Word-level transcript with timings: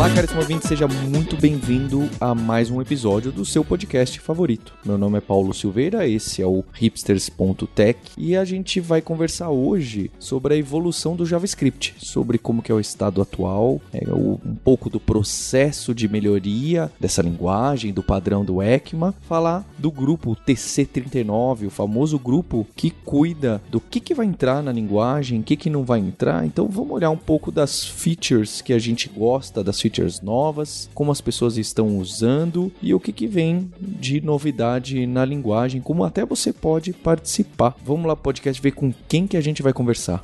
Olá, 0.00 0.08
caríssimo 0.14 0.40
ouvinte, 0.40 0.66
seja 0.66 0.88
muito 0.88 1.36
bem-vindo 1.36 2.08
a 2.18 2.34
mais 2.34 2.70
um 2.70 2.80
episódio 2.80 3.30
do 3.30 3.44
seu 3.44 3.62
podcast 3.62 4.18
favorito. 4.18 4.72
Meu 4.82 4.96
nome 4.96 5.18
é 5.18 5.20
Paulo 5.20 5.52
Silveira, 5.52 6.08
esse 6.08 6.40
é 6.40 6.46
o 6.46 6.64
hipsters.tech 6.72 7.98
e 8.16 8.34
a 8.34 8.42
gente 8.42 8.80
vai 8.80 9.02
conversar 9.02 9.50
hoje 9.50 10.10
sobre 10.18 10.54
a 10.54 10.56
evolução 10.56 11.14
do 11.14 11.26
JavaScript, 11.26 11.96
sobre 11.98 12.38
como 12.38 12.62
que 12.62 12.72
é 12.72 12.74
o 12.74 12.80
estado 12.80 13.20
atual, 13.20 13.78
é, 13.92 14.08
o, 14.08 14.40
um 14.42 14.54
pouco 14.54 14.88
do 14.88 14.98
processo 14.98 15.94
de 15.94 16.08
melhoria 16.08 16.90
dessa 16.98 17.20
linguagem, 17.20 17.92
do 17.92 18.02
padrão 18.02 18.42
do 18.42 18.62
ECMA, 18.62 19.14
falar 19.28 19.70
do 19.76 19.90
grupo 19.90 20.34
TC39, 20.34 21.66
o 21.66 21.70
famoso 21.70 22.18
grupo 22.18 22.66
que 22.74 22.88
cuida 22.88 23.60
do 23.70 23.78
que, 23.78 24.00
que 24.00 24.14
vai 24.14 24.24
entrar 24.24 24.62
na 24.62 24.72
linguagem, 24.72 25.40
o 25.40 25.42
que, 25.42 25.56
que 25.56 25.68
não 25.68 25.84
vai 25.84 26.00
entrar. 26.00 26.46
Então 26.46 26.68
vamos 26.68 26.92
olhar 26.92 27.10
um 27.10 27.18
pouco 27.18 27.52
das 27.52 27.84
features 27.84 28.62
que 28.62 28.72
a 28.72 28.78
gente 28.78 29.06
gosta, 29.06 29.62
das 29.62 29.78
features 29.78 29.89
features 29.90 30.20
novas, 30.20 30.88
como 30.94 31.10
as 31.10 31.20
pessoas 31.20 31.58
estão 31.58 31.98
usando 31.98 32.72
e 32.80 32.94
o 32.94 33.00
que, 33.00 33.12
que 33.12 33.26
vem 33.26 33.70
de 33.80 34.20
novidade 34.20 35.04
na 35.04 35.24
linguagem, 35.24 35.80
como 35.80 36.04
até 36.04 36.24
você 36.24 36.52
pode 36.52 36.92
participar. 36.92 37.74
Vamos 37.84 38.06
lá, 38.06 38.14
podcast, 38.14 38.62
ver 38.62 38.70
com 38.70 38.94
quem 39.08 39.26
que 39.26 39.36
a 39.36 39.40
gente 39.40 39.62
vai 39.62 39.72
conversar. 39.72 40.20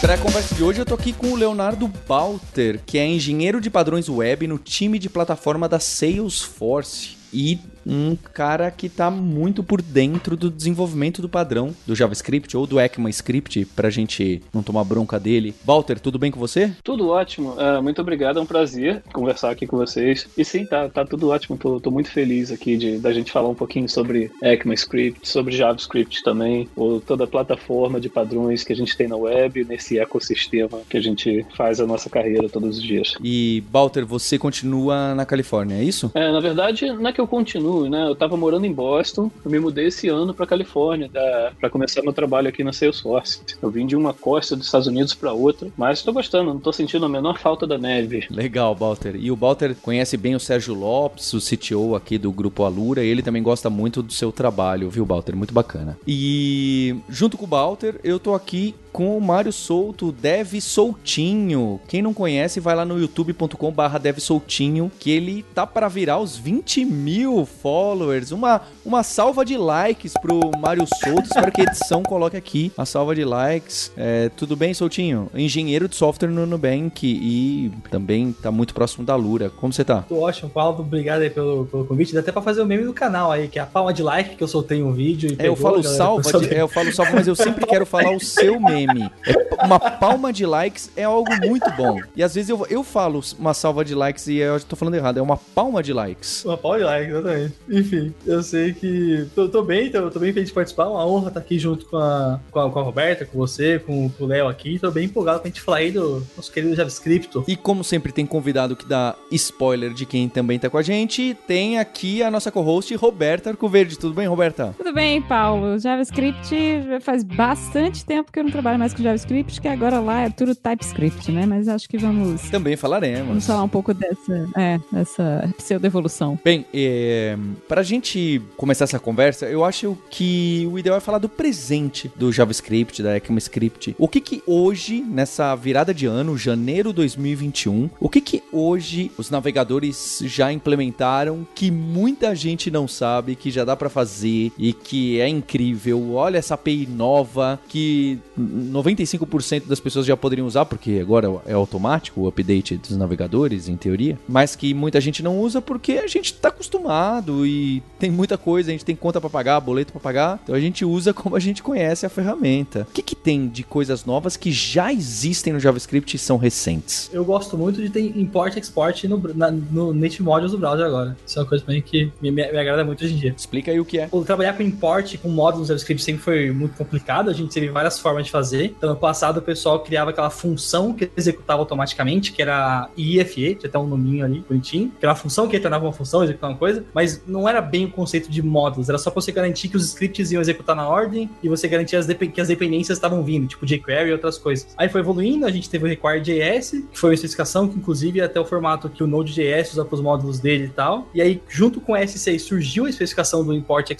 Para 0.00 0.14
a 0.14 0.18
conversa 0.18 0.54
de 0.56 0.64
hoje, 0.64 0.80
eu 0.80 0.84
tô 0.84 0.94
aqui 0.94 1.12
com 1.12 1.28
o 1.28 1.36
Leonardo 1.36 1.86
Balter, 2.08 2.80
que 2.84 2.98
é 2.98 3.06
engenheiro 3.06 3.60
de 3.60 3.70
padrões 3.70 4.08
web 4.08 4.48
no 4.48 4.58
time 4.58 4.98
de 4.98 5.08
plataforma 5.08 5.68
da 5.68 5.78
Salesforce. 5.78 7.20
E 7.32 7.60
um 7.86 8.16
cara 8.16 8.70
que 8.70 8.86
está 8.86 9.10
muito 9.10 9.62
por 9.62 9.80
dentro 9.80 10.36
do 10.36 10.50
desenvolvimento 10.50 11.22
do 11.22 11.28
padrão 11.28 11.74
do 11.86 11.94
JavaScript 11.94 12.56
ou 12.56 12.66
do 12.66 12.80
ECMAScript, 12.80 13.64
para 13.76 13.88
a 13.88 13.90
gente 13.90 14.42
não 14.52 14.62
tomar 14.62 14.84
bronca 14.84 15.18
dele. 15.18 15.54
Walter, 15.64 15.98
tudo 15.98 16.18
bem 16.18 16.30
com 16.30 16.38
você? 16.38 16.72
Tudo 16.82 17.08
ótimo. 17.08 17.54
Uh, 17.54 17.82
muito 17.82 18.00
obrigado, 18.00 18.38
é 18.38 18.42
um 18.42 18.46
prazer 18.46 19.02
conversar 19.12 19.50
aqui 19.50 19.66
com 19.66 19.76
vocês. 19.76 20.28
E 20.36 20.44
sim, 20.44 20.64
tá, 20.64 20.88
tá 20.88 21.04
tudo 21.04 21.30
ótimo. 21.30 21.56
Tô, 21.56 21.80
tô 21.80 21.90
muito 21.90 22.10
feliz 22.10 22.50
aqui 22.50 22.76
de 22.76 22.98
da 22.98 23.12
gente 23.12 23.32
falar 23.32 23.48
um 23.48 23.54
pouquinho 23.54 23.88
sobre 23.88 24.30
ECMAScript, 24.42 25.26
sobre 25.26 25.56
JavaScript 25.56 26.22
também, 26.22 26.68
ou 26.76 27.00
toda 27.00 27.24
a 27.24 27.26
plataforma 27.26 28.00
de 28.00 28.08
padrões 28.08 28.62
que 28.64 28.72
a 28.72 28.76
gente 28.76 28.96
tem 28.96 29.08
na 29.08 29.16
web, 29.16 29.64
nesse 29.64 29.98
ecossistema 29.98 30.80
que 30.88 30.96
a 30.96 31.00
gente 31.00 31.46
faz 31.56 31.80
a 31.80 31.86
nossa 31.86 32.10
carreira 32.10 32.48
todos 32.48 32.78
os 32.78 32.82
dias. 32.82 33.14
E, 33.22 33.62
Walter, 33.70 34.04
você 34.04 34.38
continua 34.38 35.14
na 35.14 35.24
Califórnia, 35.24 35.76
é 35.76 35.84
isso? 35.84 36.10
É, 36.14 36.30
na 36.30 36.40
verdade, 36.40 36.86
não 36.92 37.08
é 37.08 37.12
que 37.12 37.20
eu 37.20 37.26
continuo 37.26 37.69
né? 37.88 38.06
Eu 38.06 38.14
tava 38.14 38.36
morando 38.36 38.66
em 38.66 38.72
Boston, 38.72 39.30
eu 39.44 39.50
me 39.50 39.58
mudei 39.58 39.86
esse 39.86 40.08
ano 40.08 40.34
para 40.34 40.46
Califórnia 40.46 41.10
para 41.58 41.70
começar 41.70 42.02
meu 42.02 42.12
trabalho 42.12 42.48
aqui 42.48 42.64
na 42.64 42.72
Salesforce. 42.72 43.40
Eu 43.60 43.70
vim 43.70 43.86
de 43.86 43.96
uma 43.96 44.12
costa 44.12 44.56
dos 44.56 44.66
Estados 44.66 44.86
Unidos 44.86 45.14
para 45.14 45.32
outra, 45.32 45.68
mas 45.76 45.98
estou 45.98 46.14
gostando, 46.14 46.52
não 46.52 46.60
tô 46.60 46.72
sentindo 46.72 47.06
a 47.06 47.08
menor 47.08 47.38
falta 47.38 47.66
da 47.66 47.78
neve. 47.78 48.26
Legal, 48.30 48.74
Walter. 48.74 49.16
E 49.16 49.30
o 49.30 49.36
Walter 49.36 49.74
conhece 49.80 50.16
bem 50.16 50.34
o 50.34 50.40
Sérgio 50.40 50.74
Lopes, 50.74 51.32
o 51.32 51.38
CTO 51.38 51.94
aqui 51.94 52.18
do 52.18 52.32
grupo 52.32 52.64
Alura, 52.64 53.04
e 53.04 53.08
ele 53.08 53.22
também 53.22 53.42
gosta 53.42 53.70
muito 53.70 54.02
do 54.02 54.12
seu 54.12 54.32
trabalho, 54.32 54.90
viu, 54.90 55.04
Walter? 55.04 55.36
Muito 55.36 55.54
bacana. 55.54 55.98
E 56.06 56.96
junto 57.08 57.36
com 57.36 57.44
o 57.44 57.48
Walter, 57.48 58.00
eu 58.02 58.18
tô 58.18 58.34
aqui 58.34 58.74
com 58.92 59.16
o 59.16 59.20
Mário 59.20 59.52
Souto, 59.52 60.12
Dev 60.12 60.60
Soltinho. 60.60 61.80
Quem 61.88 62.02
não 62.02 62.12
conhece, 62.12 62.60
vai 62.60 62.74
lá 62.74 62.84
no 62.84 62.98
youtube.com 62.98 63.70
barra 63.70 63.98
Dev 63.98 64.18
Soltinho, 64.18 64.90
que 64.98 65.10
ele 65.10 65.44
tá 65.54 65.66
para 65.66 65.88
virar 65.88 66.18
os 66.18 66.36
20 66.36 66.84
mil 66.84 67.44
followers. 67.44 68.32
Uma, 68.32 68.62
uma 68.84 69.02
salva 69.02 69.44
de 69.44 69.56
likes 69.56 70.14
pro 70.20 70.50
Mário 70.58 70.86
Souto. 71.02 71.22
Espero 71.22 71.52
que 71.52 71.60
a 71.60 71.64
edição 71.64 72.02
coloque 72.02 72.36
aqui 72.36 72.72
a 72.76 72.84
salva 72.84 73.14
de 73.14 73.24
likes. 73.24 73.92
É, 73.96 74.30
tudo 74.36 74.56
bem, 74.56 74.74
Soutinho? 74.74 75.30
Engenheiro 75.34 75.88
de 75.88 75.96
software 75.96 76.28
no 76.28 76.46
Nubank 76.46 77.06
e 77.06 77.70
também 77.90 78.32
tá 78.32 78.50
muito 78.50 78.74
próximo 78.74 79.04
da 79.04 79.14
Lura. 79.14 79.50
Como 79.50 79.72
você 79.72 79.84
tá? 79.84 80.02
Tô 80.08 80.20
ótimo, 80.20 80.50
Paulo. 80.50 80.80
Obrigado 80.80 81.22
aí 81.22 81.30
pelo, 81.30 81.66
pelo 81.66 81.84
convite. 81.84 82.12
Dá 82.12 82.20
até 82.20 82.32
pra 82.32 82.42
fazer 82.42 82.62
o 82.62 82.66
meme 82.66 82.84
do 82.84 82.92
canal 82.92 83.30
aí, 83.30 83.48
que 83.48 83.58
é 83.58 83.62
a 83.62 83.66
palma 83.66 83.92
de 83.92 84.02
like 84.02 84.36
que 84.36 84.42
eu 84.42 84.48
soltei 84.48 84.82
um 84.82 84.92
vídeo. 84.92 85.36
é, 85.38 85.48
eu 85.48 85.56
falo 85.56 85.82
salva, 85.82 86.40
de, 86.40 86.54
é, 86.54 86.60
eu 86.60 86.68
falo 86.68 86.92
salva, 86.92 87.12
mas 87.14 87.28
eu 87.28 87.36
sempre 87.36 87.66
quero 87.66 87.86
falar 87.86 88.14
o 88.14 88.20
seu 88.20 88.58
meme. 88.60 88.79
É, 89.26 89.64
uma 89.64 89.78
palma 89.78 90.32
de 90.32 90.46
likes 90.46 90.90
é 90.96 91.04
algo 91.04 91.30
muito 91.46 91.70
bom. 91.72 92.00
E 92.16 92.22
às 92.22 92.34
vezes 92.34 92.50
eu, 92.50 92.66
eu 92.68 92.82
falo 92.82 93.20
uma 93.38 93.54
salva 93.54 93.84
de 93.84 93.94
likes 93.94 94.26
e 94.26 94.36
eu 94.36 94.60
tô 94.60 94.76
falando 94.76 94.94
errado. 94.94 95.18
É 95.18 95.22
uma 95.22 95.36
palma 95.36 95.82
de 95.82 95.92
likes. 95.92 96.44
Uma 96.44 96.56
palma 96.56 96.78
de 96.78 96.84
likes, 96.84 97.10
exatamente. 97.10 97.54
Enfim, 97.68 98.14
eu 98.26 98.42
sei 98.42 98.72
que 98.72 99.26
tô, 99.34 99.48
tô 99.48 99.62
bem, 99.62 99.90
tô, 99.90 100.10
tô, 100.10 100.18
bem 100.18 100.32
feliz 100.32 100.48
de 100.48 100.54
participar. 100.54 100.88
Uma 100.88 101.06
honra 101.06 101.28
estar 101.28 101.40
aqui 101.40 101.58
junto 101.58 101.86
com 101.86 101.96
a, 101.96 102.40
com 102.50 102.60
a, 102.60 102.70
com 102.70 102.78
a 102.78 102.82
Roberta, 102.82 103.24
com 103.24 103.38
você, 103.38 103.78
com, 103.78 104.08
com 104.10 104.24
o 104.24 104.26
Léo 104.26 104.48
aqui. 104.48 104.78
Tô 104.78 104.90
bem 104.90 105.04
empolgado 105.04 105.40
pra 105.40 105.48
gente 105.48 105.60
falar 105.60 105.78
aí 105.78 105.90
do 105.90 106.26
nosso 106.36 106.52
querido 106.52 106.74
JavaScript. 106.74 107.42
E 107.46 107.56
como 107.56 107.84
sempre 107.84 108.12
tem 108.12 108.26
convidado 108.26 108.76
que 108.76 108.86
dá 108.86 109.14
spoiler 109.30 109.92
de 109.92 110.06
quem 110.06 110.28
também 110.28 110.58
tá 110.58 110.70
com 110.70 110.78
a 110.78 110.82
gente, 110.82 111.36
tem 111.46 111.78
aqui 111.78 112.22
a 112.22 112.30
nossa 112.30 112.50
co-host 112.50 112.94
Roberta 112.94 113.50
Arcoverde. 113.50 113.98
Tudo 113.98 114.14
bem, 114.14 114.26
Roberta? 114.26 114.74
Tudo 114.76 114.92
bem, 114.92 115.20
Paulo. 115.22 115.78
JavaScript 115.78 116.54
faz 117.00 117.22
bastante 117.22 118.04
tempo 118.04 118.32
que 118.32 118.38
eu 118.38 118.44
não 118.44 118.50
trabalho 118.50 118.69
mais 118.78 118.94
com 118.94 119.02
JavaScript, 119.02 119.60
que 119.60 119.68
agora 119.68 120.00
lá 120.00 120.22
é 120.22 120.30
tudo 120.30 120.54
TypeScript, 120.54 121.30
né? 121.32 121.46
Mas 121.46 121.68
acho 121.68 121.88
que 121.88 121.98
vamos... 121.98 122.42
Também 122.50 122.76
falaremos. 122.76 123.28
Vamos 123.28 123.46
falar 123.46 123.62
um 123.62 123.68
pouco 123.68 123.92
dessa, 123.94 124.48
é, 124.56 124.80
dessa 124.92 125.52
pseudo-evolução. 125.56 126.38
Bem, 126.44 126.66
é, 126.72 127.36
para 127.68 127.80
a 127.80 127.84
gente 127.84 128.40
começar 128.56 128.84
essa 128.84 128.98
conversa, 128.98 129.46
eu 129.46 129.64
acho 129.64 129.96
que 130.10 130.68
o 130.70 130.78
ideal 130.78 130.96
é 130.96 131.00
falar 131.00 131.18
do 131.18 131.28
presente 131.28 132.10
do 132.16 132.32
JavaScript, 132.32 133.02
da 133.02 133.16
ECMAScript. 133.16 133.94
O 133.98 134.08
que 134.08 134.20
que 134.20 134.42
hoje, 134.46 135.00
nessa 135.00 135.54
virada 135.54 135.92
de 135.92 136.06
ano, 136.06 136.36
janeiro 136.36 136.92
2021, 136.92 137.90
o 137.98 138.08
que 138.08 138.20
que 138.20 138.42
hoje 138.52 139.10
os 139.16 139.30
navegadores 139.30 140.20
já 140.24 140.52
implementaram 140.52 141.46
que 141.54 141.70
muita 141.70 142.34
gente 142.34 142.70
não 142.70 142.86
sabe, 142.88 143.36
que 143.36 143.50
já 143.50 143.64
dá 143.64 143.76
para 143.76 143.88
fazer 143.88 144.52
e 144.58 144.72
que 144.72 145.20
é 145.20 145.28
incrível. 145.28 146.14
Olha 146.14 146.38
essa 146.38 146.54
API 146.54 146.86
nova 146.86 147.60
que 147.68 148.18
95% 148.60 149.66
das 149.66 149.80
pessoas 149.80 150.06
já 150.06 150.16
poderiam 150.16 150.46
usar, 150.46 150.64
porque 150.64 150.98
agora 151.00 151.28
é 151.46 151.52
automático 151.52 152.22
o 152.22 152.28
update 152.28 152.76
dos 152.76 152.96
navegadores, 152.96 153.68
em 153.68 153.76
teoria, 153.76 154.18
mas 154.28 154.54
que 154.54 154.74
muita 154.74 155.00
gente 155.00 155.22
não 155.22 155.38
usa 155.38 155.60
porque 155.60 155.92
a 155.92 156.06
gente 156.06 156.32
está 156.32 156.48
acostumado 156.48 157.46
e 157.46 157.82
tem 157.98 158.10
muita 158.10 158.36
coisa, 158.36 158.70
a 158.70 158.72
gente 158.72 158.84
tem 158.84 158.96
conta 158.96 159.20
para 159.20 159.30
pagar, 159.30 159.60
boleto 159.60 159.92
para 159.92 160.00
pagar, 160.00 160.40
então 160.42 160.54
a 160.54 160.60
gente 160.60 160.84
usa 160.84 161.12
como 161.12 161.36
a 161.36 161.40
gente 161.40 161.62
conhece 161.62 162.06
a 162.06 162.08
ferramenta. 162.08 162.86
O 162.90 162.92
que, 162.92 163.02
que 163.02 163.16
tem 163.16 163.48
de 163.48 163.62
coisas 163.62 164.04
novas 164.04 164.36
que 164.36 164.52
já 164.52 164.92
existem 164.92 165.52
no 165.52 165.60
JavaScript 165.60 166.16
e 166.16 166.18
são 166.18 166.36
recentes? 166.36 167.10
Eu 167.12 167.24
gosto 167.24 167.56
muito 167.56 167.80
de 167.80 167.90
ter 167.90 168.00
import 168.18 168.56
e 168.56 168.60
export 168.60 169.04
no, 169.04 169.18
na, 169.34 169.50
no 169.50 169.92
Native 169.92 170.22
Modules 170.22 170.52
do 170.52 170.58
browser 170.58 170.86
agora. 170.86 171.16
Isso 171.26 171.38
é 171.38 171.42
uma 171.42 171.48
coisa 171.48 171.64
também 171.64 171.82
que 171.82 172.12
me, 172.20 172.30
me, 172.30 172.50
me, 172.50 172.58
agrada 172.58 172.84
muito 172.84 173.04
hoje 173.04 173.14
em 173.14 173.18
dia. 173.18 173.34
Explica 173.36 173.70
aí 173.70 173.80
o 173.80 173.84
que 173.84 173.98
é. 173.98 174.08
O 174.10 174.24
trabalhar 174.24 174.54
com 174.54 174.62
import 174.62 175.16
com 175.18 175.28
módulos 175.28 175.66
do 175.66 175.68
JavaScript 175.68 176.02
sempre 176.02 176.22
foi 176.22 176.50
muito 176.50 176.76
complicado, 176.76 177.30
a 177.30 177.32
gente 177.32 177.52
teve 177.52 177.68
várias 177.68 177.98
formas 177.98 178.26
de 178.26 178.30
fazer. 178.30 178.49
Então, 178.52 178.90
no 178.90 178.96
passado, 178.96 179.38
o 179.38 179.42
pessoal 179.42 179.80
criava 179.80 180.10
aquela 180.10 180.30
função 180.30 180.92
que 180.92 181.10
executava 181.16 181.60
automaticamente, 181.60 182.32
que 182.32 182.42
era 182.42 182.88
IFE, 182.96 183.54
tinha 183.54 183.68
até 183.68 183.78
um 183.78 183.86
nominho 183.86 184.24
ali, 184.24 184.44
bonitinho, 184.48 184.92
uma 185.02 185.14
função 185.14 185.46
que 185.46 185.54
retornava 185.54 185.84
uma 185.84 185.92
função, 185.92 186.22
executava 186.22 186.52
uma 186.52 186.58
coisa, 186.58 186.84
mas 186.94 187.22
não 187.26 187.48
era 187.48 187.60
bem 187.60 187.86
o 187.86 187.90
conceito 187.90 188.30
de 188.30 188.42
módulos, 188.42 188.88
era 188.88 188.98
só 188.98 189.10
pra 189.10 189.20
você 189.20 189.32
garantir 189.32 189.68
que 189.68 189.76
os 189.76 189.86
scripts 189.86 190.30
iam 190.32 190.40
executar 190.40 190.76
na 190.76 190.88
ordem 190.88 191.30
e 191.42 191.48
você 191.48 191.66
garantir 191.68 191.96
as 191.96 192.06
que 192.06 192.40
as 192.40 192.48
dependências 192.48 192.98
estavam 192.98 193.22
vindo, 193.22 193.46
tipo 193.46 193.64
jQuery 193.64 194.10
e 194.10 194.12
outras 194.12 194.36
coisas. 194.38 194.68
Aí 194.76 194.88
foi 194.88 195.00
evoluindo, 195.00 195.46
a 195.46 195.50
gente 195.50 195.68
teve 195.68 195.84
o 195.84 195.88
Require.js, 195.88 196.70
que 196.90 196.98
foi 196.98 197.10
uma 197.10 197.14
especificação 197.14 197.68
que 197.68 197.76
inclusive 197.76 198.20
até 198.20 198.38
o 198.38 198.44
formato 198.44 198.88
que 198.88 199.02
o 199.02 199.06
Node.js 199.06 199.72
usa 199.72 199.84
para 199.84 199.94
os 199.94 200.00
módulos 200.00 200.38
dele 200.38 200.64
e 200.64 200.68
tal. 200.68 201.08
E 201.14 201.22
aí, 201.22 201.42
junto 201.48 201.80
com 201.80 201.92
o 201.92 201.96
S6, 201.96 202.38
surgiu 202.38 202.86
a 202.86 202.90
especificação 202.90 203.44
do 203.44 203.54
import 203.54 203.90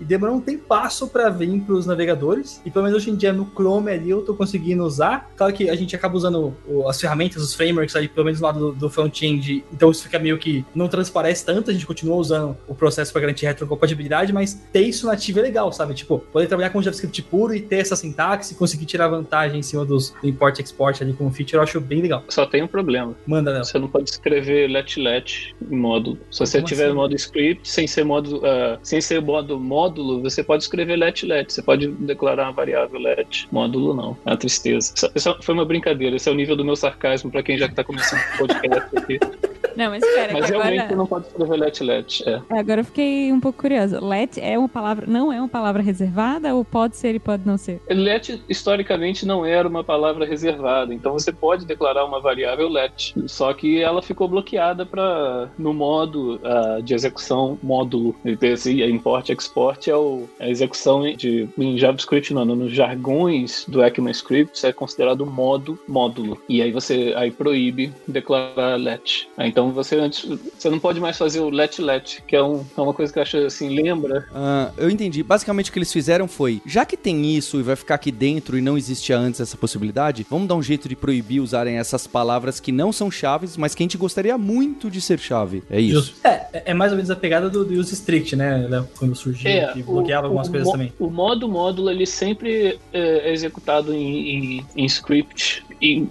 e 0.00 0.04
demorou 0.04 0.36
um 0.36 0.40
tempo 0.40 0.64
para 1.12 1.30
vir 1.30 1.60
para 1.60 1.74
os 1.74 1.86
navegadores. 1.86 2.60
E 2.64 2.70
pelo 2.70 2.84
menos 2.84 3.00
hoje 3.00 3.10
em 3.10 3.16
dia 3.16 3.32
no 3.32 3.46
Chrome 3.54 3.87
ali 3.94 4.10
eu 4.10 4.22
tô 4.22 4.34
conseguindo 4.34 4.84
usar. 4.84 5.30
Claro 5.36 5.52
que 5.52 5.68
a 5.68 5.74
gente 5.74 5.94
acaba 5.94 6.16
usando 6.16 6.54
as 6.86 7.00
ferramentas, 7.00 7.42
os 7.42 7.54
frameworks 7.54 7.94
ali, 7.96 8.08
pelo 8.08 8.24
menos 8.24 8.40
do 8.40 8.44
lado 8.44 8.58
do, 8.58 8.72
do 8.72 8.90
front-end, 8.90 9.64
então 9.72 9.90
isso 9.90 10.02
fica 10.02 10.18
meio 10.18 10.38
que 10.38 10.64
não 10.74 10.88
transparece 10.88 11.44
tanto, 11.44 11.70
a 11.70 11.74
gente 11.74 11.86
continua 11.86 12.16
usando 12.16 12.56
o 12.66 12.74
processo 12.74 13.12
para 13.12 13.20
garantir 13.22 13.46
retrocompatibilidade, 13.46 14.32
mas 14.32 14.54
ter 14.72 14.82
isso 14.82 15.06
nativo 15.06 15.38
é 15.38 15.42
legal, 15.42 15.72
sabe? 15.72 15.94
Tipo, 15.94 16.18
poder 16.18 16.46
trabalhar 16.46 16.70
com 16.70 16.82
JavaScript 16.82 17.22
puro 17.22 17.54
e 17.54 17.60
ter 17.60 17.76
essa 17.76 17.96
sintaxe 17.96 18.48
se 18.48 18.54
conseguir 18.54 18.86
tirar 18.86 19.08
vantagem 19.08 19.60
em 19.60 19.62
cima 19.62 19.84
dos, 19.84 20.10
do 20.22 20.28
import 20.28 20.58
e 20.58 20.62
export 20.62 21.02
ali 21.02 21.12
com 21.12 21.30
feature, 21.30 21.56
eu 21.56 21.62
acho 21.62 21.80
bem 21.80 22.00
legal. 22.00 22.24
Só 22.28 22.46
tem 22.46 22.62
um 22.62 22.66
problema. 22.66 23.14
Manda, 23.26 23.52
Léo. 23.52 23.64
Você 23.64 23.78
não 23.78 23.88
pode 23.88 24.10
escrever 24.10 24.68
let 24.68 24.96
let 24.96 25.54
em 25.70 25.76
módulo. 25.76 26.18
Se 26.30 26.40
você 26.40 26.58
Como 26.58 26.68
tiver 26.68 26.86
assim? 26.86 26.94
modo 26.94 27.14
script, 27.14 27.68
sem 27.68 27.86
ser 27.86 28.04
modo, 28.04 28.40
ah, 28.44 28.78
sem 28.82 29.00
ser 29.00 29.20
modo 29.20 29.58
módulo, 29.60 30.22
você 30.22 30.42
pode 30.42 30.62
escrever 30.62 30.96
let 30.96 31.22
let. 31.24 31.52
Você 31.52 31.62
pode 31.62 31.88
declarar 31.88 32.44
uma 32.44 32.52
variável 32.52 32.98
let. 32.98 33.46
Módulo 33.78 33.94
não. 33.94 34.16
É 34.26 34.30
uma 34.30 34.36
tristeza. 34.36 34.92
Isso, 34.94 35.10
isso 35.14 35.36
foi 35.40 35.54
uma 35.54 35.64
brincadeira. 35.64 36.16
Esse 36.16 36.28
é 36.28 36.32
o 36.32 36.34
nível 36.34 36.56
do 36.56 36.64
meu 36.64 36.76
sarcasmo 36.76 37.30
pra 37.30 37.42
quem 37.42 37.56
já 37.56 37.68
tá 37.68 37.84
começando 37.84 38.20
o 38.34 38.38
podcast 38.38 38.98
aqui. 38.98 39.18
Não, 39.78 39.90
mas 39.90 40.02
espera, 40.02 40.32
Mas 40.32 40.50
realmente 40.50 40.80
agora... 40.80 40.96
não 40.96 41.06
pode 41.06 41.28
escrever 41.28 41.56
let 41.56 41.80
let. 41.84 42.22
É. 42.26 42.42
Agora 42.50 42.80
eu 42.80 42.84
fiquei 42.84 43.32
um 43.32 43.38
pouco 43.38 43.60
curiosa. 43.60 44.04
Let 44.04 44.36
é 44.38 44.58
uma 44.58 44.68
palavra, 44.68 45.06
não 45.06 45.32
é 45.32 45.38
uma 45.38 45.48
palavra 45.48 45.80
reservada 45.80 46.52
ou 46.52 46.64
pode 46.64 46.96
ser 46.96 47.14
e 47.14 47.20
pode 47.20 47.46
não 47.46 47.56
ser? 47.56 47.80
Let 47.88 48.40
historicamente 48.48 49.24
não 49.24 49.46
era 49.46 49.68
uma 49.68 49.84
palavra 49.84 50.26
reservada, 50.26 50.92
então 50.92 51.12
você 51.12 51.30
pode 51.30 51.64
declarar 51.64 52.04
uma 52.04 52.18
variável 52.20 52.68
let, 52.68 53.14
só 53.28 53.52
que 53.54 53.80
ela 53.80 54.02
ficou 54.02 54.26
bloqueada 54.26 54.84
para 54.84 55.48
no 55.56 55.72
modo 55.72 56.40
ah, 56.42 56.80
de 56.82 56.92
execução 56.92 57.56
módulo. 57.62 58.16
Esse 58.42 58.82
import 58.82 59.28
export 59.28 59.86
é 59.86 59.94
o, 59.94 60.28
a 60.40 60.48
execução 60.48 61.02
de 61.14 61.48
em 61.56 61.78
JavaScript 61.78 62.34
não, 62.34 62.44
nos 62.44 62.72
jargões 62.72 63.64
do 63.68 63.80
ECMAScript 63.84 64.66
é 64.66 64.72
considerado 64.72 65.24
modo 65.24 65.78
módulo. 65.86 66.36
E 66.48 66.60
aí 66.60 66.72
você 66.72 67.12
aí 67.16 67.30
proíbe 67.30 67.92
declarar 68.08 68.74
let. 68.76 69.28
Ah, 69.36 69.46
Então 69.68 69.72
você 69.74 69.96
antes 69.96 70.26
você 70.58 70.70
não 70.70 70.78
pode 70.78 70.98
mais 70.98 71.16
fazer 71.18 71.40
o 71.40 71.50
let 71.50 71.78
let, 71.78 72.22
que 72.26 72.34
é, 72.34 72.42
um, 72.42 72.64
é 72.76 72.80
uma 72.80 72.94
coisa 72.94 73.12
que 73.12 73.18
eu 73.18 73.22
acho 73.22 73.36
assim, 73.38 73.68
lembra 73.80 74.26
Ah, 74.34 74.70
eu 74.78 74.88
entendi. 74.90 75.22
Basicamente 75.22 75.68
o 75.68 75.72
que 75.72 75.78
eles 75.78 75.92
fizeram 75.92 76.26
foi, 76.26 76.62
já 76.64 76.84
que 76.86 76.96
tem 76.96 77.36
isso 77.36 77.58
e 77.60 77.62
vai 77.62 77.76
ficar 77.76 77.96
aqui 77.96 78.10
dentro 78.10 78.56
e 78.56 78.60
não 78.62 78.78
existia 78.78 79.18
antes 79.18 79.40
essa 79.40 79.56
possibilidade, 79.56 80.26
vamos 80.30 80.48
dar 80.48 80.54
um 80.54 80.62
jeito 80.62 80.88
de 80.88 80.96
proibir 80.96 81.40
usarem 81.40 81.76
essas 81.76 82.06
palavras 82.06 82.58
que 82.60 82.72
não 82.72 82.92
são 82.92 83.10
chaves, 83.10 83.56
mas 83.56 83.74
que 83.74 83.82
a 83.82 83.84
gente 83.84 83.98
gostaria 83.98 84.38
muito 84.38 84.90
de 84.90 85.00
ser 85.00 85.18
chave. 85.18 85.62
É 85.70 85.80
isso. 85.80 86.14
É, 86.24 86.62
é 86.70 86.74
mais 86.74 86.92
ou 86.92 86.96
menos 86.96 87.10
a 87.10 87.16
pegada 87.16 87.50
do, 87.50 87.64
do 87.64 87.74
use 87.74 87.92
strict, 87.94 88.34
né, 88.36 88.66
Léo? 88.68 88.88
Quando 88.98 89.14
surgiu, 89.14 89.50
que 89.74 89.82
bloqueava 89.82 90.26
É, 90.26 90.30
o- 90.30 90.32
algumas 90.32 90.48
o 90.48 90.50
coisas 90.50 90.70
também. 90.70 90.92
O 90.98 91.10
modo 91.10 91.48
módulo 91.48 91.90
ele 91.90 92.06
sempre 92.06 92.78
é, 92.92 93.28
é 93.28 93.32
executado 93.32 93.92
em, 93.92 94.58
em- 94.58 94.66
em 94.76 94.84
script. 94.86 95.64
Em- 95.80 96.08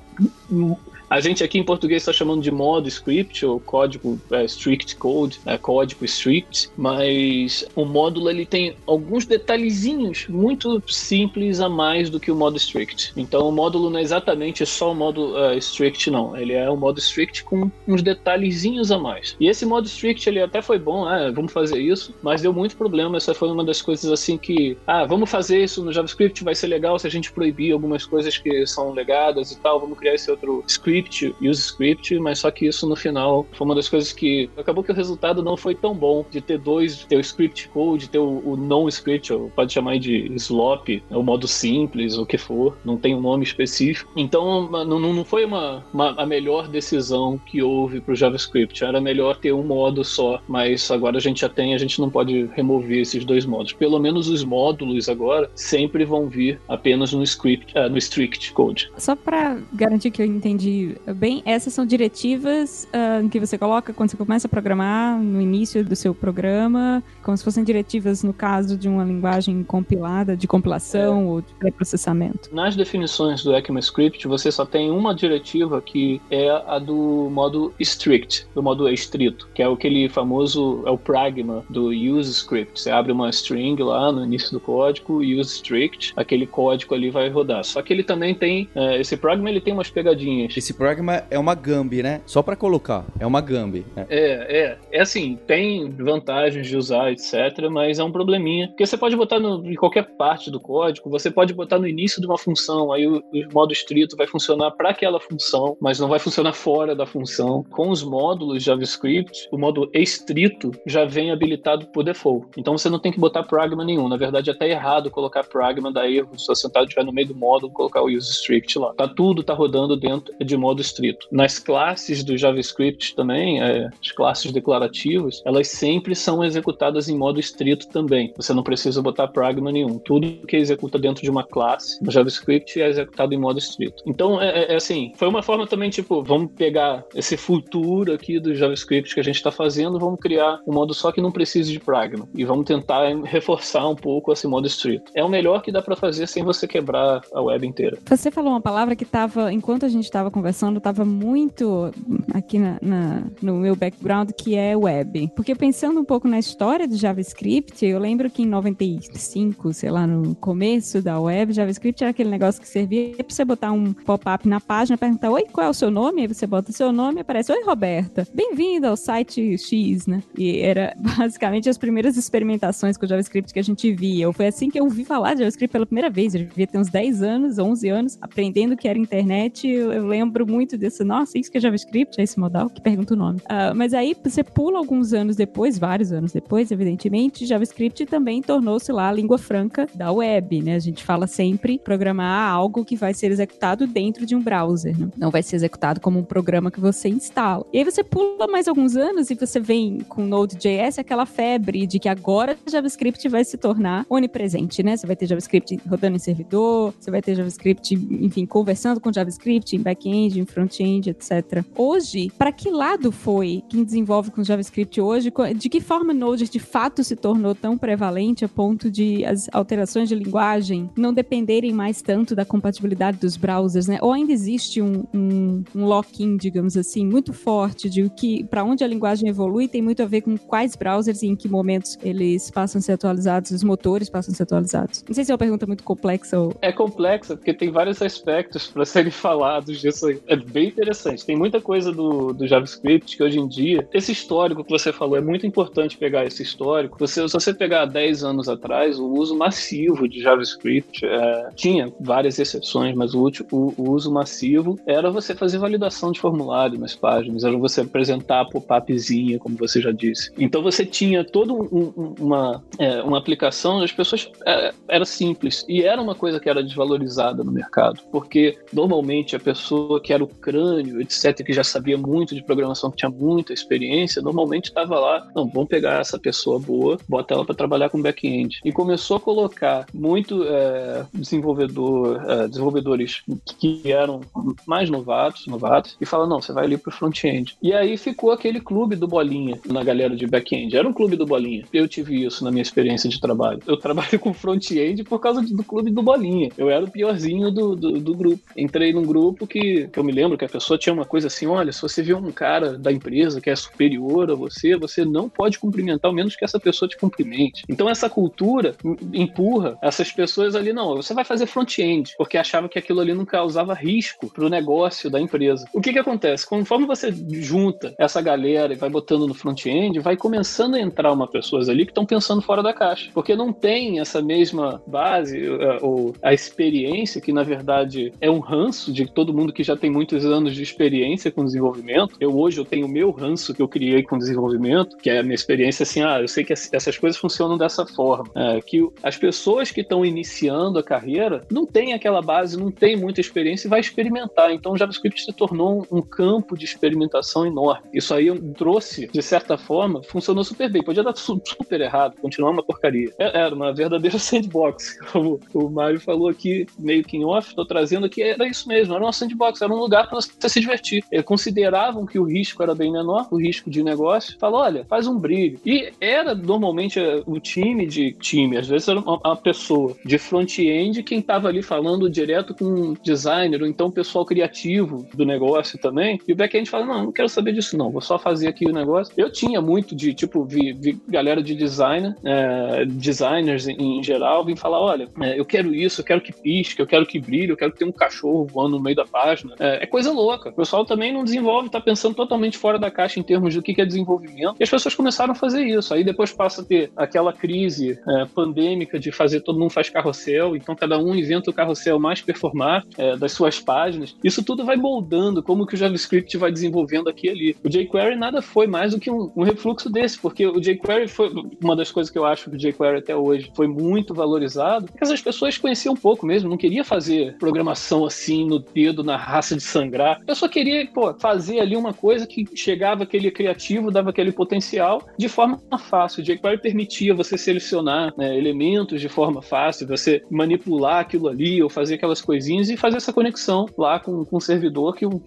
a 1.10 1.20
gente 1.20 1.44
aqui 1.44 1.58
em 1.58 1.64
português 1.64 2.02
está 2.02 2.14
chamando 2.14 2.42
de 2.42 2.52
modo 2.52 2.88
script 2.88 3.46
ou 3.46 3.60
código 3.60 4.20
é, 4.32 4.46
strict 4.46 4.96
code, 4.98 5.40
é, 5.46 5.58
código 5.58 6.06
strict, 6.06 6.70
mas 6.78 7.66
o 7.76 7.86
módulo 7.86 8.30
ele 8.30 8.46
tem 8.46 8.76
alguns 8.86 9.26
detalhezinhos 9.26 10.28
muito 10.28 10.82
simples 10.88 11.60
a 11.60 11.70
mais 11.70 12.10
do 12.10 12.20
que 12.20 12.32
o 12.32 12.36
modo 12.36 12.58
strict. 12.58 13.14
Então 13.16 13.48
o 13.48 13.52
módulo 13.52 13.90
não 13.90 14.00
é 14.00 14.02
exatamente 14.02 14.66
só 14.66 14.92
o 14.92 14.96
modo 14.96 15.38
é, 15.38 15.58
strict 15.58 16.10
não, 16.10 16.36
ele 16.36 16.54
é 16.54 16.70
o 16.70 16.78
modo 16.78 17.00
strict 17.00 17.44
com 17.44 17.72
uns 17.88 18.02
detalhezinhos 18.02 18.92
a 18.92 18.98
mais. 18.98 19.36
E 19.40 19.48
esse 19.48 19.66
modo 19.66 19.88
strict 19.88 20.28
ele 20.28 20.42
até 20.42 20.62
foi 20.62 20.78
bom, 20.78 21.06
ah, 21.06 21.32
vamos 21.32 21.52
fazer 21.52 21.80
isso, 21.80 22.14
mas 22.22 22.42
deu 22.42 22.54
muito 22.54 22.76
problema. 22.76 23.18
Essa 23.18 23.34
foi 23.34 23.50
uma 23.50 23.64
das 23.64 23.82
coisas 23.82 24.12
assim 24.12 24.38
que, 24.38 24.78
ah, 24.86 25.06
vamos 25.06 25.30
fazer 25.30 25.64
isso 25.64 25.84
no 25.84 25.92
JavaScript, 25.92 26.44
vai 26.44 26.56
ser 26.56 26.68
legal 26.68 26.98
se 27.00 27.08
a 27.08 27.10
gente 27.10 27.32
proibir 27.32 27.72
algumas 27.72 28.06
coisas 28.06 28.38
que 28.38 28.66
são 28.66 28.92
legadas 28.92 29.52
e 29.52 29.60
tal, 29.60 29.80
vamos 29.80 29.98
criar 29.98 30.16
esse 30.16 30.30
outro 30.30 30.64
script, 30.68 30.97
use 31.42 31.62
script, 31.62 32.18
mas 32.20 32.40
só 32.40 32.52
que 32.52 32.66
isso 32.68 32.88
no 32.88 32.96
final 32.96 33.46
foi 33.52 33.66
uma 33.66 33.76
das 33.76 33.90
coisas 33.90 34.12
que 34.12 34.50
acabou 34.58 34.84
que 34.84 34.92
o 34.92 34.96
resultado 34.96 35.44
não 35.44 35.58
foi 35.58 35.76
tão 35.76 35.94
bom 35.94 36.26
de 36.30 36.42
ter 36.42 36.58
dois, 36.58 37.06
ter 37.06 37.18
o 37.18 37.20
script 37.20 37.70
code, 37.70 38.10
ter 38.10 38.20
o, 38.20 38.42
o 38.46 38.56
non 38.58 38.88
script, 38.88 39.32
pode 39.56 39.74
chamar 39.74 39.98
de 40.00 40.32
slop, 40.36 41.02
o 41.10 41.24
modo 41.24 41.48
simples, 41.48 42.18
o 42.18 42.26
que 42.26 42.38
for, 42.38 42.78
não 42.86 42.98
tem 42.98 43.16
um 43.16 43.22
nome 43.22 43.44
específico. 43.44 44.12
Então 44.16 44.70
não, 44.70 44.86
não 45.00 45.14
não 45.14 45.26
foi 45.26 45.46
uma, 45.46 45.86
uma- 45.94 46.12
a 46.22 46.26
melhor 46.26 46.68
decisão 46.68 47.40
que 47.46 47.62
houve 47.62 48.00
para 48.02 48.14
o 48.14 48.16
JavaScript. 48.16 48.84
Era 48.84 49.00
melhor 49.02 49.38
ter 49.38 49.54
um 49.54 49.64
modo 49.64 50.04
só, 50.04 50.42
mas 50.48 50.90
agora 50.92 51.18
a 51.18 51.22
gente 51.22 51.42
já 51.42 51.50
tem, 51.50 51.74
a 51.74 51.78
gente 51.78 52.00
não 52.00 52.10
pode 52.10 52.46
remover 52.56 53.00
esses 53.00 53.24
dois 53.26 53.46
modos. 53.46 53.74
Pelo 53.74 54.00
menos 54.00 54.28
os 54.30 54.44
módulos 54.44 55.10
agora 55.10 55.50
sempre 55.56 56.06
vão 56.06 56.28
vir 56.28 56.60
apenas 56.68 57.14
no 57.14 57.24
script, 57.24 57.78
ah, 57.78 57.90
no 57.90 57.98
strict 57.98 58.54
code. 58.54 58.90
Só 58.98 59.16
pra 59.16 59.58
garantir 59.74 60.12
que 60.12 60.22
eu 60.22 60.26
entendi 60.26 60.87
bem, 61.16 61.42
essas 61.46 61.74
são 61.74 61.86
diretivas 61.86 62.88
ah, 62.94 63.22
que 63.30 63.40
você 63.40 63.58
coloca 63.58 63.94
quando 63.94 64.12
você 64.12 64.18
começa 64.18 64.48
a 64.48 64.50
programar 64.50 65.20
no 65.20 65.42
início 65.42 65.84
do 65.84 65.96
seu 65.96 66.14
programa, 66.14 67.04
como 67.24 67.38
se 67.38 67.44
fossem 67.44 67.64
diretivas 67.64 68.24
no 68.24 68.34
caso 68.34 68.78
de 68.78 68.88
uma 68.88 69.04
linguagem 69.04 69.64
compilada, 69.64 70.36
de 70.36 70.48
compilação 70.48 71.28
ou 71.28 71.42
de 71.42 71.54
pré-processamento. 71.56 72.50
Nas 72.54 72.76
definições 72.76 73.44
do 73.44 73.56
ECMAScript, 73.56 74.28
você 74.28 74.52
só 74.52 74.66
tem 74.66 74.92
uma 74.92 75.14
diretiva 75.14 75.82
que 75.82 76.22
é 76.30 76.50
a 76.50 76.80
do 76.80 77.30
modo 77.32 77.74
strict, 77.80 78.48
do 78.54 78.64
modo 78.64 78.88
estrito, 78.90 79.50
que 79.54 79.62
é 79.62 79.66
aquele 79.66 80.10
famoso, 80.10 80.84
é 80.86 80.92
o 80.92 80.98
pragma 80.98 81.64
do 81.70 81.88
use 81.90 82.32
script. 82.32 82.80
Você 82.80 82.92
abre 82.92 83.12
uma 83.12 83.30
string 83.30 83.82
lá 83.82 84.12
no 84.12 84.24
início 84.24 84.52
do 84.52 84.60
código, 84.60 85.22
use 85.22 85.56
strict, 85.56 86.14
aquele 86.16 86.46
código 86.46 86.94
ali 86.94 87.10
vai 87.10 87.30
rodar. 87.30 87.64
Só 87.64 87.82
que 87.82 87.94
ele 87.94 88.04
também 88.04 88.34
tem, 88.34 88.70
é, 88.76 89.00
esse 89.00 89.18
pragma 89.18 89.50
ele 89.50 89.62
tem 89.62 89.74
umas 89.74 89.90
pegadinhas. 89.90 90.56
Esse 90.56 90.74
programa 90.78 91.24
é 91.30 91.40
uma 91.40 91.56
Gambi, 91.56 92.04
né? 92.04 92.22
Só 92.26 92.42
pra 92.42 92.56
colocar, 92.56 93.06
é 93.20 93.26
uma 93.26 93.42
Gambi. 93.42 93.86
né? 93.96 94.06
É, 94.10 94.60
é. 94.60 94.78
É 94.92 95.02
assim, 95.02 95.38
tem 95.48 95.90
vantagens 95.90 96.68
de 96.68 96.78
usar, 96.78 97.12
etc., 97.12 97.70
mas 97.72 98.00
é 98.00 98.04
um 98.04 98.12
probleminha. 98.12 98.68
Porque 98.68 98.86
você 98.86 98.98
pode 98.98 99.16
botar 99.16 99.40
no, 99.40 99.66
em 99.66 99.76
qualquer 99.76 100.04
parte 100.18 100.50
do 100.52 100.60
código, 100.60 101.10
você 101.10 101.30
pode 101.30 101.54
botar 101.54 101.80
no 101.80 101.88
início 101.88 102.22
de 102.22 102.28
uma 102.28 102.38
função, 102.38 102.92
aí 102.92 103.08
o, 103.08 103.18
o 103.18 103.54
modo 103.54 103.74
estrito 103.74 104.16
vai 104.16 104.28
funcionar 104.28 104.72
para 104.72 104.90
aquela 104.90 105.20
função, 105.20 105.76
mas 105.82 106.00
não 106.00 106.08
vai 106.08 106.20
funcionar 106.20 106.54
fora 106.54 106.96
da 106.96 107.06
função. 107.06 107.64
Com 107.72 107.90
os 107.90 108.04
módulos 108.04 108.64
JavaScript, 108.64 109.48
o 109.52 109.58
modo 109.58 109.90
estrito 109.94 110.72
já 110.86 111.06
vem 111.06 111.32
habilitado 111.32 111.88
por 111.88 112.04
default. 112.04 112.48
Então 112.58 112.78
você 112.78 112.90
não 112.90 113.00
tem 113.00 113.12
que 113.12 113.20
botar 113.20 113.44
pragma 113.44 113.84
nenhum. 113.84 114.08
Na 114.08 114.18
verdade, 114.18 114.50
é 114.50 114.54
até 114.54 114.70
errado 114.70 115.10
colocar 115.10 115.44
pragma, 115.44 115.92
erro. 116.06 116.38
Se 116.38 116.48
você 116.48 116.68
estiver 116.68 117.04
no 117.04 117.12
meio 117.12 117.28
do 117.28 117.36
módulo, 117.36 117.72
colocar 117.72 118.02
o 118.02 118.08
use 118.08 118.32
strict 118.32 118.78
lá. 118.78 118.94
Tá 118.94 119.08
tudo 119.08 119.44
tá 119.44 119.54
rodando 119.54 119.96
dentro 119.96 120.34
de 120.44 120.58
modo 120.68 120.82
estrito. 120.82 121.28
Nas 121.32 121.60
classes 121.60 122.24
do 122.24 122.38
JavaScript 122.38 123.16
também, 123.16 123.62
é, 123.62 123.88
as 124.02 124.12
classes 124.12 124.52
declarativas, 124.52 125.42
elas 125.46 125.68
sempre 125.70 126.14
são 126.16 126.44
executadas 126.44 127.08
em 127.08 127.18
modo 127.18 127.40
estrito 127.40 127.88
também. 127.88 128.34
Você 128.36 128.54
não 128.54 128.64
precisa 128.64 129.02
botar 129.02 129.28
pragma 129.28 129.72
nenhum. 129.72 129.98
Tudo 130.00 130.46
que 130.48 130.58
executa 130.58 131.00
dentro 131.00 131.24
de 131.24 131.30
uma 131.30 131.44
classe 131.44 132.04
no 132.04 132.12
JavaScript 132.12 132.82
é 132.82 132.90
executado 132.90 133.34
em 133.34 133.38
modo 133.38 133.60
estrito. 133.60 134.04
Então, 134.06 134.42
é, 134.42 134.50
é- 134.50 134.74
é 134.74 134.76
assim, 134.76 135.12
foi 135.16 135.28
uma 135.28 135.42
forma 135.42 135.66
também, 135.66 135.90
tipo, 135.90 136.22
vamos 136.22 136.52
pegar 136.52 137.04
esse 137.16 137.38
futuro 137.38 138.12
aqui 138.14 138.40
do 138.40 138.54
JavaScript 138.56 139.14
que 139.14 139.20
a 139.20 139.24
gente 139.24 139.36
está 139.36 139.52
fazendo, 139.52 140.00
vamos 140.00 140.20
criar 140.20 140.60
um 140.68 140.74
modo 140.74 140.94
só 140.94 141.12
que 141.12 141.22
não 141.22 141.32
precise 141.32 141.72
de 141.72 141.80
pragma. 141.80 142.28
E 142.36 142.44
vamos 142.44 142.66
tentar 142.66 143.08
reforçar 143.24 143.88
um 143.88 143.96
pouco 143.96 144.34
esse 144.34 144.48
modo 144.48 144.68
estrito. 144.68 145.12
É 145.16 145.24
o 145.24 145.30
melhor 145.30 145.62
que 145.62 145.72
dá 145.72 145.82
para 145.82 145.96
fazer 145.96 146.28
sem 146.28 146.44
você 146.44 146.68
quebrar 146.68 147.22
a 147.34 147.42
web 147.42 147.66
inteira. 147.66 147.98
Você 148.06 148.30
falou 148.32 148.52
uma 148.52 148.62
palavra 148.62 148.96
que 148.96 149.04
estava, 149.04 149.54
enquanto 149.54 149.86
a 149.86 149.90
gente 149.90 150.04
estava 150.04 150.30
conversando, 150.32 150.57
estava 150.78 151.06
muito 151.06 151.92
aqui 152.34 152.58
na, 152.60 152.78
na- 152.82 153.24
no 153.42 153.56
meu 153.58 153.76
background, 153.76 154.32
que 154.32 154.56
é 154.56 154.76
web. 154.76 155.30
Porque 155.36 155.54
pensando 155.56 156.00
um 156.00 156.06
pouco 156.06 156.28
na 156.28 156.40
história 156.40 156.88
do 156.88 156.96
JavaScript, 156.96 157.86
eu 157.86 158.00
lembro 158.00 158.30
que 158.30 158.44
em 158.44 158.46
95, 158.46 159.74
sei 159.74 159.90
lá, 159.92 160.06
no 160.08 160.36
começo 160.36 161.02
da 161.02 161.20
web, 161.20 161.54
JavaScript 161.54 162.04
era 162.04 162.12
aquele 162.12 162.30
negócio 162.30 162.62
que 162.62 162.68
servia 162.68 163.16
para 163.16 163.26
você 163.30 163.46
botar 163.46 163.72
um 163.72 163.94
pop-up 163.94 164.48
na 164.48 164.60
página, 164.60 164.98
perguntar, 164.98 165.30
oi, 165.32 165.44
qual 165.52 165.68
é 165.68 165.70
o 165.70 165.74
seu 165.74 165.92
nome? 165.92 166.22
Aí 166.22 166.28
você 166.28 166.48
bota 166.48 166.72
o 166.72 166.74
seu 166.74 166.92
nome 166.92 167.18
e 167.20 167.22
aparece, 167.22 167.52
oi, 167.52 167.64
Roberta, 167.64 168.28
bem-vindo 168.34 168.88
ao 168.88 168.98
site 168.98 169.58
X, 169.58 170.08
né? 170.08 170.24
E 170.38 170.60
era 170.60 170.96
basicamente 171.18 171.70
as 171.70 171.78
primeiras 171.78 172.18
experimentações 172.18 172.98
com 172.98 173.06
o 173.06 173.10
JavaScript 173.10 173.54
que 173.54 173.60
a 173.60 173.64
gente 173.64 173.92
via. 173.94 174.32
Foi 174.34 174.48
assim 174.48 174.70
que 174.70 174.80
eu 174.80 174.86
ouvi 174.86 175.04
falar 175.06 175.34
de 175.34 175.40
JavaScript 175.40 175.72
pela 175.72 175.86
primeira 175.86 176.10
vez. 176.10 176.34
Eu 176.34 176.46
devia 176.46 176.68
ter 176.68 176.78
uns 176.78 176.90
10 176.90 177.22
anos, 177.22 177.60
11 177.60 177.90
anos, 177.90 178.18
aprendendo 178.22 178.74
o 178.74 178.78
que 178.78 178.88
era 178.88 178.98
internet. 178.98 179.68
Eu 179.68 180.08
lembro 180.08 180.47
muito 180.48 180.78
desse, 180.78 181.04
nossa, 181.04 181.38
isso 181.38 181.52
que 181.52 181.58
é 181.58 181.62
JavaScript? 181.62 182.20
É 182.20 182.24
esse 182.24 182.40
modal? 182.40 182.70
Que 182.70 182.82
pergunta 182.82 183.14
o 183.14 183.18
nome. 183.18 183.42
Ah, 183.48 183.74
mas 183.74 183.94
aí 183.94 184.16
você 184.24 184.44
pula 184.44 184.78
alguns 184.78 185.14
anos 185.14 185.36
depois, 185.36 185.78
vários 185.78 186.12
anos 186.12 186.32
depois, 186.32 186.72
evidentemente, 186.72 187.46
JavaScript 187.46 188.06
também 188.06 188.42
tornou-se 188.42 188.92
lá 188.92 189.10
a 189.10 189.12
língua 189.12 189.38
franca 189.38 189.88
da 189.94 190.12
web, 190.12 190.62
né? 190.62 190.76
A 190.76 190.80
gente 190.80 191.04
fala 191.04 191.28
sempre 191.28 191.80
programar 191.80 192.52
algo 192.52 192.86
que 192.86 192.96
vai 192.96 193.14
ser 193.14 193.32
executado 193.32 193.86
dentro 193.88 194.26
de 194.26 194.36
um 194.36 194.42
browser, 194.42 194.98
né? 194.98 195.10
não 195.18 195.32
vai 195.32 195.44
ser 195.44 195.56
executado 195.56 196.00
como 196.00 196.20
um 196.20 196.24
programa 196.24 196.72
que 196.72 196.80
você 196.80 197.10
instala. 197.10 197.66
E 197.74 197.80
aí 197.80 197.84
você 197.84 198.04
pula 198.04 198.48
mais 198.48 198.68
alguns 198.68 198.96
anos 198.96 199.30
e 199.30 199.36
você 199.36 199.60
vem 199.60 200.00
com 200.08 200.26
Node.js 200.26 201.00
aquela 201.00 201.26
febre 201.26 201.86
de 201.88 202.00
que 202.00 202.10
agora 202.10 202.58
JavaScript 202.70 203.28
vai 203.28 203.44
se 203.44 203.58
tornar 203.58 204.06
onipresente, 204.10 204.84
né? 204.84 204.96
Você 204.96 205.08
vai 205.08 205.16
ter 205.16 205.28
JavaScript 205.28 205.80
rodando 205.90 206.16
em 206.16 206.20
servidor, 206.20 206.94
você 207.00 207.12
vai 207.12 207.22
ter 207.22 207.36
JavaScript, 207.36 207.94
enfim, 207.94 208.46
conversando 208.46 209.00
com 209.00 209.12
JavaScript 209.12 209.76
em 209.76 209.80
back-end, 209.82 210.37
em 210.40 210.46
front-end, 210.46 211.10
etc. 211.10 211.64
Hoje, 211.76 212.32
para 212.38 212.52
que 212.52 212.70
lado 212.70 213.12
foi 213.12 213.64
quem 213.70 213.84
desenvolve 213.84 214.32
com 214.32 214.44
JavaScript 214.44 215.00
hoje? 215.00 215.32
De 215.56 215.70
que 215.70 215.82
forma 215.82 216.14
Node 216.14 216.50
de 216.50 216.60
fato 216.60 217.04
se 217.04 217.16
tornou 217.16 217.54
tão 217.54 217.78
prevalente 217.78 218.46
a 218.46 218.48
ponto 218.48 218.90
de 218.90 219.26
as 219.26 219.48
alterações 219.52 220.10
de 220.10 220.16
linguagem 220.16 220.90
não 220.98 221.14
dependerem 221.14 221.74
mais 221.74 222.02
tanto 222.02 222.36
da 222.36 222.46
compatibilidade 222.46 223.18
dos 223.18 223.38
browsers, 223.38 223.88
né? 223.88 223.98
Ou 224.02 224.14
ainda 224.14 224.32
existe 224.32 224.82
um, 224.82 225.06
um, 225.14 225.64
um 225.76 225.86
lock-in, 225.86 226.38
digamos 226.38 226.76
assim, 226.78 227.06
muito 227.06 227.34
forte 227.34 227.90
de 227.90 228.10
que 228.10 228.44
para 228.46 228.64
onde 228.64 228.84
a 228.84 228.88
linguagem 228.88 229.30
evolui 229.30 229.68
tem 229.68 229.82
muito 229.82 230.02
a 230.02 230.06
ver 230.06 230.22
com 230.22 230.38
quais 230.38 230.76
browsers 230.76 231.22
e 231.22 231.28
em 231.28 231.36
que 231.36 231.48
momentos 231.48 231.98
eles 232.02 232.50
passam 232.50 232.80
a 232.80 232.82
ser 232.82 232.94
atualizados, 232.94 233.52
os 233.52 233.64
motores 233.64 234.10
passam 234.10 234.34
a 234.34 234.36
ser 234.36 234.44
atualizados. 234.44 235.04
Não 235.08 235.14
sei 235.14 235.24
se 235.24 235.32
é 235.32 235.34
uma 235.34 235.38
pergunta 235.38 235.66
muito 235.66 235.84
complexa 235.84 236.40
ou... 236.40 236.54
É 236.62 236.72
complexa, 236.72 237.36
porque 237.36 237.54
tem 237.54 237.72
vários 237.72 238.02
aspectos 238.02 238.68
para 238.68 238.84
serem 238.86 239.12
falados 239.12 239.80
disso 239.80 240.08
aí. 240.08 240.22
É 240.28 240.36
bem 240.36 240.68
interessante. 240.68 241.26
Tem 241.26 241.36
muita 241.36 241.62
coisa 241.62 241.92
do, 241.92 242.34
do 242.34 242.46
JavaScript 242.46 243.16
que 243.16 243.24
hoje 243.24 243.40
em 243.40 243.48
dia, 243.48 243.88
esse 243.94 244.12
histórico 244.12 244.64
que 244.64 244.70
você 244.70 244.92
falou, 244.92 245.18
é 245.18 245.22
muito 245.22 245.48
importante 245.48 245.98
pegar 245.98 246.26
esse 246.26 246.44
histórico. 246.44 246.98
Você, 247.00 247.28
se 247.28 247.34
você 247.34 247.54
pegar 247.54 247.86
10 247.86 248.24
anos 248.24 248.50
atrás, 248.50 249.00
o 249.00 249.08
uso 249.08 249.36
massivo 249.36 250.08
de 250.08 250.22
JavaScript 250.22 251.06
é, 251.06 251.50
tinha 251.56 251.92
várias 252.00 252.40
exceções, 252.40 252.94
mas 252.96 253.14
o, 253.14 253.32
o, 253.52 253.74
o, 253.78 253.92
uso 253.92 254.12
massivo 254.12 254.78
era 254.86 255.10
você 255.10 255.34
fazer 255.34 255.58
validação 255.58 256.12
de 256.12 256.20
formulário 256.20 256.78
nas 256.78 256.96
páginas, 256.96 257.44
era 257.44 257.58
você 257.58 257.82
apresentar 257.82 258.46
pop-upzinha, 258.46 259.40
como 259.40 259.56
você 259.56 259.82
já 259.82 259.92
disse. 259.92 260.32
Então 260.38 260.62
você 260.62 260.86
tinha 260.86 261.24
toda 261.24 261.54
um, 261.54 262.16
uma, 262.20 262.64
é, 262.78 263.02
uma 263.02 263.18
aplicação, 263.18 263.82
as 263.82 263.92
pessoas 263.92 264.30
é, 264.46 264.74
era 264.88 265.06
simples 265.06 265.66
e 265.70 265.84
era 265.84 266.02
uma 266.02 266.16
coisa 266.16 266.40
que 266.40 266.50
era 266.50 266.62
desvalorizada 266.64 267.44
no 267.44 267.52
mercado, 267.52 268.02
porque 268.12 268.58
normalmente 268.74 269.36
a 269.36 269.40
pessoa 269.40 270.02
que 270.08 270.14
era 270.14 270.24
o 270.24 270.28
crânio, 270.28 271.02
etc., 271.02 271.44
que 271.46 271.52
já 271.52 271.66
sabia 271.66 271.98
muito 271.98 272.34
de 272.34 272.42
programação, 272.42 272.90
que 272.90 272.96
tinha 272.96 273.12
muita 273.12 273.52
experiência, 273.52 274.22
normalmente 274.22 274.70
estava 274.70 274.98
lá, 274.98 275.28
não, 275.36 275.46
vamos 275.50 275.68
pegar 275.68 276.00
essa 276.00 276.18
pessoa 276.18 276.58
boa, 276.58 276.98
bota 277.10 277.34
ela 277.34 277.44
para 277.44 277.54
trabalhar 277.54 277.90
com 277.90 278.02
back-end. 278.02 278.62
E 278.64 278.72
começou 278.72 279.18
a 279.18 279.20
colocar 279.20 279.86
muito 279.94 280.46
é, 280.46 281.06
desenvolvedor, 281.14 282.24
é, 282.26 282.48
desenvolvedores 282.48 283.22
que 283.60 283.92
eram 283.92 284.22
mais 284.66 284.90
novatos, 284.90 285.46
novatos, 285.46 285.98
e 286.00 286.06
fala, 286.06 286.26
não, 286.26 286.42
você 286.42 286.54
vai 286.54 286.64
ali 286.64 286.78
pro 286.78 286.90
front-end. 286.90 287.58
E 287.62 287.74
aí 287.74 287.98
ficou 287.98 288.32
aquele 288.32 288.62
clube 288.62 288.96
do 288.96 289.10
Bolinha 289.10 289.60
na 289.66 289.84
galera 289.84 290.16
de 290.16 290.26
back-end. 290.26 290.78
Era 290.78 290.88
um 290.88 290.94
clube 290.94 291.18
do 291.18 291.26
Bolinha. 291.26 291.66
Eu 291.74 291.86
tive 291.86 292.24
isso 292.24 292.46
na 292.46 292.50
minha 292.50 292.62
experiência 292.62 293.10
de 293.10 293.20
trabalho. 293.20 293.60
Eu 293.68 293.76
trabalho 293.76 294.18
com 294.22 294.34
front-end 294.34 295.04
por 295.04 295.20
causa 295.20 295.42
do 295.42 295.64
clube 295.66 295.92
do 295.92 296.02
Bolinha. 296.02 296.50
Eu 296.58 296.70
era 296.70 296.86
o 296.86 296.90
piorzinho 296.90 297.52
do, 297.52 297.76
do, 297.76 298.00
do 298.00 298.16
grupo. 298.16 298.40
Entrei 298.56 298.94
num 298.94 299.04
grupo 299.04 299.46
que, 299.46 299.90
que 299.98 300.00
eu 300.00 300.04
me 300.04 300.12
lembro 300.12 300.38
que 300.38 300.46
a 300.46 300.50
pessoa 300.50 300.78
tinha 300.78 300.94
uma 300.94 301.06
coisa 301.06 301.26
assim: 301.26 301.48
olha, 301.48 301.72
se 301.72 301.82
você 301.82 302.04
vê 302.04 302.14
um 302.14 302.32
cara 302.32 302.78
da 302.78 302.92
empresa 302.92 303.42
que 303.42 303.50
é 303.50 303.56
superior 303.56 304.30
a 304.30 304.36
você, 304.36 304.78
você 304.78 305.04
não 305.04 305.28
pode 305.28 305.58
cumprimentar, 305.58 306.10
ao 306.10 306.16
menos 306.16 306.36
que 306.36 306.46
essa 306.46 306.60
pessoa 306.60 306.88
te 306.88 306.96
cumprimente. 306.96 307.64
Então 307.68 307.90
essa 307.90 308.08
cultura 308.08 308.76
empurra 309.12 309.76
essas 309.82 310.12
pessoas 310.12 310.56
ali, 310.56 310.72
não, 310.72 310.96
você 310.96 311.16
vai 311.16 311.24
fazer 311.24 311.48
front-end, 311.48 312.14
porque 312.16 312.38
achava 312.38 312.70
que 312.70 312.78
aquilo 312.78 313.00
ali 313.00 313.14
não 313.14 313.26
causava 313.26 313.74
risco 313.74 314.32
para 314.32 314.46
o 314.46 314.50
negócio 314.50 315.10
da 315.10 315.20
empresa. 315.20 315.66
O 315.74 315.82
que 315.82 315.92
que 315.92 316.00
acontece? 316.00 316.48
Conforme 316.48 316.86
você 316.86 317.12
junta 317.12 317.96
essa 317.98 318.22
galera 318.22 318.74
e 318.74 318.78
vai 318.78 318.90
botando 318.90 319.26
no 319.26 319.34
front-end, 319.34 320.00
vai 320.00 320.16
começando 320.16 320.76
a 320.76 320.80
entrar 320.80 321.12
uma 321.12 321.28
pessoas 321.28 321.70
ali 321.70 321.86
que 321.86 321.92
estão 321.92 322.06
pensando 322.06 322.42
fora 322.42 322.62
da 322.62 322.74
caixa, 322.74 323.10
porque 323.16 323.36
não 323.36 323.52
tem 323.52 324.00
essa 324.00 324.22
mesma 324.22 324.80
base 324.86 325.44
eh, 325.44 325.80
ou 325.82 326.14
a 326.22 326.34
experiência 326.34 327.20
que 327.20 327.34
na 327.34 327.42
verdade 327.42 328.14
é 328.22 328.30
um 328.30 328.40
ranço 328.40 328.94
de 328.94 329.12
todo 329.12 329.34
mundo 329.34 329.52
que 329.52 329.64
já 329.64 329.76
tem 329.76 329.87
muitos 329.90 330.26
anos 330.26 330.56
de 330.56 330.64
experiência 330.64 331.32
com 331.32 331.46
desenvolvimento. 331.46 332.16
Eu 332.20 332.38
hoje 332.38 332.60
eu 332.60 332.66
tenho 332.66 332.86
o 332.86 332.90
meu 332.90 333.12
ranço 333.12 333.54
que 333.54 333.62
eu 333.62 333.68
criei 333.68 334.04
com 334.04 334.18
desenvolvimento, 334.18 334.98
que 334.98 335.10
é 335.10 335.20
a 335.20 335.24
minha 335.24 335.36
experiência 335.36 335.84
assim, 335.84 336.02
ah, 336.02 336.20
eu 336.22 336.28
sei 336.28 336.44
que 336.44 336.54
essas 336.54 336.98
coisas 336.98 337.20
funcionam 337.20 337.58
dessa 337.58 337.86
forma, 337.86 338.30
é, 338.36 338.62
que 338.62 338.88
as 339.04 339.18
pessoas 339.18 339.72
que 339.72 339.82
estão 339.82 340.06
iniciando 340.06 340.80
a 340.80 340.84
carreira 340.84 341.46
não 341.52 341.66
têm 341.66 341.94
aquela 341.94 342.22
base, 342.22 342.58
não 342.58 342.72
têm 342.72 342.96
muita 342.96 343.22
experiência 343.22 343.68
e 343.68 343.70
vai 343.70 343.80
experimentar. 343.80 344.52
Então 344.52 344.74
o 344.74 344.78
JavaScript 344.78 345.24
se 345.24 345.34
tornou 345.34 345.86
um, 345.92 345.98
um 345.98 346.02
campo 346.02 346.58
de 346.58 346.66
experimentação 346.66 347.46
enorme. 347.46 347.88
Isso 347.94 348.14
aí 348.14 348.28
trouxe, 348.54 349.08
de 349.08 349.22
certa 349.22 349.58
forma, 349.58 350.02
funcionou 350.04 350.44
super 350.44 350.72
bem. 350.72 350.84
Podia 350.84 351.04
dar 351.04 351.16
super 351.16 351.82
errado, 351.82 352.16
continuar 352.22 352.52
uma 352.52 352.64
porcaria. 352.64 353.14
É, 353.18 353.40
era 353.40 353.54
uma 353.54 353.74
verdadeira 353.74 354.18
sandbox, 354.20 354.98
como 355.12 355.40
o 355.54 355.70
Mário 355.70 356.00
falou 356.00 356.30
aqui, 356.30 356.66
meio 356.78 357.04
que 357.04 357.18
em 357.18 357.26
off, 357.26 357.50
estou 357.50 357.66
trazendo 357.66 358.06
aqui, 358.06 358.22
era 358.22 358.48
isso 358.48 358.68
mesmo, 358.68 358.94
era 358.94 359.04
uma 359.04 359.14
sandbox, 359.14 359.62
era 359.62 359.74
um 359.74 359.77
lugar 359.80 360.08
para 360.08 360.20
você 360.20 360.50
se 360.50 360.60
divertir. 360.60 361.04
Eles 361.12 361.26
consideravam 361.26 362.06
que 362.06 362.20
o 362.20 362.24
risco 362.24 362.64
era 362.64 362.76
bem 362.76 362.92
menor, 362.92 363.28
o 363.32 363.38
risco 363.38 363.70
de 363.70 363.84
negócio, 363.84 364.38
falou, 364.40 364.62
olha, 364.62 364.86
faz 364.86 365.08
um 365.08 365.18
brilho. 365.18 365.60
E 365.66 365.92
era 366.00 366.34
normalmente 366.34 367.00
o 367.26 367.40
time 367.40 367.86
de 367.86 368.12
time, 368.14 368.58
às 368.58 368.68
vezes 368.68 368.88
era 368.88 369.00
uma, 369.00 369.38
pessoa 369.38 369.96
de 370.04 370.18
front-end 370.18 371.04
quem 371.04 371.20
estava 371.20 371.48
ali 371.48 371.62
falando 371.62 372.10
direto 372.10 372.56
com 372.56 372.66
um 372.66 372.94
designer, 373.04 373.62
ou 373.62 373.68
então 373.68 373.88
o 373.88 373.92
pessoal 373.92 374.26
criativo 374.26 375.08
do 375.14 375.26
negócio 375.26 375.80
também, 375.80 376.20
e 376.28 376.34
o 376.34 376.36
back-end 376.36 376.70
fala, 376.70 376.86
não, 376.86 377.04
não 377.06 377.12
quero 377.12 377.30
saber 377.30 377.54
disso 377.54 377.78
não, 377.78 377.92
vou 377.92 378.02
só 378.02 378.18
fazer 378.18 378.48
aqui 378.48 378.66
o 378.66 378.74
negócio. 378.74 379.14
Eu 379.16 379.32
tinha 379.32 379.62
muito 379.62 379.96
de, 379.96 380.14
tipo, 380.14 380.44
vi, 380.44 380.74
vi 380.74 381.00
galera 381.08 381.42
de 381.42 381.56
design, 381.56 382.16
é, 382.24 382.86
designers 382.86 383.68
em, 383.68 384.00
em, 384.00 384.04
geral, 384.04 384.44
vim 384.44 384.56
falar, 384.56 384.80
olha, 384.80 385.08
é, 385.22 385.40
eu 385.40 385.46
quero 385.46 385.74
isso, 385.74 386.02
eu 386.02 386.06
quero 386.06 386.22
que 386.22 386.34
pisque, 386.34 386.82
eu 386.82 386.88
quero 386.88 387.06
que 387.06 387.20
brilhe, 387.20 387.50
eu 387.50 387.58
quero 387.58 387.72
que 387.72 387.80
tenha 387.80 387.90
um 387.90 387.94
cachorro 387.94 388.46
voando 388.46 388.78
no 388.78 388.84
meio 388.84 388.96
da 388.96 389.06
página. 389.06 389.56
É, 389.60 389.67
é 389.76 389.86
coisa 389.86 390.12
louca. 390.12 390.50
O 390.50 390.54
pessoal 390.54 390.86
também 390.86 391.14
não 391.14 391.24
desenvolve, 391.24 391.68
está 391.68 391.80
pensando 391.80 392.16
totalmente 392.16 392.58
fora 392.58 392.80
da 392.80 392.90
caixa 392.90 393.20
em 393.20 393.24
termos 393.24 393.54
do 393.54 393.62
que 393.62 393.80
é 393.80 393.86
desenvolvimento. 393.86 394.56
E 394.60 394.64
as 394.64 394.70
pessoas 394.70 394.96
começaram 394.96 395.34
a 395.34 395.36
fazer 395.36 395.64
isso. 395.64 395.94
Aí 395.94 396.04
depois 396.04 396.32
passa 396.32 396.62
a 396.62 396.66
ter 396.66 396.92
aquela 396.96 397.32
crise 397.32 398.00
é, 398.08 398.26
pandêmica 398.26 399.00
de 399.00 399.12
fazer 399.12 399.42
todo 399.42 399.60
mundo 399.60 399.70
faz 399.70 399.90
carrossel, 399.90 400.56
então 400.56 400.76
cada 400.76 400.98
um 400.98 401.14
inventa 401.16 401.50
o 401.52 401.54
carrossel 401.54 402.00
mais 402.00 402.22
performar 402.22 402.84
é, 402.98 403.16
das 403.16 403.32
suas 403.32 403.60
páginas. 403.60 404.16
Isso 404.24 404.44
tudo 404.44 404.66
vai 404.66 404.76
moldando 404.76 405.44
como 405.44 405.66
que 405.66 405.76
o 405.76 405.78
JavaScript 405.78 406.36
vai 406.38 406.52
desenvolvendo 406.52 407.10
aqui 407.10 407.28
e 407.28 407.30
ali. 407.30 407.58
O 407.64 407.70
jQuery 407.70 408.16
nada 408.16 408.42
foi 408.42 408.68
mais 408.68 408.94
do 408.94 409.00
que 409.00 409.12
um, 409.12 409.32
um 409.36 409.44
refluxo 409.44 409.90
desse, 409.90 410.20
porque 410.20 410.46
o 410.46 410.60
jQuery 410.60 411.08
foi 411.08 411.32
uma 411.62 411.76
das 411.76 411.92
coisas 411.92 412.12
que 412.12 412.18
eu 412.18 412.26
acho 412.26 412.50
que 412.50 412.56
o 412.56 412.60
jQuery 412.60 413.00
até 413.00 413.16
hoje 413.16 413.52
foi 413.56 413.68
muito 413.68 414.14
valorizado, 414.14 414.88
porque 414.88 415.04
as 415.04 415.22
pessoas 415.22 415.58
conheciam 415.58 415.94
um 415.94 415.98
pouco 415.98 416.26
mesmo, 416.26 416.50
não 416.50 416.58
queria 416.58 416.84
fazer 416.84 417.38
programação 417.38 418.06
assim 418.06 418.46
no 418.46 418.60
dedo, 418.60 419.04
na 419.04 419.18
raça 419.18 419.56
de 419.58 419.64
sangrar. 419.64 420.22
Eu 420.28 420.36
só 420.36 420.48
queria, 420.48 420.88
pô, 420.88 421.14
fazer 421.16 421.60
ali 421.60 421.76
uma 421.76 421.94
coisa 421.94 422.26
que 422.26 422.46
chegava 422.56 423.04
aquele 423.04 423.32
criativo, 423.32 423.92
dava 423.92 424.10
aquele 424.10 424.32
potencial 424.32 425.06
de 425.18 425.28
forma 425.28 425.60
fácil. 425.78 426.22
O 426.22 426.26
jQuery 426.26 426.62
permitia 426.62 427.14
você 427.14 427.38
selecionar 427.38 428.14
né, 428.18 428.38
elementos 428.38 429.02
de 429.02 429.10
forma 429.10 429.42
fácil, 429.42 429.88
você 429.88 430.24
manipular 430.30 431.00
aquilo 431.00 431.28
ali 431.28 431.62
ou 431.62 431.70
fazer 431.70 431.96
aquelas 431.96 432.22
coisinhas 432.22 432.70
e 432.70 432.78
fazer 432.78 432.98
essa 432.98 433.14
conexão 433.14 433.66
lá 433.78 434.00
com, 434.00 434.24
com 434.26 434.38
o 434.38 434.42
servidor 434.42 434.96
que 434.96 435.06
o, 435.06 435.22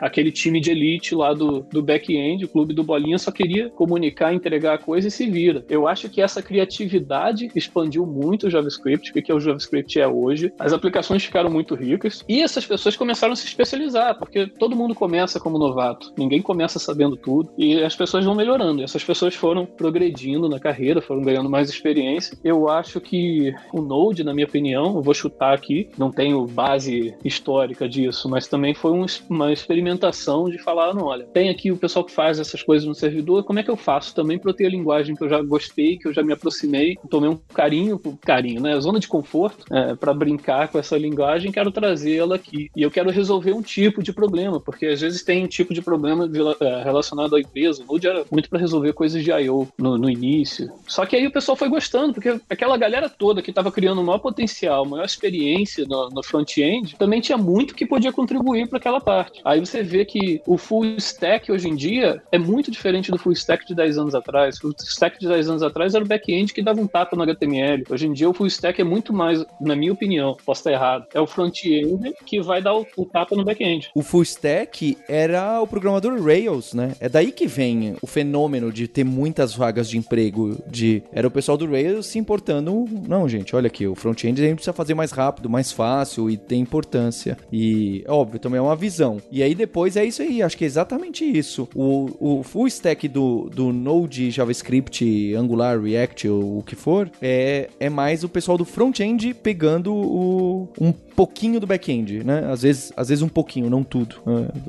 aquele 0.00 0.30
time 0.30 0.60
de 0.60 0.70
elite 0.70 1.14
lá 1.14 1.32
do, 1.32 1.60
do 1.70 1.82
back-end, 1.82 2.44
o 2.44 2.48
clube 2.48 2.74
do 2.74 2.84
Bolinha, 2.84 3.18
só 3.18 3.30
queria 3.30 3.70
comunicar, 3.70 4.34
entregar 4.34 4.74
a 4.74 4.78
coisa 4.78 5.08
e 5.08 5.10
se 5.10 5.28
vira. 5.28 5.64
Eu 5.68 5.88
acho 5.88 6.08
que 6.08 6.20
essa 6.20 6.42
criatividade 6.42 7.50
expandiu 7.54 8.06
muito 8.06 8.46
o 8.46 8.50
JavaScript, 8.50 9.10
o 9.10 9.14
que 9.14 9.30
é 9.30 9.34
o 9.34 9.40
JavaScript 9.40 9.98
é 9.98 10.06
hoje. 10.06 10.52
As 10.58 10.72
aplicações 10.72 11.24
ficaram 11.24 11.50
muito 11.50 11.74
ricas 11.74 12.24
e 12.28 12.42
essas 12.42 12.66
pessoas 12.66 12.96
começaram 12.96 13.32
a 13.32 13.36
se 13.36 13.46
especializar, 13.54 14.18
porque 14.18 14.46
todo 14.46 14.76
mundo 14.76 14.94
começa 14.94 15.38
como 15.40 15.58
novato, 15.58 16.12
ninguém 16.16 16.42
começa 16.42 16.78
sabendo 16.78 17.16
tudo 17.16 17.50
e 17.56 17.82
as 17.82 17.94
pessoas 17.94 18.24
vão 18.24 18.34
melhorando. 18.34 18.82
Essas 18.82 19.04
pessoas 19.04 19.34
foram 19.34 19.64
progredindo 19.64 20.48
na 20.48 20.58
carreira, 20.58 21.00
foram 21.00 21.22
ganhando 21.22 21.48
mais 21.48 21.70
experiência. 21.70 22.36
Eu 22.42 22.68
acho 22.68 23.00
que 23.00 23.54
o 23.72 23.80
Node, 23.80 24.24
na 24.24 24.34
minha 24.34 24.46
opinião, 24.46 24.96
eu 24.96 25.02
vou 25.02 25.14
chutar 25.14 25.54
aqui, 25.54 25.88
não 25.96 26.10
tenho 26.10 26.44
base 26.46 27.14
histórica 27.24 27.88
disso, 27.88 28.28
mas 28.28 28.48
também 28.48 28.74
foi 28.74 28.92
um, 28.92 29.06
uma 29.30 29.52
experimentação 29.52 30.50
de 30.50 30.58
falar, 30.58 30.92
não, 30.94 31.04
olha, 31.04 31.24
tem 31.26 31.48
aqui 31.48 31.70
o 31.70 31.76
pessoal 31.76 32.04
que 32.04 32.12
faz 32.12 32.38
essas 32.38 32.62
coisas 32.62 32.86
no 32.86 32.94
servidor, 32.94 33.44
como 33.44 33.58
é 33.58 33.62
que 33.62 33.70
eu 33.70 33.76
faço 33.76 34.14
também 34.14 34.38
para 34.38 34.50
eu 34.50 34.54
ter 34.54 34.66
a 34.66 34.70
linguagem 34.70 35.14
que 35.14 35.22
eu 35.22 35.28
já 35.28 35.40
gostei, 35.42 35.96
que 35.96 36.08
eu 36.08 36.12
já 36.12 36.22
me 36.22 36.32
aproximei, 36.32 36.96
tomei 37.08 37.30
um 37.30 37.36
carinho, 37.36 38.00
carinho, 38.20 38.60
né? 38.60 38.78
Zona 38.80 38.98
de 38.98 39.08
conforto 39.08 39.64
é, 39.72 39.94
para 39.94 40.12
brincar 40.12 40.68
com 40.68 40.78
essa 40.78 40.96
linguagem, 40.98 41.52
quero 41.52 41.70
trazê-la 41.70 42.36
aqui. 42.36 42.70
E 42.76 42.82
eu 42.82 42.90
quero 42.90 43.10
resolver 43.10 43.43
um 43.52 43.62
tipo 43.62 44.02
de 44.02 44.12
problema, 44.12 44.60
porque 44.60 44.86
às 44.86 45.00
vezes 45.00 45.22
tem 45.22 45.44
um 45.44 45.48
tipo 45.48 45.74
de 45.74 45.82
problema 45.82 46.30
é, 46.60 46.82
relacionado 46.82 47.36
à 47.36 47.40
empresa. 47.40 47.82
O 47.86 47.92
Node 47.92 48.06
era 48.06 48.24
muito 48.30 48.48
para 48.48 48.58
resolver 48.58 48.92
coisas 48.92 49.22
de 49.22 49.30
I.O. 49.30 49.68
No, 49.78 49.98
no, 49.98 50.10
início. 50.10 50.70
Só 50.86 51.04
que 51.04 51.16
aí 51.16 51.26
o 51.26 51.32
pessoal 51.32 51.56
foi 51.56 51.68
gostando, 51.68 52.14
porque 52.14 52.40
aquela 52.48 52.76
galera 52.76 53.08
toda 53.08 53.42
que 53.42 53.50
estava 53.50 53.72
criando 53.72 54.00
o 54.00 54.04
maior 54.04 54.18
potencial, 54.18 54.84
maior 54.84 55.04
experiência 55.04 55.84
no, 55.86 56.08
no 56.10 56.22
front-end, 56.22 56.96
também 56.96 57.20
tinha 57.20 57.36
muito 57.36 57.74
que 57.74 57.86
podia 57.86 58.12
contribuir 58.12 58.68
para 58.68 58.78
aquela 58.78 59.00
parte. 59.00 59.40
Aí 59.44 59.60
você 59.60 59.82
vê 59.82 60.04
que 60.04 60.40
o 60.46 60.56
full 60.56 60.84
stack 60.96 61.50
hoje 61.50 61.68
em 61.68 61.74
dia 61.74 62.22
é 62.30 62.38
muito 62.38 62.70
diferente 62.70 63.10
do 63.10 63.18
full 63.18 63.32
stack 63.32 63.66
de 63.66 63.74
10 63.74 63.98
anos 63.98 64.14
atrás. 64.14 64.62
O 64.62 64.70
stack 64.70 65.18
de 65.18 65.28
10 65.28 65.50
anos 65.50 65.62
atrás 65.62 65.94
era 65.94 66.04
o 66.04 66.08
back-end 66.08 66.52
que 66.52 66.62
dava 66.62 66.80
um 66.80 66.86
tapa 66.86 67.16
no 67.16 67.22
HTML. 67.22 67.84
Hoje 67.90 68.06
em 68.06 68.12
dia 68.12 68.28
o 68.28 68.34
full 68.34 68.46
stack 68.46 68.80
é 68.80 68.84
muito 68.84 69.12
mais, 69.12 69.44
na 69.60 69.74
minha 69.74 69.92
opinião, 69.92 70.36
posso 70.44 70.60
estar 70.60 70.72
errado, 70.72 71.06
é 71.14 71.20
o 71.20 71.26
front-end 71.26 72.14
que 72.26 72.40
vai 72.40 72.60
dar 72.60 72.74
o, 72.74 72.86
o 72.96 73.06
tapa 73.06 73.23
capa 73.24 73.34
no 73.34 73.44
back-end. 73.44 73.90
O 73.94 74.02
full 74.02 74.22
stack 74.22 74.96
era 75.08 75.60
o 75.60 75.66
programador 75.66 76.22
Rails, 76.22 76.74
né? 76.74 76.92
É 77.00 77.08
daí 77.08 77.32
que 77.32 77.46
vem 77.46 77.96
o 78.02 78.06
fenômeno 78.06 78.72
de 78.72 78.86
ter 78.86 79.04
muitas 79.04 79.54
vagas 79.54 79.88
de 79.88 79.98
emprego. 79.98 80.58
De 80.66 81.02
era 81.12 81.26
o 81.26 81.30
pessoal 81.30 81.56
do 81.56 81.66
Rails 81.66 82.06
se 82.06 82.18
importando. 82.18 82.84
Não, 83.08 83.28
gente, 83.28 83.56
olha 83.56 83.66
aqui, 83.66 83.86
o 83.86 83.94
front-end 83.94 84.40
a 84.40 84.46
gente 84.46 84.56
precisa 84.56 84.72
fazer 84.72 84.94
mais 84.94 85.10
rápido, 85.10 85.48
mais 85.48 85.72
fácil 85.72 86.28
e 86.30 86.36
tem 86.36 86.60
importância. 86.60 87.36
E 87.52 88.04
óbvio, 88.06 88.38
também 88.38 88.58
é 88.58 88.62
uma 88.62 88.76
visão. 88.76 89.18
E 89.30 89.42
aí 89.42 89.54
depois 89.54 89.96
é 89.96 90.04
isso 90.04 90.22
aí. 90.22 90.42
Acho 90.42 90.56
que 90.56 90.64
é 90.64 90.66
exatamente 90.66 91.24
isso. 91.24 91.68
O, 91.74 92.38
o 92.38 92.42
full 92.42 92.66
stack 92.66 93.08
do, 93.08 93.48
do 93.54 93.72
Node, 93.72 94.30
JavaScript, 94.30 95.34
Angular, 95.34 95.80
React 95.80 96.28
ou 96.28 96.58
o 96.58 96.62
que 96.62 96.76
for 96.76 97.10
é, 97.20 97.68
é 97.80 97.88
mais 97.88 98.24
o 98.24 98.28
pessoal 98.28 98.58
do 98.58 98.64
front-end 98.64 99.34
pegando 99.34 99.94
o, 99.94 100.68
um 100.80 100.92
pouquinho 100.92 101.60
do 101.60 101.66
back-end, 101.66 102.24
né? 102.24 102.44
Às 102.50 102.62
vezes, 102.62 102.92
às 102.96 103.08
vezes 103.08 103.13
um 103.22 103.28
pouquinho, 103.28 103.70
não 103.70 103.82
tudo. 103.82 104.16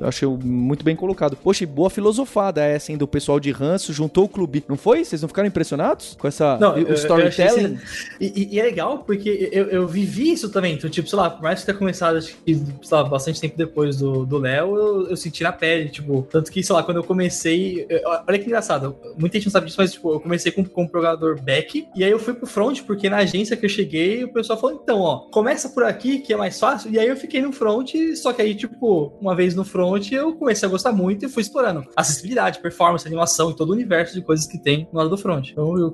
É, 0.00 0.06
acho 0.06 0.38
muito 0.42 0.84
bem 0.84 0.96
colocado. 0.96 1.36
Poxa, 1.36 1.66
boa 1.66 1.90
filosofada 1.90 2.62
essa, 2.64 2.92
hein, 2.92 2.98
do 2.98 3.06
pessoal 3.06 3.40
de 3.40 3.50
ranço, 3.50 3.92
juntou 3.92 4.24
o 4.24 4.28
clube. 4.28 4.64
Não 4.68 4.76
foi? 4.76 5.04
Vocês 5.04 5.20
não 5.20 5.28
ficaram 5.28 5.48
impressionados 5.48 6.16
com 6.18 6.28
essa 6.28 6.58
não, 6.58 6.74
o 6.74 6.92
storytelling? 6.92 7.78
E, 8.20 8.54
e, 8.54 8.60
é 8.60 8.62
legal 8.62 8.98
porque 9.00 9.48
eu, 9.52 9.66
eu 9.66 9.86
vivi 9.86 10.32
isso 10.32 10.50
também. 10.50 10.74
Então, 10.74 10.88
tipo, 10.88 11.08
sei 11.08 11.18
lá, 11.18 11.30
por 11.30 11.42
mais 11.42 11.60
que 11.60 11.66
tenha 11.66 11.78
começado, 11.78 12.16
acho 12.16 12.36
que, 12.44 12.54
sei 12.54 12.64
lá, 12.90 13.04
bastante 13.04 13.40
tempo 13.40 13.56
depois 13.56 13.96
do 13.98 14.38
Léo, 14.38 14.76
eu, 14.76 15.10
eu 15.10 15.16
senti 15.16 15.42
na 15.42 15.52
pele, 15.52 15.88
tipo, 15.88 16.26
tanto 16.30 16.50
que, 16.50 16.62
sei 16.62 16.74
lá, 16.74 16.82
quando 16.82 16.98
eu 16.98 17.04
comecei, 17.04 17.86
eu, 17.88 18.00
olha 18.26 18.38
que 18.38 18.46
engraçado, 18.46 18.96
muita 19.18 19.38
gente 19.38 19.46
não 19.46 19.52
sabe 19.52 19.66
disso, 19.66 19.78
mas, 19.78 19.92
tipo, 19.92 20.12
eu 20.12 20.20
comecei 20.20 20.52
com, 20.52 20.64
com 20.64 20.82
um 20.82 20.88
programador 20.88 21.40
back, 21.40 21.88
e 21.94 22.04
aí 22.04 22.10
eu 22.10 22.18
fui 22.18 22.34
pro 22.34 22.46
front, 22.46 22.82
porque 22.82 23.08
na 23.08 23.18
agência 23.18 23.56
que 23.56 23.64
eu 23.64 23.70
cheguei, 23.70 24.24
o 24.24 24.32
pessoal 24.32 24.58
falou, 24.58 24.80
então, 24.82 25.00
ó, 25.00 25.18
começa 25.30 25.68
por 25.68 25.84
aqui, 25.84 26.18
que 26.18 26.32
é 26.32 26.36
mais 26.36 26.58
fácil, 26.58 26.90
e 26.92 26.98
aí 26.98 27.08
eu 27.08 27.16
fiquei 27.16 27.40
no 27.40 27.52
front, 27.52 27.92
só 28.14 28.32
que 28.32 28.35
aí, 28.42 28.54
tipo, 28.54 29.12
uma 29.20 29.34
vez 29.34 29.54
no 29.54 29.64
front, 29.64 30.10
eu 30.12 30.34
comecei 30.34 30.68
a 30.68 30.70
gostar 30.70 30.92
muito 30.92 31.24
e 31.24 31.28
fui 31.28 31.42
explorando 31.42 31.84
acessibilidade, 31.96 32.60
performance, 32.60 33.06
animação 33.06 33.50
e 33.50 33.56
todo 33.56 33.70
o 33.70 33.72
universo 33.72 34.14
de 34.14 34.22
coisas 34.22 34.46
que 34.46 34.58
tem 34.58 34.88
no 34.92 34.98
lado 34.98 35.10
do 35.10 35.18
front. 35.18 35.50
Então 35.50 35.76
eu 35.78 35.92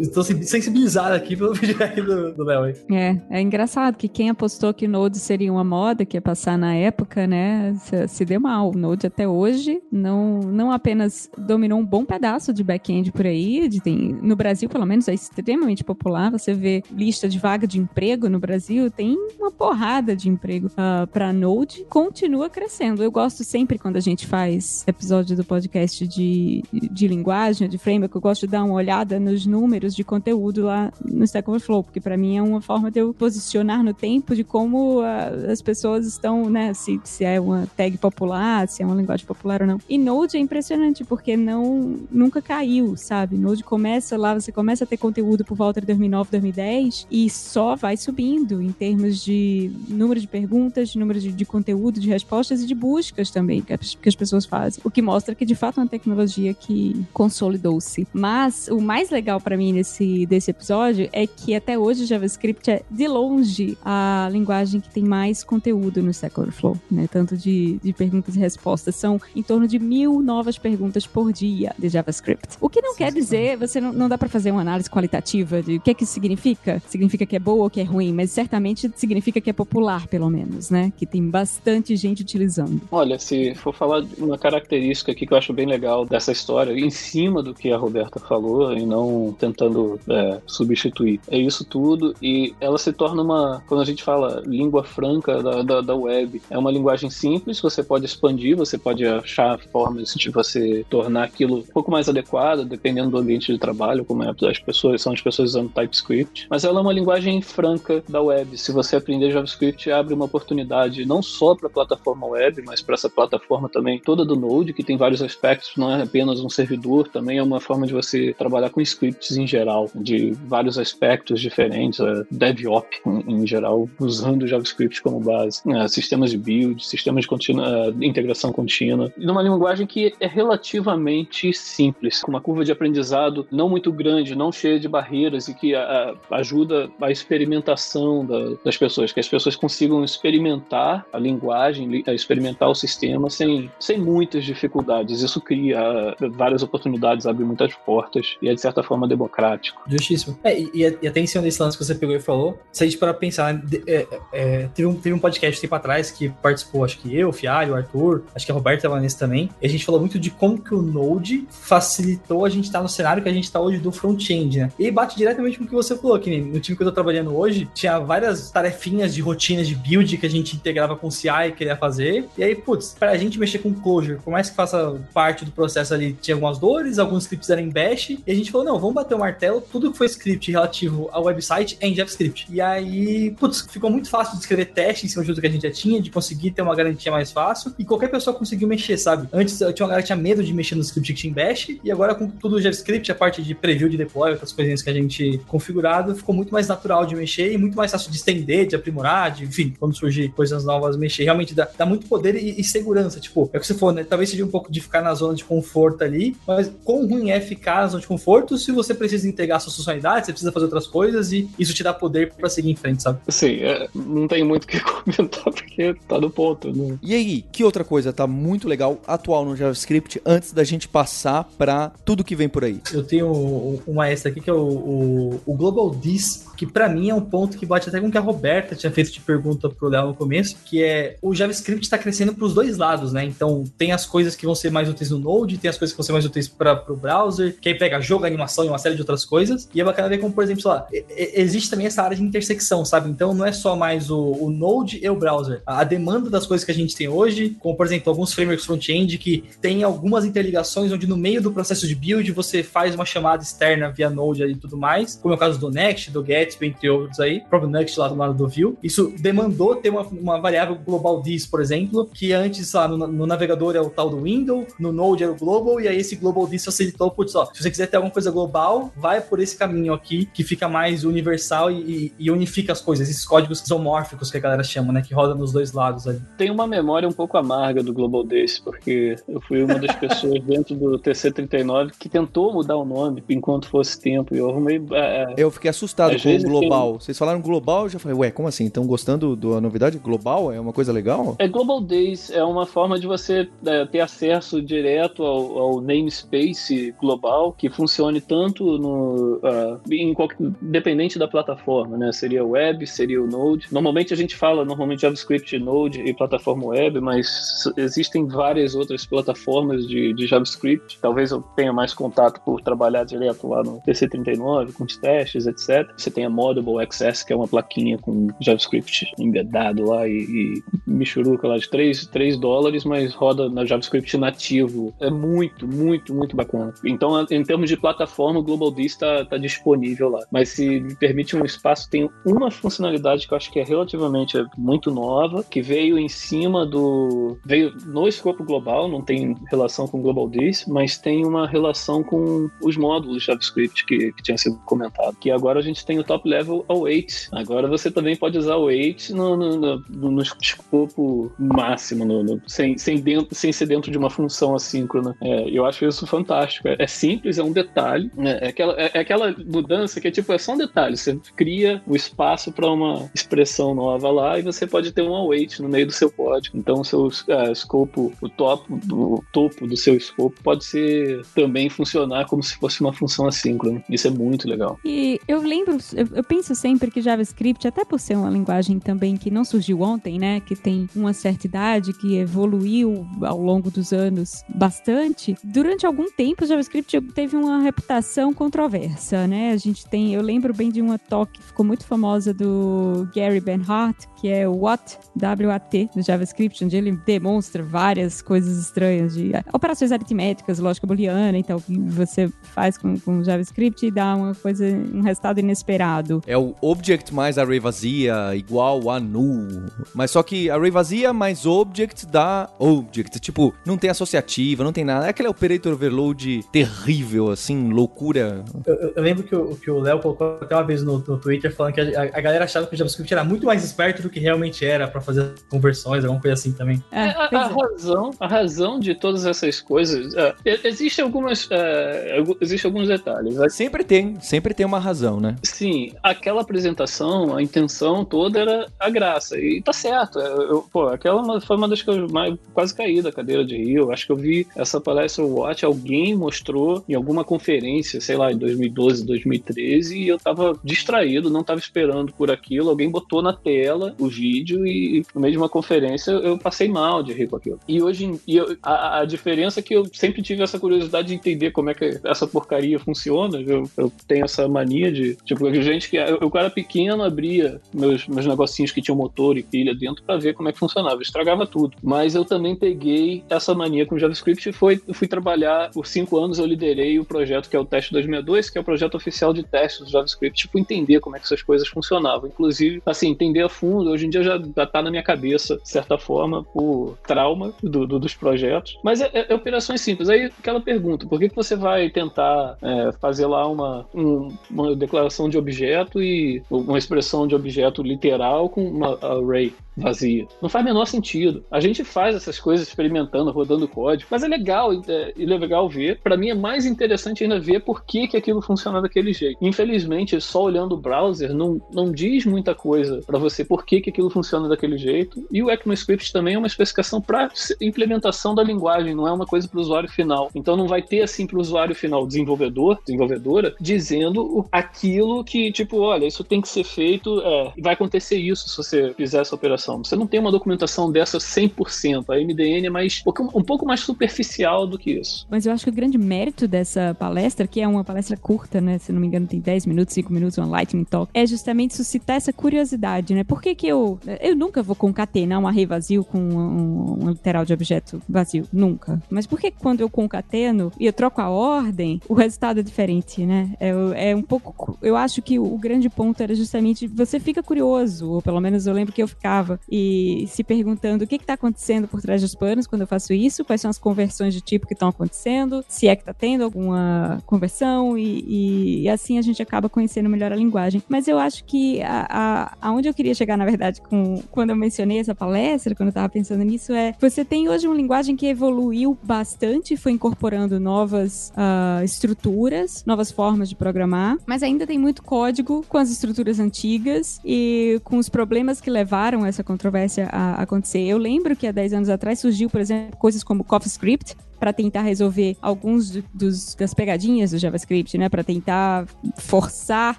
estou 0.00 0.24
sensibilizado 0.24 1.14
aqui 1.14 1.36
pelo 1.36 1.54
feedback 1.56 2.00
do 2.00 2.44
Léo. 2.44 2.74
É, 2.90 3.20
é 3.30 3.40
engraçado 3.40 3.96
que 3.96 4.08
quem 4.08 4.30
apostou 4.30 4.74
que 4.74 4.88
Node 4.88 5.18
seria 5.18 5.52
uma 5.52 5.64
moda 5.64 6.04
que 6.04 6.16
ia 6.16 6.20
passar 6.20 6.58
na 6.58 6.74
época, 6.74 7.26
né, 7.26 7.74
se, 8.08 8.24
deu 8.24 8.40
mal. 8.40 8.72
Node 8.74 9.06
até 9.06 9.26
hoje 9.26 9.80
não, 9.90 10.40
não 10.40 10.70
apenas 10.70 11.30
dominou 11.36 11.78
um 11.78 11.84
bom 11.84 12.04
pedaço 12.04 12.52
de 12.52 12.62
back-end 12.64 13.12
por 13.12 13.26
aí, 13.26 13.68
de, 13.68 13.80
tem, 13.80 14.16
no 14.22 14.36
Brasil 14.36 14.68
pelo 14.68 14.86
menos 14.86 15.08
é 15.08 15.14
extremamente 15.14 15.84
popular, 15.84 16.30
você 16.30 16.52
vê 16.52 16.82
lista 16.90 17.28
de 17.28 17.38
vaga 17.38 17.66
de 17.66 17.78
emprego 17.78 18.28
no 18.28 18.38
Brasil, 18.38 18.90
tem 18.90 19.16
uma 19.38 19.50
porrada 19.50 20.14
de 20.14 20.28
emprego 20.28 20.66
uh, 20.68 20.72
ah, 20.76 21.08
Node, 21.32 21.84
continua 21.88 22.48
crescendo. 22.48 23.02
Eu 23.02 23.10
gosto 23.10 23.44
sempre 23.44 23.78
quando 23.78 23.96
a 23.96 24.00
gente 24.00 24.26
faz 24.26 24.84
episódio 24.86 25.36
do 25.36 25.44
podcast 25.44 26.06
de, 26.06 26.62
de 26.72 27.08
linguagem, 27.08 27.68
de 27.68 27.78
framework, 27.78 28.14
eu 28.14 28.20
gosto 28.20 28.46
de 28.46 28.52
dar 28.52 28.64
uma 28.64 28.74
olhada 28.74 29.18
nos 29.18 29.46
números 29.46 29.94
de 29.94 30.04
conteúdo 30.04 30.64
lá 30.64 30.92
no 31.04 31.24
Stack 31.24 31.48
Overflow, 31.48 31.84
porque 31.84 32.00
para 32.00 32.16
mim 32.16 32.36
é 32.36 32.42
uma 32.42 32.60
forma 32.60 32.90
de 32.90 33.00
eu 33.00 33.12
posicionar 33.14 33.82
no 33.82 33.94
tempo 33.94 34.34
de 34.34 34.44
como 34.44 35.00
uh, 35.00 35.50
as 35.50 35.62
pessoas 35.62 36.06
estão, 36.06 36.48
né, 36.48 36.74
se, 36.74 37.00
se 37.04 37.24
é 37.24 37.40
uma 37.40 37.66
tag 37.76 37.96
popular, 37.98 38.68
se 38.68 38.82
é 38.82 38.86
uma 38.86 38.94
linguagem 38.94 39.26
popular 39.26 39.62
ou 39.62 39.66
não. 39.66 39.78
E 39.88 39.98
Node 39.98 40.36
é 40.36 40.40
impressionante, 40.40 41.04
porque 41.04 41.36
não 41.36 41.98
nunca 42.10 42.40
caiu, 42.40 42.96
sabe? 42.96 43.36
Node 43.36 43.64
começa 43.64 44.16
lá, 44.16 44.34
você 44.34 44.52
começa 44.52 44.84
a 44.84 44.86
ter 44.86 44.96
conteúdo 44.96 45.44
por 45.44 45.56
volta 45.56 45.80
de 45.80 45.86
2009, 45.86 46.30
2010 46.30 47.06
e 47.10 47.30
só 47.30 47.76
vai 47.76 47.96
subindo 47.96 48.62
em 48.62 48.72
termos 48.72 49.22
de 49.24 49.70
número 49.88 50.20
de 50.20 50.26
perguntas, 50.26 50.90
de 50.90 50.98
número 50.98 51.17
de, 51.22 51.32
de 51.32 51.44
conteúdo, 51.44 52.00
de 52.00 52.08
respostas 52.08 52.62
e 52.62 52.66
de 52.66 52.74
buscas 52.74 53.30
também 53.30 53.60
que 53.62 53.72
as, 53.72 53.94
que 53.94 54.08
as 54.08 54.14
pessoas 54.14 54.44
fazem. 54.44 54.80
O 54.84 54.90
que 54.90 55.02
mostra 55.02 55.34
que 55.34 55.44
de 55.44 55.54
fato 55.54 55.80
é 55.80 55.82
uma 55.82 55.88
tecnologia 55.88 56.54
que 56.54 57.04
consolidou-se. 57.12 58.06
Mas 58.12 58.68
o 58.68 58.80
mais 58.80 59.10
legal 59.10 59.40
para 59.40 59.56
mim 59.56 59.72
nesse 59.72 60.26
desse 60.26 60.50
episódio 60.50 61.08
é 61.12 61.26
que 61.26 61.54
até 61.54 61.78
hoje 61.78 62.04
o 62.04 62.06
JavaScript 62.06 62.70
é 62.70 62.82
de 62.90 63.06
longe 63.08 63.76
a 63.84 64.28
linguagem 64.30 64.80
que 64.80 64.90
tem 64.90 65.04
mais 65.04 65.42
conteúdo 65.44 66.02
no 66.02 66.10
Stack 66.10 66.38
Overflow, 66.38 66.76
né? 66.90 67.08
Tanto 67.10 67.36
de, 67.36 67.78
de 67.82 67.92
perguntas 67.92 68.36
e 68.36 68.38
respostas. 68.38 68.94
São 68.94 69.20
em 69.34 69.42
torno 69.42 69.66
de 69.66 69.78
mil 69.78 70.22
novas 70.22 70.58
perguntas 70.58 71.06
por 71.06 71.32
dia 71.32 71.74
de 71.78 71.88
JavaScript. 71.88 72.56
O 72.60 72.68
que 72.68 72.80
não 72.80 72.92
sim, 72.92 72.98
quer 72.98 73.12
sim. 73.12 73.18
dizer, 73.18 73.56
você 73.56 73.80
não, 73.80 73.92
não 73.92 74.08
dá 74.08 74.18
para 74.18 74.28
fazer 74.28 74.50
uma 74.50 74.60
análise 74.60 74.90
qualitativa 74.90 75.62
de 75.62 75.76
o 75.76 75.80
que 75.80 75.90
é 75.90 75.94
que 75.94 76.04
isso 76.04 76.12
significa. 76.12 76.82
Significa 76.86 77.26
que 77.26 77.36
é 77.36 77.38
boa 77.38 77.64
ou 77.64 77.70
que 77.70 77.80
é 77.80 77.84
ruim, 77.84 78.12
mas 78.12 78.30
certamente 78.30 78.90
significa 78.96 79.40
que 79.40 79.50
é 79.50 79.52
popular, 79.52 80.06
pelo 80.06 80.28
menos, 80.30 80.70
né? 80.70 80.92
Que 80.96 81.06
tem 81.10 81.28
bastante 81.28 81.96
gente 81.96 82.22
utilizando. 82.22 82.80
Olha, 82.90 83.18
se 83.18 83.54
for 83.54 83.74
falar 83.74 84.02
de 84.02 84.22
uma 84.22 84.38
característica 84.38 85.12
aqui 85.12 85.26
que 85.26 85.32
eu 85.32 85.38
acho 85.38 85.52
bem 85.52 85.66
legal 85.66 86.04
dessa 86.04 86.32
história, 86.32 86.72
em 86.72 86.90
cima 86.90 87.42
do 87.42 87.54
que 87.54 87.72
a 87.72 87.76
Roberta 87.76 88.20
falou, 88.20 88.76
e 88.76 88.84
não 88.84 89.34
tentando 89.38 89.98
é, 90.08 90.40
substituir, 90.46 91.20
é 91.28 91.38
isso 91.38 91.64
tudo, 91.64 92.14
e 92.22 92.54
ela 92.60 92.78
se 92.78 92.92
torna 92.92 93.22
uma, 93.22 93.62
quando 93.66 93.80
a 93.80 93.84
gente 93.84 94.02
fala 94.02 94.42
língua 94.46 94.84
franca 94.84 95.42
da, 95.42 95.62
da, 95.62 95.80
da 95.80 95.94
web, 95.94 96.40
é 96.50 96.58
uma 96.58 96.70
linguagem 96.70 97.10
simples, 97.10 97.60
você 97.60 97.82
pode 97.82 98.04
expandir, 98.04 98.56
você 98.56 98.78
pode 98.78 99.04
achar 99.06 99.58
formas 99.72 100.14
de 100.14 100.30
você 100.30 100.84
tornar 100.88 101.24
aquilo 101.24 101.58
um 101.58 101.62
pouco 101.62 101.90
mais 101.90 102.08
adequado, 102.08 102.64
dependendo 102.64 103.10
do 103.10 103.18
ambiente 103.18 103.52
de 103.52 103.58
trabalho, 103.58 104.04
como 104.04 104.22
é 104.22 104.28
as 104.28 104.58
pessoas, 104.58 105.02
são 105.02 105.12
as 105.12 105.20
pessoas 105.20 105.50
usando 105.50 105.70
TypeScript, 105.70 106.46
mas 106.50 106.64
ela 106.64 106.78
é 106.78 106.82
uma 106.82 106.92
linguagem 106.92 107.40
franca 107.42 108.02
da 108.08 108.20
web. 108.20 108.56
Se 108.56 108.72
você 108.72 108.96
aprender 108.96 109.30
JavaScript, 109.30 109.90
abre 109.90 110.14
uma 110.14 110.26
oportunidade 110.26 110.97
não 111.04 111.22
só 111.22 111.54
para 111.54 111.68
a 111.68 111.70
plataforma 111.70 112.26
web, 112.26 112.62
mas 112.64 112.80
para 112.80 112.94
essa 112.94 113.08
plataforma 113.08 113.68
também 113.68 113.98
toda 113.98 114.24
do 114.24 114.36
Node, 114.36 114.72
que 114.72 114.82
tem 114.82 114.96
vários 114.96 115.22
aspectos, 115.22 115.72
não 115.76 115.90
é 115.90 116.02
apenas 116.02 116.40
um 116.40 116.48
servidor, 116.48 117.08
também 117.08 117.38
é 117.38 117.42
uma 117.42 117.60
forma 117.60 117.86
de 117.86 117.92
você 117.92 118.34
trabalhar 118.38 118.70
com 118.70 118.80
scripts 118.80 119.36
em 119.36 119.46
geral, 119.46 119.90
de 119.94 120.32
vários 120.46 120.78
aspectos 120.78 121.40
diferentes, 121.40 122.00
é, 122.00 122.24
DevOps 122.30 123.00
em, 123.06 123.42
em, 123.42 123.46
geral, 123.46 123.88
usando 123.98 124.46
JavaScript 124.46 125.02
como 125.02 125.20
base, 125.20 125.62
é, 125.70 125.88
sistemas 125.88 126.30
de 126.30 126.38
build, 126.38 126.84
sistemas 126.84 127.24
de 127.24 127.52
é, 127.52 128.06
integração 128.06 128.52
contínua, 128.52 129.12
numa 129.16 129.42
linguagem 129.42 129.86
que 129.86 130.14
é 130.20 130.26
relativamente 130.26 131.52
simples, 131.52 132.22
com 132.22 132.30
uma 132.30 132.40
curva 132.40 132.64
de 132.64 132.72
aprendizado 132.72 133.46
não 133.50 133.68
muito 133.68 133.92
grande, 133.92 134.34
não 134.34 134.52
cheia 134.52 134.78
de 134.78 134.88
barreiras 134.88 135.48
e 135.48 135.54
que 135.54 135.74
a, 135.74 136.14
a, 136.30 136.36
ajuda 136.36 136.90
a 137.00 137.10
experimentação 137.10 138.24
da, 138.24 138.54
das 138.64 138.76
pessoas, 138.76 139.12
que 139.12 139.20
as 139.20 139.28
pessoas 139.28 139.56
consigam 139.56 140.04
experimentar 140.04 140.87
a 141.12 141.18
linguagem, 141.18 142.02
experimentar 142.08 142.68
o 142.68 142.74
sistema 142.74 143.30
sem, 143.30 143.70
sem 143.78 143.98
muitas 143.98 144.44
dificuldades. 144.44 145.20
Isso 145.20 145.40
cria 145.40 146.14
várias 146.32 146.62
oportunidades, 146.62 147.26
abre 147.26 147.44
muitas 147.44 147.74
portas 147.74 148.36
e 148.40 148.48
é 148.48 148.54
de 148.54 148.60
certa 148.60 148.82
forma 148.82 149.06
democrático. 149.06 149.82
Justíssimo. 149.86 150.38
É, 150.42 150.58
e, 150.58 150.70
e 151.02 151.08
até 151.08 151.20
em 151.20 151.26
cima 151.26 151.42
desse 151.42 151.62
lance 151.62 151.76
que 151.76 151.84
você 151.84 151.94
pegou 151.94 152.14
e 152.14 152.20
falou, 152.20 152.58
se 152.72 152.84
a 152.84 152.86
gente 152.86 152.98
para 152.98 153.14
pensar, 153.14 153.60
é, 153.86 154.06
é, 154.32 154.68
teve, 154.74 154.86
um, 154.86 154.94
teve 154.94 155.14
um 155.14 155.18
podcast 155.18 155.60
tempo 155.60 155.74
atrás 155.74 156.10
que 156.10 156.28
participou, 156.28 156.84
acho 156.84 156.98
que 156.98 157.14
eu, 157.14 157.28
o 157.28 157.32
Fialho, 157.32 157.72
o 157.72 157.76
Arthur, 157.76 158.24
acho 158.34 158.44
que 158.44 158.52
a 158.52 158.54
Roberta 158.54 158.78
estava 158.78 159.00
nesse 159.00 159.18
também, 159.18 159.50
e 159.60 159.66
a 159.66 159.68
gente 159.68 159.84
falou 159.84 160.00
muito 160.00 160.18
de 160.18 160.30
como 160.30 160.60
que 160.60 160.74
o 160.74 160.82
Node 160.82 161.46
facilitou 161.50 162.44
a 162.44 162.48
gente 162.48 162.64
estar 162.64 162.78
tá 162.78 162.82
no 162.82 162.88
cenário 162.88 163.22
que 163.22 163.28
a 163.28 163.32
gente 163.32 163.44
está 163.44 163.60
hoje 163.60 163.78
do 163.78 163.92
front-end, 163.92 164.58
né? 164.58 164.72
E 164.78 164.90
bate 164.90 165.16
diretamente 165.16 165.58
com 165.58 165.64
o 165.64 165.66
que 165.66 165.74
você 165.74 165.96
falou, 165.96 166.18
que 166.18 166.40
no 166.40 166.60
time 166.60 166.76
que 166.76 166.82
eu 166.82 166.88
tô 166.88 166.92
trabalhando 166.92 167.36
hoje, 167.36 167.68
tinha 167.74 167.98
várias 167.98 168.50
tarefinhas 168.50 169.14
de 169.14 169.20
rotinas 169.20 169.66
de 169.66 169.74
build 169.74 170.16
que 170.16 170.26
a 170.26 170.30
gente 170.30 170.56
integrava 170.68 170.96
com 170.96 171.08
o 171.08 171.10
CI 171.10 171.28
e 171.48 171.52
queria 171.52 171.76
fazer, 171.76 172.26
e 172.36 172.44
aí, 172.44 172.54
putz, 172.54 172.94
pra 172.98 173.16
gente 173.16 173.38
mexer 173.38 173.58
com 173.58 173.72
Clojure, 173.72 174.18
por 174.18 174.30
mais 174.30 174.50
que 174.50 174.56
faça 174.56 175.00
parte 175.14 175.44
do 175.44 175.50
processo 175.50 175.94
ali, 175.94 176.12
tinha 176.20 176.34
algumas 176.34 176.58
dores, 176.58 176.98
alguns 176.98 177.24
scripts 177.24 177.48
eram 177.48 177.62
em 177.62 177.70
Bash, 177.70 178.10
e 178.10 178.22
a 178.26 178.34
gente 178.34 178.50
falou, 178.50 178.66
não, 178.66 178.78
vamos 178.78 178.94
bater 178.94 179.14
o 179.14 179.18
martelo, 179.18 179.60
tudo 179.60 179.90
que 179.90 179.98
foi 179.98 180.06
script 180.06 180.50
relativo 180.50 181.08
ao 181.12 181.24
website 181.24 181.76
é 181.80 181.88
em 181.88 181.94
JavaScript. 181.94 182.46
E 182.50 182.60
aí, 182.60 183.30
putz, 183.32 183.66
ficou 183.70 183.90
muito 183.90 184.10
fácil 184.10 184.34
de 184.34 184.40
escrever 184.40 184.66
teste 184.66 185.06
em 185.06 185.08
cima 185.08 185.22
de 185.22 185.30
tudo 185.30 185.40
que 185.40 185.46
a 185.46 185.50
gente 185.50 185.62
já 185.62 185.70
tinha, 185.70 186.00
de 186.00 186.10
conseguir 186.10 186.50
ter 186.50 186.62
uma 186.62 186.74
garantia 186.74 187.10
mais 187.10 187.32
fácil, 187.32 187.72
e 187.78 187.84
qualquer 187.84 188.08
pessoa 188.08 188.36
conseguiu 188.36 188.68
mexer, 188.68 188.98
sabe? 188.98 189.28
Antes 189.32 189.60
eu 189.60 189.72
tinha 189.72 189.84
uma 189.84 189.90
galera 189.90 190.02
que 190.02 190.06
tinha 190.06 190.16
medo 190.16 190.42
de 190.42 190.52
mexer 190.52 190.74
no 190.74 190.82
script 190.82 191.12
que 191.12 191.20
tinha 191.20 191.30
em 191.30 191.34
Bash, 191.34 191.68
e 191.82 191.90
agora 191.90 192.14
com 192.14 192.28
tudo 192.28 192.56
o 192.56 192.60
JavaScript, 192.60 193.10
a 193.10 193.14
parte 193.14 193.42
de 193.42 193.54
preview 193.54 193.88
de 193.88 193.96
deploy, 193.96 194.32
outras 194.32 194.52
coisinhas 194.52 194.82
que 194.82 194.90
a 194.90 194.92
gente 194.92 195.40
configurado, 195.46 196.14
ficou 196.14 196.34
muito 196.34 196.52
mais 196.52 196.68
natural 196.68 197.06
de 197.06 197.14
mexer 197.14 197.52
e 197.52 197.58
muito 197.58 197.76
mais 197.76 197.90
fácil 197.90 198.10
de 198.10 198.16
estender, 198.16 198.66
de 198.66 198.76
aprimorar, 198.76 199.30
de, 199.30 199.44
enfim, 199.44 199.74
quando 199.78 199.96
surgir 199.96 200.28
coisas 200.30 200.57
novas, 200.64 200.96
mexer. 200.96 201.24
Realmente 201.24 201.54
dá, 201.54 201.68
dá 201.76 201.86
muito 201.86 202.06
poder 202.06 202.36
e, 202.36 202.60
e, 202.60 202.64
segurança. 202.64 203.20
Tipo, 203.20 203.50
é 203.52 203.58
o 203.58 203.60
que 203.60 203.66
você 203.66 203.74
falou, 203.74 203.94
né? 203.94 204.04
Talvez 204.04 204.30
seja 204.30 204.44
um 204.44 204.50
pouco 204.50 204.70
de 204.70 204.80
ficar 204.80 205.02
na 205.02 205.14
zona 205.14 205.34
de 205.34 205.44
conforto 205.44 206.02
ali, 206.04 206.36
mas 206.46 206.70
quão 206.84 207.06
ruim 207.06 207.30
é 207.30 207.40
ficar 207.40 207.82
na 207.82 207.88
zona 207.88 208.00
de 208.00 208.06
conforto 208.06 208.58
se 208.58 208.72
você 208.72 208.94
precisa 208.94 209.28
integrar 209.28 209.60
suas 209.60 209.76
funcionalidades, 209.76 210.26
você 210.26 210.32
precisa 210.32 210.52
fazer 210.52 210.66
outras 210.66 210.86
coisas 210.86 211.32
e 211.32 211.48
isso 211.58 211.74
te 211.74 211.82
dá 211.82 211.92
poder 211.92 212.32
para 212.32 212.48
seguir 212.48 212.70
em 212.70 212.76
frente, 212.76 213.02
sabe? 213.02 213.18
Sim, 213.28 213.56
é, 213.60 213.88
não 213.94 214.28
tem 214.28 214.44
muito 214.44 214.64
o 214.64 214.66
que 214.66 214.80
comentar 214.80 215.44
porque 215.44 215.94
tá 216.06 216.18
no 216.20 216.30
ponto, 216.30 216.72
né? 216.72 216.98
E 217.02 217.14
aí, 217.14 217.44
que 217.52 217.64
outra 217.64 217.84
coisa 217.84 218.12
tá 218.12 218.26
muito 218.26 218.68
legal, 218.68 219.00
atual 219.06 219.44
no 219.44 219.56
JavaScript, 219.56 220.20
antes 220.24 220.52
da 220.52 220.64
gente 220.64 220.88
passar 220.88 221.44
para 221.56 221.90
tudo 222.04 222.24
que 222.24 222.36
vem 222.36 222.48
por 222.48 222.64
aí? 222.64 222.80
Eu 222.92 223.02
tenho 223.02 223.80
uma 223.86 224.08
extra 224.08 224.30
aqui 224.30 224.40
que 224.40 224.50
é 224.50 224.52
o, 224.52 224.58
o, 224.58 225.40
o 225.46 225.54
Global 225.54 225.90
Dis, 225.90 226.46
que 226.56 226.66
para 226.66 226.88
mim 226.88 227.10
é 227.10 227.14
um 227.14 227.20
ponto 227.20 227.56
que 227.56 227.64
bate 227.64 227.88
até 227.88 228.00
com 228.00 228.08
o 228.08 228.10
que 228.10 228.18
a 228.18 228.20
Roberta 228.20 228.74
tinha 228.74 228.90
feito 228.90 229.12
de 229.12 229.20
pergunta 229.20 229.68
pro 229.68 229.88
Léo 229.88 230.08
no 230.08 230.14
começo, 230.14 230.47
que 230.64 230.82
é 230.82 231.16
o 231.22 231.34
JavaScript 231.34 231.84
está 231.84 231.98
crescendo 231.98 232.34
para 232.34 232.44
os 232.44 232.54
dois 232.54 232.76
lados, 232.76 233.12
né? 233.12 233.24
Então 233.24 233.64
tem 233.76 233.92
as 233.92 234.06
coisas 234.06 234.34
que 234.34 234.46
vão 234.46 234.54
ser 234.54 234.70
mais 234.70 234.88
úteis 234.88 235.10
no 235.10 235.18
Node, 235.18 235.58
tem 235.58 235.68
as 235.68 235.78
coisas 235.78 235.92
que 235.92 235.98
vão 235.98 236.04
ser 236.04 236.12
mais 236.12 236.24
úteis 236.24 236.48
para 236.48 236.84
o 236.88 236.96
browser, 236.96 237.56
que 237.60 237.68
aí 237.68 237.74
pega 237.74 238.00
jogo, 238.00 238.24
animação 238.24 238.64
e 238.64 238.68
uma 238.68 238.78
série 238.78 238.94
de 238.94 239.00
outras 239.00 239.24
coisas. 239.24 239.68
E 239.74 239.80
é 239.80 239.84
bacana 239.84 240.08
ver 240.08 240.18
como, 240.18 240.32
por 240.32 240.44
exemplo, 240.44 240.62
lá, 240.66 240.86
existe 241.08 241.70
também 241.70 241.86
essa 241.86 242.02
área 242.02 242.16
de 242.16 242.22
intersecção, 242.22 242.84
sabe? 242.84 243.10
Então 243.10 243.34
não 243.34 243.44
é 243.44 243.52
só 243.52 243.76
mais 243.76 244.10
o, 244.10 244.18
o 244.18 244.50
Node 244.50 245.00
e 245.02 245.08
o 245.08 245.16
browser. 245.16 245.62
A, 245.66 245.84
demanda 245.84 246.28
das 246.28 246.46
coisas 246.46 246.64
que 246.64 246.70
a 246.70 246.74
gente 246.74 246.94
tem 246.94 247.08
hoje, 247.08 247.56
como 247.60 247.76
por 247.76 247.86
exemplo 247.86 248.10
alguns 248.10 248.32
frameworks 248.32 248.66
front-end 248.66 249.16
que 249.18 249.44
tem 249.60 249.82
algumas 249.82 250.24
interligações 250.24 250.92
onde 250.92 251.06
no 251.06 251.16
meio 251.16 251.40
do 251.40 251.52
processo 251.52 251.86
de 251.86 251.94
build 251.94 252.30
você 252.32 252.62
faz 252.62 252.94
uma 252.94 253.04
chamada 253.04 253.42
externa 253.42 253.90
via 253.90 254.10
Node 254.10 254.42
e 254.44 254.54
tudo 254.54 254.76
mais, 254.76 255.16
como 255.16 255.32
é 255.32 255.36
o 255.36 255.40
caso 255.40 255.58
do 255.58 255.70
Next, 255.70 256.10
do 256.10 256.22
Gatsby, 256.22 256.66
entre 256.66 256.88
outros 256.88 257.20
aí, 257.20 257.38
o 257.38 257.48
próprio 257.48 257.70
Next 257.70 257.98
lá 257.98 258.08
do 258.08 258.14
lado 258.14 258.34
do 258.34 258.48
Vue. 258.48 258.76
Isso 258.82 259.12
demandou 259.18 259.76
ter 259.76 259.90
uma, 259.90 260.02
uma 260.02 260.37
variável 260.40 260.76
global 260.76 261.22
this, 261.22 261.46
por 261.46 261.60
exemplo, 261.60 262.08
que 262.12 262.32
antes 262.32 262.72
lá 262.72 262.88
no, 262.88 263.06
no, 263.06 263.26
navegador 263.26 263.76
é 263.76 263.80
o 263.80 263.90
tal 263.90 264.10
do 264.10 264.22
window, 264.22 264.66
no 264.78 264.92
Node 264.92 265.22
era 265.22 265.32
o 265.32 265.36
global, 265.36 265.80
e 265.80 265.88
aí 265.88 265.98
esse 265.98 266.16
global 266.16 266.46
this 266.46 266.64
facilitou, 266.64 267.10
putz, 267.10 267.34
ó, 267.34 267.46
se 267.52 267.62
você 267.62 267.70
quiser 267.70 267.86
ter 267.86 267.96
alguma 267.96 268.12
coisa 268.12 268.30
global, 268.30 268.92
vai 268.96 269.20
por 269.20 269.40
esse 269.40 269.56
caminho 269.56 269.92
aqui, 269.92 270.26
que 270.32 270.42
fica 270.44 270.68
mais 270.68 271.04
universal 271.04 271.70
e, 271.70 272.12
e 272.18 272.30
unifica 272.30 272.72
as 272.72 272.80
coisas, 272.80 273.08
esses 273.08 273.24
códigos 273.24 273.62
isomórficos 273.62 274.30
que 274.30 274.36
a 274.36 274.40
galera 274.40 274.62
chama, 274.62 274.92
né, 274.92 275.02
que 275.02 275.14
roda 275.14 275.34
nos 275.34 275.52
dois 275.52 275.72
lados 275.72 276.06
ali. 276.06 276.20
Tem 276.36 276.50
uma 276.50 276.66
memória 276.66 277.08
um 277.08 277.12
pouco 277.12 277.36
amarga 277.36 277.82
do 277.82 277.92
global 277.92 278.24
this, 278.24 278.58
porque 278.58 279.16
eu 279.28 279.40
fui 279.40 279.62
uma 279.62 279.78
das 279.78 279.94
pessoas 279.96 280.40
dentro 280.44 280.74
do 280.74 280.98
TC39 280.98 281.92
que 281.98 282.08
tentou 282.08 282.52
mudar 282.52 282.76
o 282.76 282.84
nome 282.84 283.22
enquanto 283.28 283.68
fosse 283.68 284.00
tempo, 284.00 284.34
e 284.34 284.38
eu 284.38 284.50
arrumei... 284.50 284.80
É, 284.92 285.34
eu 285.36 285.50
fiquei 285.50 285.70
assustado 285.70 286.20
com 286.20 286.36
o 286.36 286.42
global. 286.42 287.00
Vocês 287.00 287.16
falaram 287.18 287.40
global, 287.40 287.84
eu 287.84 287.90
já 287.90 287.98
falei, 287.98 288.16
ué, 288.16 288.30
como 288.30 288.48
assim? 288.48 288.66
Estão 288.66 288.86
gostando 288.86 289.36
da 289.36 289.60
novidade? 289.60 289.98
Global 289.98 290.27
é 290.52 290.60
uma 290.60 290.72
coisa 290.72 290.92
legal? 290.92 291.36
É 291.38 291.48
Global 291.48 291.80
Days, 291.80 292.30
é 292.30 292.44
uma 292.44 292.66
forma 292.66 292.98
de 292.98 293.06
você 293.06 293.48
é, 293.64 293.86
ter 293.86 294.00
acesso 294.00 294.60
direto 294.60 295.22
ao, 295.22 295.58
ao, 295.58 295.80
namespace 295.80 296.94
global 297.00 297.52
que 297.52 297.68
funcione 297.68 298.20
tanto 298.20 298.78
no 298.78 299.36
uh, 299.36 299.80
em 299.90 300.12
qualquer, 300.12 300.36
dependente 300.60 301.18
da 301.18 301.26
plataforma, 301.26 301.96
né? 301.96 302.12
Seria 302.12 302.44
web, 302.44 302.86
seria 302.86 303.22
o 303.22 303.26
Node. 303.26 303.68
Normalmente 303.70 304.12
a 304.12 304.16
gente 304.16 304.36
fala 304.36 304.64
normalmente 304.64 305.02
JavaScript, 305.02 305.58
Node 305.58 306.00
e 306.00 306.12
plataforma 306.12 306.66
web, 306.66 307.00
mas 307.00 307.64
existem 307.76 308.26
várias 308.26 308.74
outras 308.74 309.06
plataformas 309.06 309.86
de, 309.86 310.12
de 310.14 310.26
JavaScript. 310.26 310.98
Talvez 311.00 311.30
eu 311.30 311.42
tenha 311.56 311.72
mais 311.72 311.94
contato 311.94 312.40
por 312.40 312.60
trabalhar 312.60 313.04
direto 313.04 313.48
lá 313.48 313.62
no 313.62 313.80
TC39 313.80 314.72
com 314.72 314.84
os 314.84 314.96
testes, 314.96 315.46
etc. 315.46 315.90
Você 315.96 316.10
tem 316.10 316.24
a 316.24 316.30
Modable 316.30 316.74
XS, 316.90 317.22
que 317.22 317.32
é 317.32 317.36
uma 317.36 317.48
plaquinha 317.48 317.98
com 317.98 318.28
JavaScript 318.40 319.12
embedado 319.18 319.84
lá 319.84 320.08
e, 320.08 320.17
e 320.18 320.62
michuruca 320.86 321.48
lá 321.48 321.58
de 321.58 321.68
3, 321.68 322.06
3 322.06 322.36
dólares, 322.38 322.84
mas 322.84 323.14
roda 323.14 323.48
na 323.48 323.64
JavaScript 323.64 324.16
nativo. 324.16 324.94
É 325.00 325.10
muito, 325.10 325.66
muito, 325.66 326.14
muito 326.14 326.36
bacana. 326.36 326.72
Então, 326.84 327.24
em 327.30 327.42
termos 327.42 327.68
de 327.68 327.76
plataforma, 327.76 328.40
o 328.40 328.42
Global 328.42 328.70
D 328.70 328.82
está 328.82 329.24
tá 329.24 329.36
disponível 329.36 330.08
lá. 330.08 330.20
Mas 330.30 330.50
se 330.50 330.80
me 330.80 330.94
permite 330.94 331.36
um 331.36 331.44
espaço, 331.44 331.88
tem 331.90 332.08
uma 332.24 332.50
funcionalidade 332.50 333.26
que 333.26 333.32
eu 333.32 333.36
acho 333.36 333.50
que 333.50 333.60
é 333.60 333.64
relativamente 333.64 334.38
muito 334.56 334.90
nova, 334.90 335.44
que 335.44 335.62
veio 335.62 335.98
em 335.98 336.08
cima 336.08 336.66
do. 336.66 337.38
veio 337.44 337.74
no 337.86 338.08
escopo 338.08 338.44
global, 338.44 338.88
não 338.88 339.02
tem 339.02 339.36
relação 339.50 339.86
com 339.86 339.98
o 339.98 340.02
Global 340.02 340.28
Dis, 340.28 340.64
mas 340.66 340.98
tem 340.98 341.24
uma 341.24 341.46
relação 341.46 342.02
com 342.02 342.48
os 342.62 342.76
módulos 342.76 343.24
JavaScript 343.24 343.86
que, 343.86 344.12
que 344.12 344.22
tinha 344.22 344.38
sido 344.38 344.56
comentado. 344.64 345.16
Que 345.20 345.30
agora 345.30 345.58
a 345.58 345.62
gente 345.62 345.84
tem 345.84 345.98
o 345.98 346.04
top 346.04 346.28
level 346.28 346.64
await. 346.68 347.28
Agora 347.32 347.68
você 347.68 347.90
também 347.90 348.16
pode 348.16 348.38
usar 348.38 348.56
o 348.56 348.62
await 348.62 349.10
no, 349.10 349.36
no, 349.36 349.82
no, 349.88 350.07
no 350.10 350.22
escopo 350.22 351.32
máximo, 351.38 352.04
no, 352.04 352.22
no, 352.22 352.42
sem, 352.46 352.76
sem, 352.78 353.00
dentro, 353.00 353.34
sem 353.34 353.52
ser 353.52 353.66
dentro 353.66 353.90
de 353.90 353.98
uma 353.98 354.10
função 354.10 354.54
assíncrona. 354.54 355.16
É, 355.20 355.48
eu 355.50 355.64
acho 355.64 355.84
isso 355.84 356.06
fantástico. 356.06 356.68
É, 356.68 356.76
é 356.78 356.86
simples, 356.86 357.38
é 357.38 357.42
um 357.42 357.52
detalhe. 357.52 358.10
Né? 358.16 358.38
É, 358.40 358.48
aquela, 358.48 358.80
é, 358.80 358.90
é, 358.94 359.00
aquela 359.00 359.34
mudança 359.46 360.00
que 360.00 360.08
é 360.08 360.10
tipo, 360.10 360.32
é 360.32 360.38
só 360.38 360.54
um 360.54 360.58
detalhe. 360.58 360.96
Você 360.96 361.18
cria 361.36 361.82
o 361.86 361.96
espaço 361.96 362.52
para 362.52 362.70
uma 362.70 363.10
expressão 363.14 363.74
nova 363.74 364.10
lá 364.10 364.38
e 364.38 364.42
você 364.42 364.66
pode 364.66 364.92
ter 364.92 365.02
um 365.02 365.14
await 365.14 365.60
no 365.60 365.68
meio 365.68 365.86
do 365.86 365.92
seu 365.92 366.10
código. 366.10 366.56
Então, 366.56 366.80
o 366.80 366.84
seu 366.84 367.06
uh, 367.06 367.52
escopo, 367.52 368.12
o, 368.20 368.28
top, 368.28 368.72
o 368.90 369.22
topo 369.32 369.66
do 369.66 369.76
seu 369.76 369.96
escopo 369.96 370.40
pode 370.42 370.64
ser 370.64 371.22
também 371.34 371.68
funcionar 371.68 372.26
como 372.26 372.42
se 372.42 372.56
fosse 372.56 372.80
uma 372.80 372.92
função 372.92 373.26
assíncrona. 373.26 373.82
Isso 373.88 374.06
é 374.06 374.10
muito 374.10 374.48
legal. 374.48 374.78
E 374.84 375.20
eu 375.26 375.40
lembro, 375.40 375.78
eu, 375.94 376.08
eu 376.14 376.24
penso 376.24 376.54
sempre 376.54 376.90
que 376.90 377.00
JavaScript, 377.00 377.66
até 377.66 377.84
por 377.84 377.98
ser 377.98 378.16
uma 378.16 378.30
linguagem 378.30 378.78
também 378.78 379.16
que 379.16 379.30
não 379.30 379.44
surgiu 379.44 379.80
ontem, 379.80 379.97
né? 380.18 380.40
Que 380.40 380.54
tem 380.54 380.88
uma 380.94 381.12
certa 381.12 381.46
idade, 381.46 381.92
que 381.92 382.16
evoluiu 382.16 383.06
ao 383.22 383.40
longo 383.40 383.70
dos 383.70 383.92
anos 383.92 384.42
bastante. 384.48 385.36
Durante 385.42 385.86
algum 385.86 386.10
tempo, 386.10 386.44
o 386.44 386.46
JavaScript 386.46 387.00
teve 387.12 387.36
uma 387.36 387.58
reputação 387.60 388.32
controversa, 388.32 389.26
né? 389.26 389.52
A 389.52 389.56
gente 389.56 389.86
tem, 389.86 390.14
eu 390.14 390.22
lembro 390.22 390.54
bem 390.54 390.70
de 390.70 390.80
uma 390.80 390.98
talk 390.98 391.32
que 391.32 391.42
ficou 391.42 391.64
muito 391.64 391.84
famosa 391.84 392.32
do 392.32 393.08
Gary 393.14 393.40
Benhart, 393.40 394.06
que 394.20 394.28
é 394.28 394.48
o 394.48 394.56
What, 394.56 394.98
W-A-T, 395.16 395.90
do 395.94 396.02
JavaScript, 396.02 396.64
onde 396.64 396.76
ele 396.76 396.92
demonstra 397.06 397.62
várias 397.62 398.20
coisas 398.20 398.58
estranhas 398.58 399.14
de 399.14 399.32
operações 399.52 399.92
aritméticas, 399.92 400.58
lógica 400.58 400.86
booleana, 400.86 401.38
então, 401.38 401.60
que 401.60 401.78
você 401.78 402.28
faz 402.42 402.76
com, 402.76 402.98
com 402.98 403.22
JavaScript 403.22 403.86
e 403.86 403.90
dá 403.90 404.14
uma 404.14 404.34
coisa, 404.34 404.64
um 404.92 405.00
resultado 405.00 405.38
inesperado. 405.38 406.22
É 406.26 406.36
o 406.36 406.54
object 406.60 407.14
mais 407.14 407.38
array 407.38 407.60
vazia 407.60 408.34
igual 408.34 408.90
a 408.90 409.00
null. 409.00 409.46
Mas 409.94 410.10
só 410.10 410.22
que 410.22 410.50
array 410.50 410.70
vazia 410.70 411.12
mais 411.12 411.46
object 411.46 412.06
dá 412.06 412.48
object. 412.58 413.18
Tipo, 413.20 413.54
não 413.64 413.76
tem 413.76 413.90
associativa, 413.90 414.64
não 414.64 414.72
tem 414.72 414.84
nada. 414.84 415.06
É 415.06 415.10
aquele 415.10 415.28
operator 415.28 415.72
overload 415.72 416.44
terrível, 416.52 417.30
assim, 417.30 417.70
loucura. 417.70 418.44
Eu, 418.66 418.92
eu 418.96 419.02
lembro 419.02 419.22
que 419.22 419.34
o, 419.34 419.56
que 419.56 419.70
o 419.70 419.80
Léo 419.80 420.00
colocou 420.00 420.38
até 420.40 420.54
uma 420.54 420.64
vez 420.64 420.82
no, 420.82 420.98
no 420.98 421.18
Twitter 421.18 421.54
falando 421.54 421.74
que 421.74 421.80
a, 421.80 422.02
a, 422.02 422.20
galera 422.20 422.44
achava 422.44 422.66
que 422.66 422.74
o 422.74 422.78
JavaScript 422.78 423.12
era 423.12 423.24
muito 423.24 423.46
mais 423.46 423.64
esperto 423.64 424.02
do 424.02 424.10
que 424.10 424.20
realmente 424.20 424.64
era 424.64 424.88
para 424.88 425.00
fazer 425.00 425.34
conversões, 425.48 426.04
alguma 426.04 426.20
coisa 426.20 426.34
assim 426.34 426.52
também. 426.52 426.82
É, 426.90 427.04
a, 427.10 427.28
a 427.30 427.50
é. 427.50 427.62
razão, 427.62 428.10
a 428.20 428.26
razão 428.26 428.78
de 428.78 428.94
todas 428.94 429.26
essas 429.26 429.60
coisas, 429.60 430.14
é, 430.14 430.34
existe 430.64 431.00
algumas, 431.00 431.48
é, 431.50 432.22
existe 432.40 432.66
alguns 432.66 432.88
detalhes. 432.88 433.36
Sempre 433.52 433.84
tem, 433.84 434.20
sempre 434.20 434.54
tem 434.54 434.66
uma 434.66 434.78
razão, 434.78 435.20
né? 435.20 435.36
Sim, 435.42 435.92
aquela 436.02 436.42
apresentação, 436.42 437.36
a 437.36 437.42
intenção 437.42 438.04
toda 438.04 438.40
era 438.40 438.66
a 438.78 438.90
graça 438.90 439.38
e 439.38 439.62
tá 439.68 439.72
certo. 439.72 440.18
É, 440.18 440.26
eu, 440.26 440.66
pô, 440.72 440.88
aquela 440.88 441.40
foi 441.40 441.56
uma 441.56 441.68
das 441.68 441.82
que 441.82 441.90
eu 441.90 442.08
mais, 442.08 442.34
quase 442.54 442.74
caí 442.74 443.02
da 443.02 443.12
cadeira 443.12 443.44
de 443.44 443.56
Rio. 443.56 443.92
Acho 443.92 444.06
que 444.06 444.12
eu 444.12 444.16
vi 444.16 444.46
essa 444.56 444.80
palestra 444.80 445.24
Watch, 445.24 445.64
alguém 445.64 446.16
mostrou 446.16 446.82
em 446.88 446.94
alguma 446.94 447.22
conferência, 447.22 448.00
sei 448.00 448.16
lá, 448.16 448.32
em 448.32 448.38
2012, 448.38 449.04
2013, 449.04 449.98
e 449.98 450.08
eu 450.08 450.18
tava 450.18 450.58
distraído, 450.64 451.28
não 451.28 451.44
tava 451.44 451.60
esperando 451.60 452.12
por 452.12 452.30
aquilo. 452.30 452.70
Alguém 452.70 452.90
botou 452.90 453.20
na 453.20 453.32
tela 453.32 453.94
o 453.98 454.08
vídeo 454.08 454.66
e 454.66 455.04
no 455.14 455.20
meio 455.20 455.32
de 455.32 455.38
uma 455.38 455.48
conferência 455.48 456.12
eu 456.12 456.38
passei 456.38 456.68
mal 456.68 457.02
de 457.02 457.12
rir 457.12 457.28
com 457.28 457.36
aquilo. 457.36 457.60
E 457.68 457.82
hoje 457.82 458.18
e 458.26 458.36
eu, 458.36 458.56
a, 458.62 459.00
a, 459.00 459.04
diferença 459.04 459.60
é 459.60 459.62
que 459.62 459.74
eu 459.74 459.86
sempre 459.92 460.22
tive 460.22 460.42
essa 460.42 460.58
curiosidade 460.58 461.08
de 461.08 461.14
entender 461.14 461.50
como 461.50 461.68
é 461.68 461.74
que 461.74 462.00
essa 462.04 462.26
porcaria 462.26 462.78
funciona. 462.78 463.38
Eu, 463.40 463.68
eu 463.76 463.92
tenho 464.06 464.24
essa 464.24 464.48
mania 464.48 464.90
de, 464.90 465.16
tipo, 465.24 465.52
gente 465.54 465.90
que 465.90 465.96
eu, 465.96 466.18
eu 466.20 466.30
era 466.34 466.48
pequeno, 466.48 467.02
abria 467.02 467.60
meus, 467.74 468.06
meus 468.06 468.26
negocinhos 468.26 468.72
que 468.72 468.80
tinham 468.80 468.96
motor 468.96 469.36
e 469.36 469.42
pilha 469.58 469.74
dentro 469.74 470.04
para 470.04 470.16
ver 470.16 470.34
como 470.34 470.48
é 470.48 470.52
que 470.52 470.58
funcionava. 470.58 470.96
Eu 470.96 471.02
estragava 471.02 471.44
tudo. 471.44 471.76
Mas 471.82 472.14
eu 472.14 472.24
também 472.24 472.54
peguei 472.54 473.24
essa 473.28 473.52
mania 473.54 473.84
com 473.84 473.98
JavaScript 473.98 474.48
e 474.48 474.52
foi, 474.52 474.80
fui 474.92 475.08
trabalhar 475.08 475.70
por 475.72 475.84
cinco 475.84 476.16
anos. 476.16 476.38
Eu 476.38 476.46
liderei 476.46 476.98
o 477.00 477.04
projeto 477.04 477.50
que 477.50 477.56
é 477.56 477.58
o 477.58 477.64
Teste 477.64 477.92
262, 477.92 478.50
que 478.50 478.58
é 478.58 478.60
o 478.60 478.64
projeto 478.64 478.94
oficial 478.94 479.32
de 479.32 479.42
testes 479.42 479.84
do 479.84 479.90
JavaScript, 479.90 480.42
tipo, 480.42 480.58
entender 480.58 481.00
como 481.00 481.16
é 481.16 481.18
que 481.18 481.24
essas 481.24 481.42
coisas 481.42 481.66
funcionavam. 481.66 482.28
Inclusive, 482.28 482.80
assim, 482.86 483.10
entender 483.10 483.42
a 483.42 483.48
fundo. 483.48 483.90
Hoje 483.90 484.06
em 484.06 484.10
dia 484.10 484.22
já, 484.22 484.40
já 484.56 484.66
tá 484.66 484.80
na 484.80 484.90
minha 484.90 485.02
cabeça, 485.02 485.56
de 485.56 485.68
certa 485.68 485.98
forma, 485.98 486.44
por 486.44 486.96
trauma 487.04 487.52
do, 487.60 487.84
do, 487.86 487.98
dos 487.98 488.14
projetos. 488.14 488.78
Mas 488.84 489.00
é, 489.00 489.10
é, 489.12 489.26
é, 489.32 489.34
operações 489.34 489.80
simples. 489.80 490.08
Aí 490.08 490.26
aquela 490.38 490.60
pergunta: 490.60 491.06
por 491.06 491.18
que, 491.18 491.28
que 491.28 491.36
você 491.36 491.56
vai 491.56 491.90
tentar 491.90 492.56
é, 492.62 492.92
fazer 492.92 493.26
lá 493.26 493.46
uma, 493.48 493.84
um, 493.92 494.28
uma 494.48 494.76
declaração 494.76 495.28
de 495.28 495.36
objeto 495.36 496.00
e 496.00 496.42
uma 496.48 496.78
expressão 496.78 497.26
de 497.26 497.34
objeto 497.34 497.82
literal 497.82 498.48
com 498.48 498.64
uma 498.64 498.98
array? 499.02 499.47
Vazia. 499.78 500.26
Não 500.42 500.48
faz 500.48 500.64
menor 500.64 500.86
sentido. 500.86 501.44
A 501.50 501.60
gente 501.60 501.84
faz 501.84 502.14
essas 502.14 502.38
coisas 502.38 502.66
experimentando, 502.66 503.30
rodando 503.30 503.68
código, 503.68 504.08
mas 504.10 504.22
é 504.22 504.28
legal 504.28 504.72
é, 504.72 505.12
é, 505.16 505.24
legal 505.24 505.68
ver. 505.68 506.00
Para 506.02 506.16
mim 506.16 506.30
é 506.30 506.34
mais 506.34 506.66
interessante 506.66 507.22
ainda 507.22 507.38
ver 507.38 507.60
por 507.60 507.84
que, 507.84 508.08
que 508.08 508.16
aquilo 508.16 508.42
funciona 508.42 508.82
daquele 508.82 509.12
jeito. 509.12 509.38
Infelizmente, 509.40 510.20
só 510.20 510.42
olhando 510.42 510.74
o 510.74 510.80
browser 510.80 511.32
não, 511.32 511.60
não 511.72 511.92
diz 511.92 512.26
muita 512.26 512.54
coisa 512.54 513.00
para 513.06 513.18
você 513.18 513.44
por 513.44 513.64
que, 513.64 513.80
que 513.80 513.90
aquilo 513.90 514.10
funciona 514.10 514.48
daquele 514.48 514.76
jeito. 514.76 515.24
E 515.30 515.42
o 515.42 515.50
ECMAScript 515.50 516.12
também 516.12 516.34
é 516.34 516.38
uma 516.38 516.46
especificação 516.46 517.00
para 517.00 517.28
implementação 517.60 518.34
da 518.34 518.42
linguagem, 518.42 518.94
não 518.94 519.06
é 519.06 519.12
uma 519.12 519.26
coisa 519.26 519.46
para 519.46 519.58
o 519.58 519.60
usuário 519.60 519.88
final. 519.88 520.30
Então 520.34 520.56
não 520.56 520.66
vai 520.66 520.82
ter 520.82 521.02
assim 521.02 521.26
para 521.26 521.36
o 521.36 521.40
usuário 521.40 521.74
final, 521.74 522.06
desenvolvedor, 522.06 522.78
desenvolvedora, 522.84 523.54
dizendo 523.60 524.46
aquilo 524.50 525.22
que, 525.22 525.52
tipo, 525.52 525.78
olha, 525.78 526.06
isso 526.06 526.24
tem 526.24 526.40
que 526.40 526.48
ser 526.48 526.64
feito, 526.64 527.20
é, 527.20 527.52
vai 527.60 527.74
acontecer 527.74 528.16
isso 528.16 528.48
se 528.48 528.56
você 528.56 528.92
fizer 528.94 529.20
essa 529.20 529.36
operação. 529.38 529.78
Você 529.78 529.96
não 529.96 530.06
tem 530.06 530.20
uma 530.20 530.30
documentação 530.30 530.90
dessa 530.90 531.18
100%. 531.18 532.04
A 532.08 532.16
MDN 532.16 532.66
é 532.66 532.70
mais, 532.70 533.02
um 533.06 533.42
pouco 533.42 533.64
mais 533.64 533.80
superficial 533.80 534.66
do 534.66 534.78
que 534.78 534.92
isso. 534.92 535.26
Mas 535.30 535.46
eu 535.46 535.52
acho 535.52 535.64
que 535.64 535.70
o 535.70 535.74
grande 535.74 535.96
mérito 535.96 536.46
dessa 536.46 536.94
palestra, 536.98 537.46
que 537.46 537.60
é 537.60 537.68
uma 537.68 537.84
palestra 537.84 538.16
curta, 538.16 538.60
né? 538.60 538.78
Se 538.78 538.92
não 538.92 539.00
me 539.00 539.06
engano, 539.06 539.26
tem 539.26 539.40
10 539.40 539.66
minutos, 539.66 539.94
5 539.94 540.12
minutos, 540.12 540.36
uma 540.38 540.46
lightning 540.46 540.84
talk, 540.84 541.10
é 541.14 541.26
justamente 541.26 541.74
suscitar 541.74 542.16
essa 542.16 542.32
curiosidade, 542.32 543.14
né? 543.14 543.24
Por 543.24 543.40
que 543.40 543.54
que 543.54 543.66
eu... 543.66 543.98
Eu 544.20 544.34
nunca 544.34 544.62
vou 544.62 544.76
concatenar 544.76 545.38
um 545.38 545.46
array 545.46 545.66
vazio 545.66 546.04
com 546.04 546.18
um, 546.18 547.04
um 547.04 547.10
literal 547.10 547.44
de 547.44 547.52
objeto 547.52 548.02
vazio. 548.08 548.46
Nunca. 548.52 549.00
Mas 549.08 549.26
por 549.26 549.40
que 549.40 549.50
quando 549.50 549.80
eu 549.80 549.88
concateno 549.88 550.72
e 550.78 550.86
eu 550.86 550.92
troco 550.92 551.20
a 551.20 551.30
ordem, 551.30 552.00
o 552.08 552.14
resultado 552.14 552.60
é 552.60 552.62
diferente, 552.62 553.24
né? 553.24 553.54
É, 553.60 554.10
é 554.10 554.16
um 554.16 554.22
pouco... 554.22 554.76
Eu 554.82 554.96
acho 554.96 555.22
que 555.22 555.38
o 555.38 555.56
grande 555.56 555.88
ponto 555.88 556.20
era 556.22 556.34
justamente 556.34 556.86
você 556.86 557.20
fica 557.20 557.42
curioso, 557.42 558.10
ou 558.10 558.22
pelo 558.22 558.40
menos 558.40 558.66
eu 558.66 558.74
lembro 558.74 558.92
que 558.92 559.02
eu 559.02 559.08
ficava, 559.08 559.27
e 559.70 560.26
se 560.28 560.42
perguntando 560.42 561.04
o 561.04 561.06
que 561.06 561.16
está 561.16 561.34
acontecendo 561.34 561.88
por 561.88 562.00
trás 562.00 562.22
dos 562.22 562.34
panos 562.34 562.66
quando 562.66 562.82
eu 562.82 562.86
faço 562.86 563.12
isso, 563.12 563.44
quais 563.44 563.60
são 563.60 563.70
as 563.70 563.78
conversões 563.78 564.34
de 564.34 564.40
tipo 564.40 564.66
que 564.66 564.74
estão 564.74 564.88
acontecendo, 564.88 565.64
se 565.68 565.88
é 565.88 565.94
que 565.94 566.02
está 566.02 566.14
tendo 566.14 566.44
alguma 566.44 567.22
conversão, 567.26 567.96
e, 567.96 568.82
e, 568.82 568.88
assim 568.88 569.18
a 569.18 569.22
gente 569.22 569.42
acaba 569.42 569.68
conhecendo 569.68 570.08
melhor 570.08 570.32
a 570.32 570.36
linguagem. 570.36 570.82
Mas 570.88 571.08
eu 571.08 571.18
acho 571.18 571.44
que 571.44 571.82
a, 571.82 572.06
a, 572.08 572.56
aonde 572.68 572.88
eu 572.88 572.94
queria 572.94 573.14
chegar, 573.14 573.36
na 573.36 573.44
verdade, 573.44 573.80
com, 573.82 574.22
quando 574.30 574.50
eu 574.50 574.56
mencionei 574.56 574.98
essa 574.98 575.14
palestra, 575.14 575.74
quando 575.74 575.88
eu 575.88 575.90
estava 575.90 576.08
pensando 576.08 576.42
nisso, 576.42 576.72
é 576.72 576.94
você 577.00 577.24
tem 577.24 577.48
hoje 577.48 577.66
uma 577.66 577.76
linguagem 577.76 578.16
que 578.16 578.26
evoluiu 578.26 578.96
bastante, 579.02 579.76
foi 579.76 579.92
incorporando 579.92 580.58
novas 580.58 581.32
uh, 581.36 581.84
estruturas, 581.84 582.84
novas 582.86 583.10
formas 583.10 583.48
de 583.48 583.56
programar, 583.56 584.16
mas 584.26 584.42
ainda 584.42 584.66
tem 584.66 584.78
muito 584.78 585.02
código 585.02 585.64
com 585.68 585.78
as 585.78 585.90
estruturas 585.90 586.38
antigas 586.40 587.20
e 587.24 587.80
com 587.84 587.98
os 587.98 588.08
problemas 588.08 588.60
que 588.60 588.70
levaram 588.70 589.17
essa 589.26 589.44
controvérsia 589.44 590.08
acontecer. 590.36 590.80
Eu 590.80 590.98
lembro 590.98 591.36
que 591.36 591.46
há 591.46 591.52
10 591.52 591.72
anos 591.72 591.88
atrás 591.88 592.18
surgiu, 592.20 592.48
por 592.48 592.60
exemplo, 592.60 592.96
coisas 592.96 593.22
como 593.22 593.44
CoffeeScript, 593.44 594.16
para 594.38 594.52
tentar 594.52 594.82
resolver 594.82 595.36
alguns 595.40 595.90
dos, 596.14 596.54
das 596.54 596.74
pegadinhas 596.74 597.30
do 597.30 597.38
JavaScript, 597.38 597.96
né? 597.98 598.08
Para 598.08 598.22
tentar 598.22 598.86
forçar 599.16 599.98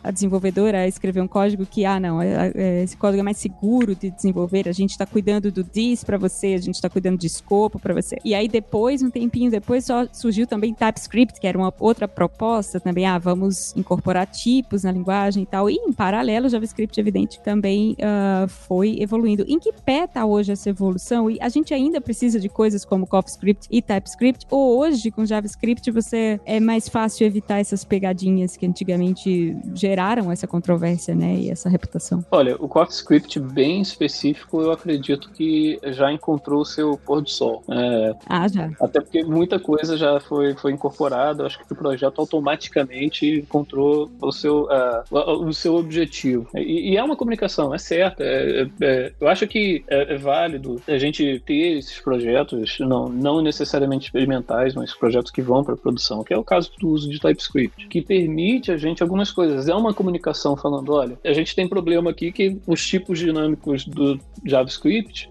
a 0.04 0.12
desenvolvedora 0.12 0.80
a 0.80 0.88
escrever 0.88 1.22
um 1.22 1.28
código 1.28 1.66
que, 1.66 1.86
ah, 1.86 2.00
não, 2.00 2.22
é, 2.22 2.52
é, 2.56 2.84
esse 2.84 2.96
código 2.98 3.20
é 3.20 3.24
mais 3.24 3.38
seguro 3.38 3.96
de 3.96 4.10
desenvolver, 4.10 4.68
a 4.68 4.72
gente 4.72 4.92
está 4.92 5.06
cuidando 5.06 5.52
do 5.52 5.64
this 5.64 6.04
para 6.04 6.18
você, 6.18 6.48
a 6.48 6.62
gente 6.62 6.76
está 6.76 6.90
cuidando 6.90 7.18
de 7.18 7.28
escopo 7.28 7.80
para 7.80 7.94
você. 7.94 8.18
E 8.24 8.34
aí 8.34 8.48
depois, 8.48 9.02
um 9.02 9.10
tempinho 9.10 9.52
depois, 9.52 9.86
só 9.86 10.08
surgiu 10.12 10.48
também 10.48 10.74
TypeScript, 10.74 11.40
que 11.40 11.48
era 11.48 11.58
uma 11.58 11.74
outra 11.80 12.08
proposta 12.08 12.80
também, 12.80 13.06
ah, 13.06 13.18
vamos 13.18 13.76
incorporar 13.76 14.26
tipos 14.28 14.84
na 14.84 14.92
linguagem 14.92 15.44
e 15.44 15.46
tal. 15.46 15.70
E 15.70 15.76
em 15.76 15.92
paralelo, 15.92 16.48
o 16.48 16.50
JavaScript, 16.50 17.00
evidente, 17.00 17.40
também 17.42 17.94
uh, 17.94 18.48
foi 18.48 18.98
evoluindo. 19.00 19.44
Em 19.48 19.60
que 19.60 19.72
pé 19.74 20.06
está 20.06 20.26
hoje 20.26 20.52
essa 20.52 20.70
evolução? 20.70 21.30
E 21.30 21.38
a 21.42 21.50
gente 21.50 21.74
ainda 21.74 22.00
precisa 22.00 22.40
de 22.40 22.50
coisas 22.50 22.86
como 22.86 23.08
CoffeeScript 23.08 23.68
e 23.70 23.82
TypeScript 23.82 24.29
JavaScript, 24.30 24.46
ou 24.50 24.80
hoje 24.80 25.12
com 25.12 25.26
JavaScript 25.26 25.92
você 25.92 26.40
é 26.46 26.60
mais 26.60 26.88
fácil 26.88 27.26
evitar 27.26 27.60
essas 27.60 27.84
pegadinhas 27.84 28.56
que 28.56 28.66
antigamente 28.66 29.58
geraram 29.74 30.32
essa 30.32 30.48
controvérsia, 30.48 31.16
né, 31.16 31.36
e 31.36 31.50
essa 31.50 31.70
reputação? 31.70 32.24
Olha, 32.32 32.56
o 32.56 32.68
CoffeeScript 32.68 33.40
bem 33.40 33.82
específico, 33.82 34.62
eu 34.62 34.72
acredito 34.72 35.30
que 35.32 35.80
já 35.88 36.12
encontrou 36.12 36.62
o 36.62 36.66
seu 36.66 36.98
pôr 36.98 37.22
do 37.22 37.30
sol. 37.30 37.64
É, 37.70 38.16
ah, 38.28 38.48
já. 38.48 38.70
Até 38.80 39.02
porque 39.02 39.24
muita 39.24 39.60
coisa 39.60 39.98
já 39.98 40.20
foi, 40.20 40.54
foi 40.56 40.72
incorporada, 40.72 41.46
acho 41.46 41.60
que 41.60 41.72
o 41.72 41.76
projeto 41.76 42.20
automaticamente 42.20 43.40
encontrou 43.40 44.10
o 44.22 44.32
seu, 44.32 44.64
uh, 44.66 45.46
o 45.46 45.54
seu 45.54 45.76
objetivo. 45.76 46.48
E, 46.56 46.94
e, 46.94 46.98
é 46.98 47.04
uma 47.04 47.16
comunicação, 47.16 47.74
é 47.74 47.78
certa. 47.78 48.24
É, 48.24 48.62
é, 48.62 48.70
é, 48.82 49.14
eu 49.20 49.28
acho 49.28 49.48
que 49.48 49.84
é, 49.88 50.14
é 50.14 50.18
válido 50.18 50.82
a 50.88 50.98
gente 50.98 51.42
ter 51.46 51.78
esses 51.78 52.00
projetos, 52.00 52.78
não, 52.80 53.10
não 53.10 53.42
necessariamente 53.42 54.12
experimentais, 54.20 54.76
mas 54.76 54.94
projetos 54.94 55.32
que 55.32 55.42
vão 55.42 55.64
para 55.64 55.76
produção, 55.76 56.24
que 56.24 56.34
é 56.34 56.38
o 56.38 56.44
caso 56.44 56.72
do 56.80 56.90
uso 56.90 57.10
de 57.10 57.20
TypeScript, 57.20 57.88
que 57.88 58.02
permite 58.02 58.72
a 58.72 58.78
gente 58.78 59.02
algumas 59.02 59.32
coisas. 59.32 59.70
É 59.70 59.76
uma 59.76 59.94
comunicação 59.94 60.56
falando, 60.56 60.94
olha, 60.94 61.18
a 61.24 61.34
gente 61.34 61.56
tem 61.56 61.68
problema 61.68 62.12
aqui 62.12 62.32
que 62.32 62.58
os 62.68 62.86
tipos 62.86 63.20
dinâmicos 63.20 63.86
do 63.86 64.20
JavaScript, 64.46 65.30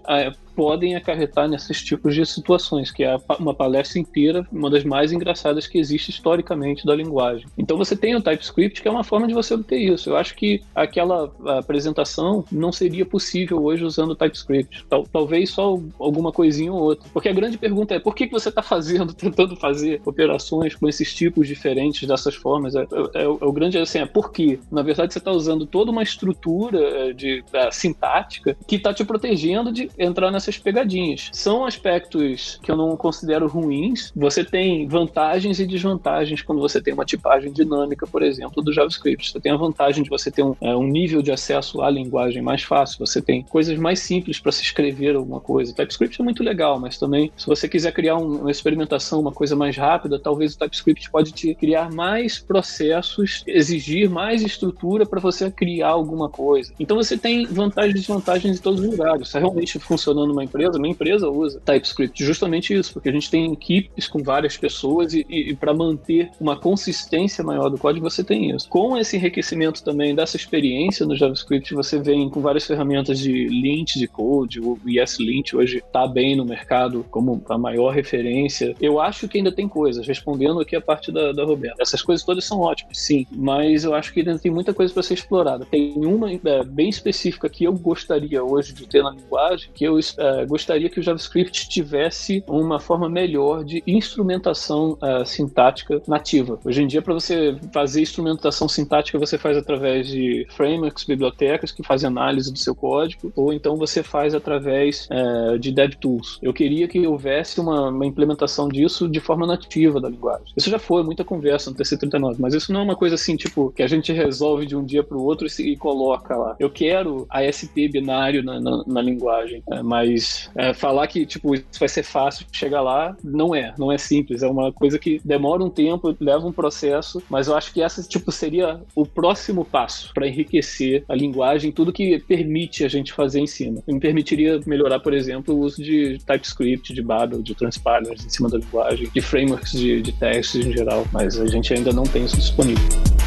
podem 0.59 0.93
acarretar 0.93 1.47
nesses 1.47 1.81
tipos 1.81 2.13
de 2.13 2.25
situações, 2.25 2.91
que 2.91 3.01
é 3.01 3.15
uma 3.39 3.53
palestra 3.53 3.97
inteira, 3.97 4.45
uma 4.51 4.69
das 4.69 4.83
mais 4.83 5.13
engraçadas 5.13 5.65
que 5.65 5.77
existe 5.77 6.09
historicamente 6.09 6.85
da 6.85 6.93
linguagem. 6.93 7.47
Então 7.57 7.77
você 7.77 7.95
tem 7.95 8.13
o 8.13 8.21
TypeScript, 8.21 8.81
que 8.81 8.87
é 8.89 8.91
uma 8.91 9.05
forma 9.05 9.25
de 9.25 9.33
você 9.33 9.53
obter 9.53 9.77
isso. 9.77 10.09
Eu 10.09 10.17
acho 10.17 10.35
que 10.35 10.61
aquela 10.75 11.31
apresentação 11.57 12.43
não 12.51 12.73
seria 12.73 13.05
possível 13.05 13.63
hoje 13.63 13.85
usando 13.85 14.11
o 14.11 14.15
TypeScript. 14.17 14.85
Tal, 14.89 15.05
talvez 15.05 15.51
só 15.51 15.79
alguma 15.97 16.29
coisinha 16.29 16.73
ou 16.73 16.81
outra. 16.81 17.09
Porque 17.13 17.29
a 17.29 17.33
grande 17.33 17.57
pergunta 17.57 17.95
é 17.95 17.99
por 17.99 18.13
que, 18.13 18.27
que 18.27 18.33
você 18.33 18.49
está 18.49 18.61
fazendo, 18.61 19.13
tentando 19.15 19.55
fazer 19.55 20.01
operações 20.05 20.75
com 20.75 20.89
esses 20.89 21.15
tipos 21.15 21.47
diferentes 21.47 22.05
dessas 22.05 22.35
formas? 22.35 22.75
É, 22.75 22.81
é, 23.13 23.23
é 23.23 23.27
o 23.29 23.53
grande 23.53 23.77
assim, 23.77 23.99
é 23.99 24.05
por 24.05 24.29
quê? 24.33 24.59
Na 24.69 24.81
verdade, 24.81 25.13
você 25.13 25.19
está 25.19 25.31
usando 25.31 25.65
toda 25.65 25.89
uma 25.89 26.03
estrutura 26.03 26.79
é, 26.81 27.13
de, 27.13 27.45
é, 27.53 27.71
sintática 27.71 28.57
que 28.67 28.75
está 28.75 28.93
te 28.93 29.05
protegendo 29.05 29.71
de 29.71 29.89
entrar 29.97 30.29
nessa 30.31 30.48
essas 30.49 30.57
pegadinhas. 30.57 31.29
São 31.31 31.63
aspectos 31.63 32.59
que 32.63 32.71
eu 32.71 32.75
não 32.75 32.97
considero 32.97 33.47
ruins. 33.47 34.11
Você 34.15 34.43
tem 34.43 34.87
vantagens 34.87 35.59
e 35.59 35.65
desvantagens 35.65 36.41
quando 36.41 36.59
você 36.59 36.81
tem 36.81 36.93
uma 36.93 37.05
tipagem 37.05 37.51
dinâmica, 37.51 38.07
por 38.07 38.23
exemplo, 38.23 38.61
do 38.63 38.73
JavaScript. 38.73 39.31
Você 39.31 39.39
tem 39.39 39.51
a 39.51 39.57
vantagem 39.57 40.03
de 40.03 40.09
você 40.09 40.31
ter 40.31 40.43
um, 40.43 40.55
é, 40.59 40.75
um 40.75 40.87
nível 40.87 41.21
de 41.21 41.31
acesso 41.31 41.81
à 41.81 41.89
linguagem 41.89 42.41
mais 42.41 42.63
fácil. 42.63 43.05
Você 43.05 43.21
tem 43.21 43.43
coisas 43.43 43.77
mais 43.77 43.99
simples 43.99 44.39
para 44.39 44.51
se 44.51 44.63
escrever 44.63 45.15
alguma 45.15 45.39
coisa. 45.39 45.73
TypeScript 45.73 46.19
é 46.19 46.23
muito 46.23 46.43
legal, 46.43 46.79
mas 46.79 46.97
também, 46.97 47.31
se 47.37 47.45
você 47.45 47.67
quiser 47.67 47.91
criar 47.91 48.17
um, 48.17 48.39
uma 48.41 48.51
experimentação, 48.51 49.19
uma 49.19 49.31
coisa 49.31 49.55
mais 49.55 49.77
rápida, 49.77 50.19
talvez 50.19 50.55
o 50.55 50.59
TypeScript 50.59 51.11
pode 51.11 51.31
te 51.31 51.53
criar 51.53 51.91
mais 51.93 52.39
processos, 52.39 53.43
exigir 53.45 54.09
mais 54.09 54.41
estrutura 54.41 55.05
para 55.05 55.19
você 55.19 55.51
criar 55.51 55.89
alguma 55.89 56.29
coisa. 56.29 56.73
Então 56.79 56.97
você 56.97 57.17
tem 57.17 57.45
vantagens 57.45 57.91
e 57.91 57.99
desvantagens 57.99 58.57
em 58.57 58.61
todos 58.61 58.81
os 58.81 58.89
lugares. 58.89 59.27
Está 59.27 59.39
realmente 59.39 59.77
funcionando 59.79 60.33
uma 60.39 60.43
empresa, 60.43 60.79
minha 60.79 60.91
empresa 60.91 61.29
usa 61.29 61.59
TypeScript 61.59 62.23
justamente 62.23 62.73
isso, 62.73 62.93
porque 62.93 63.09
a 63.09 63.11
gente 63.11 63.29
tem 63.29 63.51
equipes 63.51 64.07
com 64.07 64.23
várias 64.23 64.57
pessoas 64.57 65.13
e, 65.13 65.25
e, 65.29 65.51
e 65.51 65.55
para 65.55 65.73
manter 65.73 66.31
uma 66.39 66.57
consistência 66.57 67.43
maior 67.43 67.69
do 67.69 67.77
código 67.77 68.09
você 68.09 68.23
tem 68.23 68.51
isso. 68.55 68.69
Com 68.69 68.97
esse 68.97 69.17
enriquecimento 69.17 69.83
também 69.83 70.15
dessa 70.15 70.37
experiência 70.37 71.05
no 71.05 71.15
JavaScript, 71.15 71.73
você 71.73 71.99
vem 71.99 72.29
com 72.29 72.41
várias 72.41 72.65
ferramentas 72.65 73.19
de 73.19 73.47
lint 73.47 73.95
de 73.95 74.07
code, 74.07 74.59
o 74.59 74.79
ESLint 74.85 75.53
hoje 75.53 75.77
está 75.77 76.07
bem 76.07 76.35
no 76.35 76.45
mercado 76.45 77.05
como 77.11 77.43
a 77.49 77.57
maior 77.57 77.93
referência. 77.93 78.75
Eu 78.79 78.99
acho 78.99 79.27
que 79.27 79.37
ainda 79.37 79.51
tem 79.51 79.67
coisas, 79.67 80.07
respondendo 80.07 80.59
aqui 80.59 80.75
a 80.75 80.81
parte 80.81 81.11
da, 81.11 81.31
da 81.31 81.43
Roberta. 81.43 81.81
Essas 81.81 82.01
coisas 82.01 82.25
todas 82.25 82.45
são 82.45 82.59
ótimas, 82.59 82.97
sim, 82.97 83.25
mas 83.31 83.83
eu 83.83 83.93
acho 83.93 84.13
que 84.13 84.21
ainda 84.21 84.37
tem 84.39 84.51
muita 84.51 84.73
coisa 84.73 84.93
para 84.93 85.03
ser 85.03 85.15
explorada. 85.15 85.65
Tem 85.65 85.93
uma 85.95 86.31
é, 86.31 86.63
bem 86.63 86.89
específica 86.89 87.49
que 87.49 87.63
eu 87.63 87.73
gostaria 87.73 88.43
hoje 88.43 88.73
de 88.73 88.87
ter 88.87 89.03
na 89.03 89.11
linguagem, 89.11 89.69
que 89.73 89.83
eu 89.83 89.99
eh, 90.19 90.45
gostaria 90.45 90.89
que 90.89 90.99
o 90.99 91.03
JavaScript 91.03 91.69
tivesse 91.69 92.43
uma 92.47 92.77
forma 92.77 93.07
melhor 93.09 93.63
de 93.63 93.81
instrumentação 93.87 94.97
uh, 95.01 95.25
sintática 95.25 96.01
nativa. 96.07 96.59
Hoje 96.65 96.83
em 96.83 96.87
dia, 96.87 97.01
para 97.01 97.13
você 97.13 97.55
fazer 97.71 98.01
instrumentação 98.01 98.67
sintática, 98.67 99.17
você 99.17 99.37
faz 99.37 99.55
através 99.55 100.07
de 100.07 100.45
frameworks, 100.49 101.05
bibliotecas 101.05 101.71
que 101.71 101.83
fazem 101.83 102.07
análise 102.07 102.51
do 102.51 102.59
seu 102.59 102.75
código, 102.75 103.31
ou 103.33 103.53
então 103.53 103.77
você 103.77 104.03
faz 104.03 104.35
através 104.35 105.07
uh, 105.09 105.57
de 105.57 105.71
DevTools. 105.71 106.37
Eu 106.41 106.53
queria 106.53 106.87
que 106.87 107.07
houvesse 107.07 107.61
uma, 107.61 107.89
uma, 107.89 108.05
implementação 108.05 108.67
disso 108.67 109.07
de 109.07 109.21
forma 109.21 109.47
nativa 109.47 110.01
da 110.01 110.09
linguagem. 110.09 110.47
Isso 110.57 110.69
já 110.69 110.79
foi 110.79 111.01
muita 111.01 111.23
conversa 111.23 111.69
no 111.69 111.77
TC39, 111.77 112.35
mas 112.39 112.53
isso 112.53 112.73
não 112.73 112.81
é 112.81 112.83
uma 112.83 112.95
coisa 112.95 113.15
assim, 113.15 113.37
tipo, 113.37 113.71
que 113.71 113.83
a 113.83 113.87
gente 113.87 114.11
resolve 114.11 114.65
de 114.65 114.75
um 114.75 114.83
dia 114.83 115.03
para 115.03 115.17
o 115.17 115.23
outro 115.23 115.47
e, 115.47 115.49
se, 115.49 115.65
e 115.65 115.77
coloca 115.77 116.35
lá. 116.35 116.55
Eu 116.59 116.69
quero 116.69 117.25
ASP 117.29 117.87
binário 117.87 118.43
na, 118.43 118.59
na, 118.59 118.83
na 118.85 119.01
linguagem, 119.01 119.63
mas 119.83 120.08
mas 120.09 120.49
é, 120.55 120.73
falar 120.73 121.07
que, 121.07 121.25
tipo, 121.25 121.53
isso 121.53 121.79
vai 121.79 121.87
ser 121.87 122.03
fácil 122.03 122.45
chegar 122.51 122.81
lá, 122.81 123.15
não 123.23 123.53
é. 123.53 123.73
Não 123.77 123.91
é 123.91 123.97
simples. 123.97 124.41
É 124.43 124.47
uma 124.47 124.71
coisa 124.71 124.97
que 124.97 125.21
demora 125.23 125.63
um 125.63 125.69
tempo, 125.69 126.15
leva 126.19 126.45
um 126.47 126.51
processo, 126.51 127.21
mas 127.29 127.47
eu 127.47 127.55
acho 127.55 127.73
que 127.73 127.81
essa, 127.81 128.01
tipo, 128.01 128.31
seria 128.31 128.81
o 128.95 129.05
próximo 129.05 129.63
passo 129.63 130.11
para 130.13 130.27
enriquecer 130.27 131.03
a 131.07 131.15
linguagem, 131.15 131.71
tudo 131.71 131.93
que 131.93 132.19
permite 132.19 132.83
a 132.83 132.89
gente 132.89 133.13
fazer 133.13 133.39
em 133.39 133.47
cima. 133.47 133.81
Me 133.87 133.99
permitiria 133.99 134.59
melhorar, 134.65 134.99
por 134.99 135.13
exemplo, 135.13 135.55
o 135.55 135.59
uso 135.59 135.81
de 135.81 136.17
TypeScript, 136.25 136.93
de 136.93 137.01
Babel, 137.01 137.41
de 137.41 137.55
transpilers 137.55 138.25
em 138.25 138.29
cima 138.29 138.49
da 138.49 138.57
linguagem, 138.57 139.09
de 139.13 139.21
frameworks 139.21 139.71
de, 139.71 140.01
de 140.01 140.11
testes 140.13 140.65
em 140.65 140.71
geral, 140.71 141.05
mas 141.11 141.39
a 141.39 141.45
gente 141.45 141.73
ainda 141.73 141.91
não 141.91 142.03
tem 142.03 142.25
isso 142.25 142.37
disponível. 142.37 143.18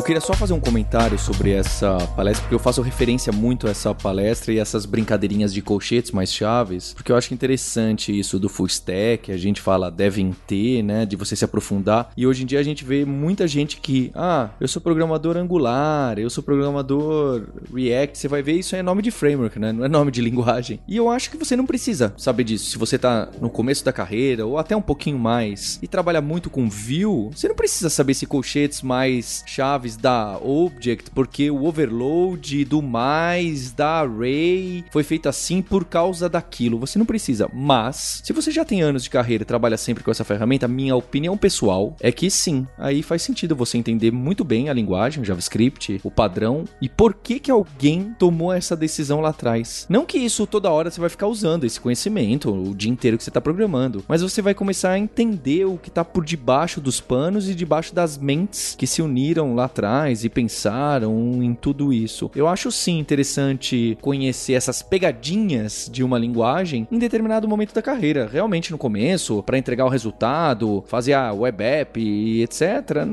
Eu 0.00 0.04
queria 0.04 0.20
só 0.22 0.32
fazer 0.32 0.54
um 0.54 0.60
comentário 0.60 1.18
sobre 1.18 1.50
essa 1.50 1.98
palestra, 2.16 2.44
porque 2.44 2.54
eu 2.54 2.58
faço 2.58 2.80
referência 2.80 3.30
muito 3.30 3.66
a 3.66 3.70
essa 3.70 3.94
palestra 3.94 4.50
e 4.50 4.58
essas 4.58 4.86
brincadeirinhas 4.86 5.52
de 5.52 5.60
colchetes 5.60 6.10
mais 6.10 6.32
chaves, 6.32 6.94
porque 6.94 7.12
eu 7.12 7.16
acho 7.16 7.34
interessante 7.34 8.18
isso 8.18 8.38
do 8.38 8.48
full 8.48 8.66
stack, 8.66 9.30
a 9.30 9.36
gente 9.36 9.60
fala 9.60 9.90
devem 9.90 10.34
ter, 10.46 10.82
né, 10.82 11.04
de 11.04 11.16
você 11.16 11.36
se 11.36 11.44
aprofundar, 11.44 12.12
e 12.16 12.26
hoje 12.26 12.44
em 12.44 12.46
dia 12.46 12.58
a 12.58 12.62
gente 12.62 12.82
vê 12.82 13.04
muita 13.04 13.46
gente 13.46 13.78
que, 13.78 14.10
ah, 14.14 14.48
eu 14.58 14.66
sou 14.66 14.80
programador 14.80 15.36
Angular, 15.36 16.18
eu 16.18 16.30
sou 16.30 16.42
programador 16.42 17.42
React, 17.70 18.16
você 18.16 18.26
vai 18.26 18.42
ver 18.42 18.54
isso 18.54 18.74
é 18.74 18.82
nome 18.82 19.02
de 19.02 19.10
framework, 19.10 19.58
né, 19.58 19.70
não 19.70 19.84
é 19.84 19.88
nome 19.88 20.10
de 20.10 20.22
linguagem. 20.22 20.80
E 20.88 20.96
eu 20.96 21.10
acho 21.10 21.30
que 21.30 21.36
você 21.36 21.54
não 21.54 21.66
precisa 21.66 22.14
saber 22.16 22.44
disso. 22.44 22.70
Se 22.70 22.78
você 22.78 22.98
tá 22.98 23.28
no 23.38 23.50
começo 23.50 23.84
da 23.84 23.92
carreira 23.92 24.46
ou 24.46 24.56
até 24.56 24.74
um 24.74 24.80
pouquinho 24.80 25.18
mais 25.18 25.78
e 25.82 25.86
trabalha 25.86 26.22
muito 26.22 26.48
com 26.48 26.70
Vue, 26.70 27.28
você 27.34 27.48
não 27.48 27.54
precisa 27.54 27.90
saber 27.90 28.14
se 28.14 28.24
colchetes 28.24 28.80
mais 28.80 29.44
chaves 29.44 29.89
da 29.96 30.38
Object, 30.38 31.10
porque 31.10 31.50
o 31.50 31.64
overload 31.64 32.64
do 32.64 32.82
mais 32.82 33.72
da 33.72 34.00
array 34.00 34.84
foi 34.90 35.02
feito 35.02 35.28
assim 35.28 35.62
por 35.62 35.84
causa 35.84 36.28
daquilo. 36.28 36.78
Você 36.78 36.98
não 36.98 37.06
precisa. 37.06 37.48
Mas, 37.52 38.22
se 38.24 38.32
você 38.32 38.50
já 38.50 38.64
tem 38.64 38.82
anos 38.82 39.04
de 39.04 39.10
carreira 39.10 39.42
e 39.42 39.46
trabalha 39.46 39.76
sempre 39.76 40.02
com 40.04 40.10
essa 40.10 40.24
ferramenta, 40.24 40.68
minha 40.68 40.96
opinião 40.96 41.36
pessoal 41.36 41.96
é 42.00 42.12
que 42.12 42.30
sim, 42.30 42.66
aí 42.78 43.02
faz 43.02 43.22
sentido 43.22 43.56
você 43.56 43.78
entender 43.78 44.10
muito 44.10 44.44
bem 44.44 44.68
a 44.68 44.72
linguagem, 44.72 45.22
o 45.22 45.26
JavaScript, 45.26 46.00
o 46.02 46.10
padrão 46.10 46.64
e 46.80 46.88
por 46.88 47.14
que 47.14 47.38
que 47.38 47.50
alguém 47.50 48.14
tomou 48.18 48.52
essa 48.52 48.76
decisão 48.76 49.20
lá 49.20 49.30
atrás. 49.30 49.86
Não 49.88 50.04
que 50.04 50.18
isso 50.18 50.46
toda 50.46 50.70
hora 50.70 50.90
você 50.90 51.00
vai 51.00 51.10
ficar 51.10 51.26
usando 51.26 51.64
esse 51.64 51.80
conhecimento 51.80 52.50
o 52.52 52.74
dia 52.74 52.90
inteiro 52.90 53.16
que 53.16 53.24
você 53.24 53.30
está 53.30 53.40
programando, 53.40 54.04
mas 54.08 54.22
você 54.22 54.42
vai 54.42 54.54
começar 54.54 54.90
a 54.90 54.98
entender 54.98 55.64
o 55.64 55.78
que 55.78 55.88
está 55.88 56.04
por 56.04 56.24
debaixo 56.24 56.80
dos 56.80 57.00
panos 57.00 57.48
e 57.48 57.54
debaixo 57.54 57.94
das 57.94 58.16
mentes 58.16 58.74
que 58.76 58.86
se 58.86 59.02
uniram 59.02 59.54
lá 59.54 59.68
atrás 59.70 60.24
e 60.24 60.28
pensaram 60.28 61.42
em 61.42 61.54
tudo 61.54 61.92
isso. 61.92 62.30
Eu 62.34 62.48
acho 62.48 62.70
sim 62.70 62.98
interessante 62.98 63.96
conhecer 64.00 64.54
essas 64.54 64.82
pegadinhas 64.82 65.88
de 65.90 66.02
uma 66.02 66.18
linguagem 66.18 66.86
em 66.90 66.98
determinado 66.98 67.48
momento 67.48 67.74
da 67.74 67.82
carreira. 67.82 68.28
Realmente 68.30 68.70
no 68.70 68.78
começo, 68.78 69.42
para 69.42 69.58
entregar 69.58 69.84
o 69.84 69.88
resultado, 69.88 70.82
fazer 70.86 71.14
a 71.14 71.32
web 71.32 71.62
app 71.62 72.00
e 72.00 72.42
etc, 72.42 73.06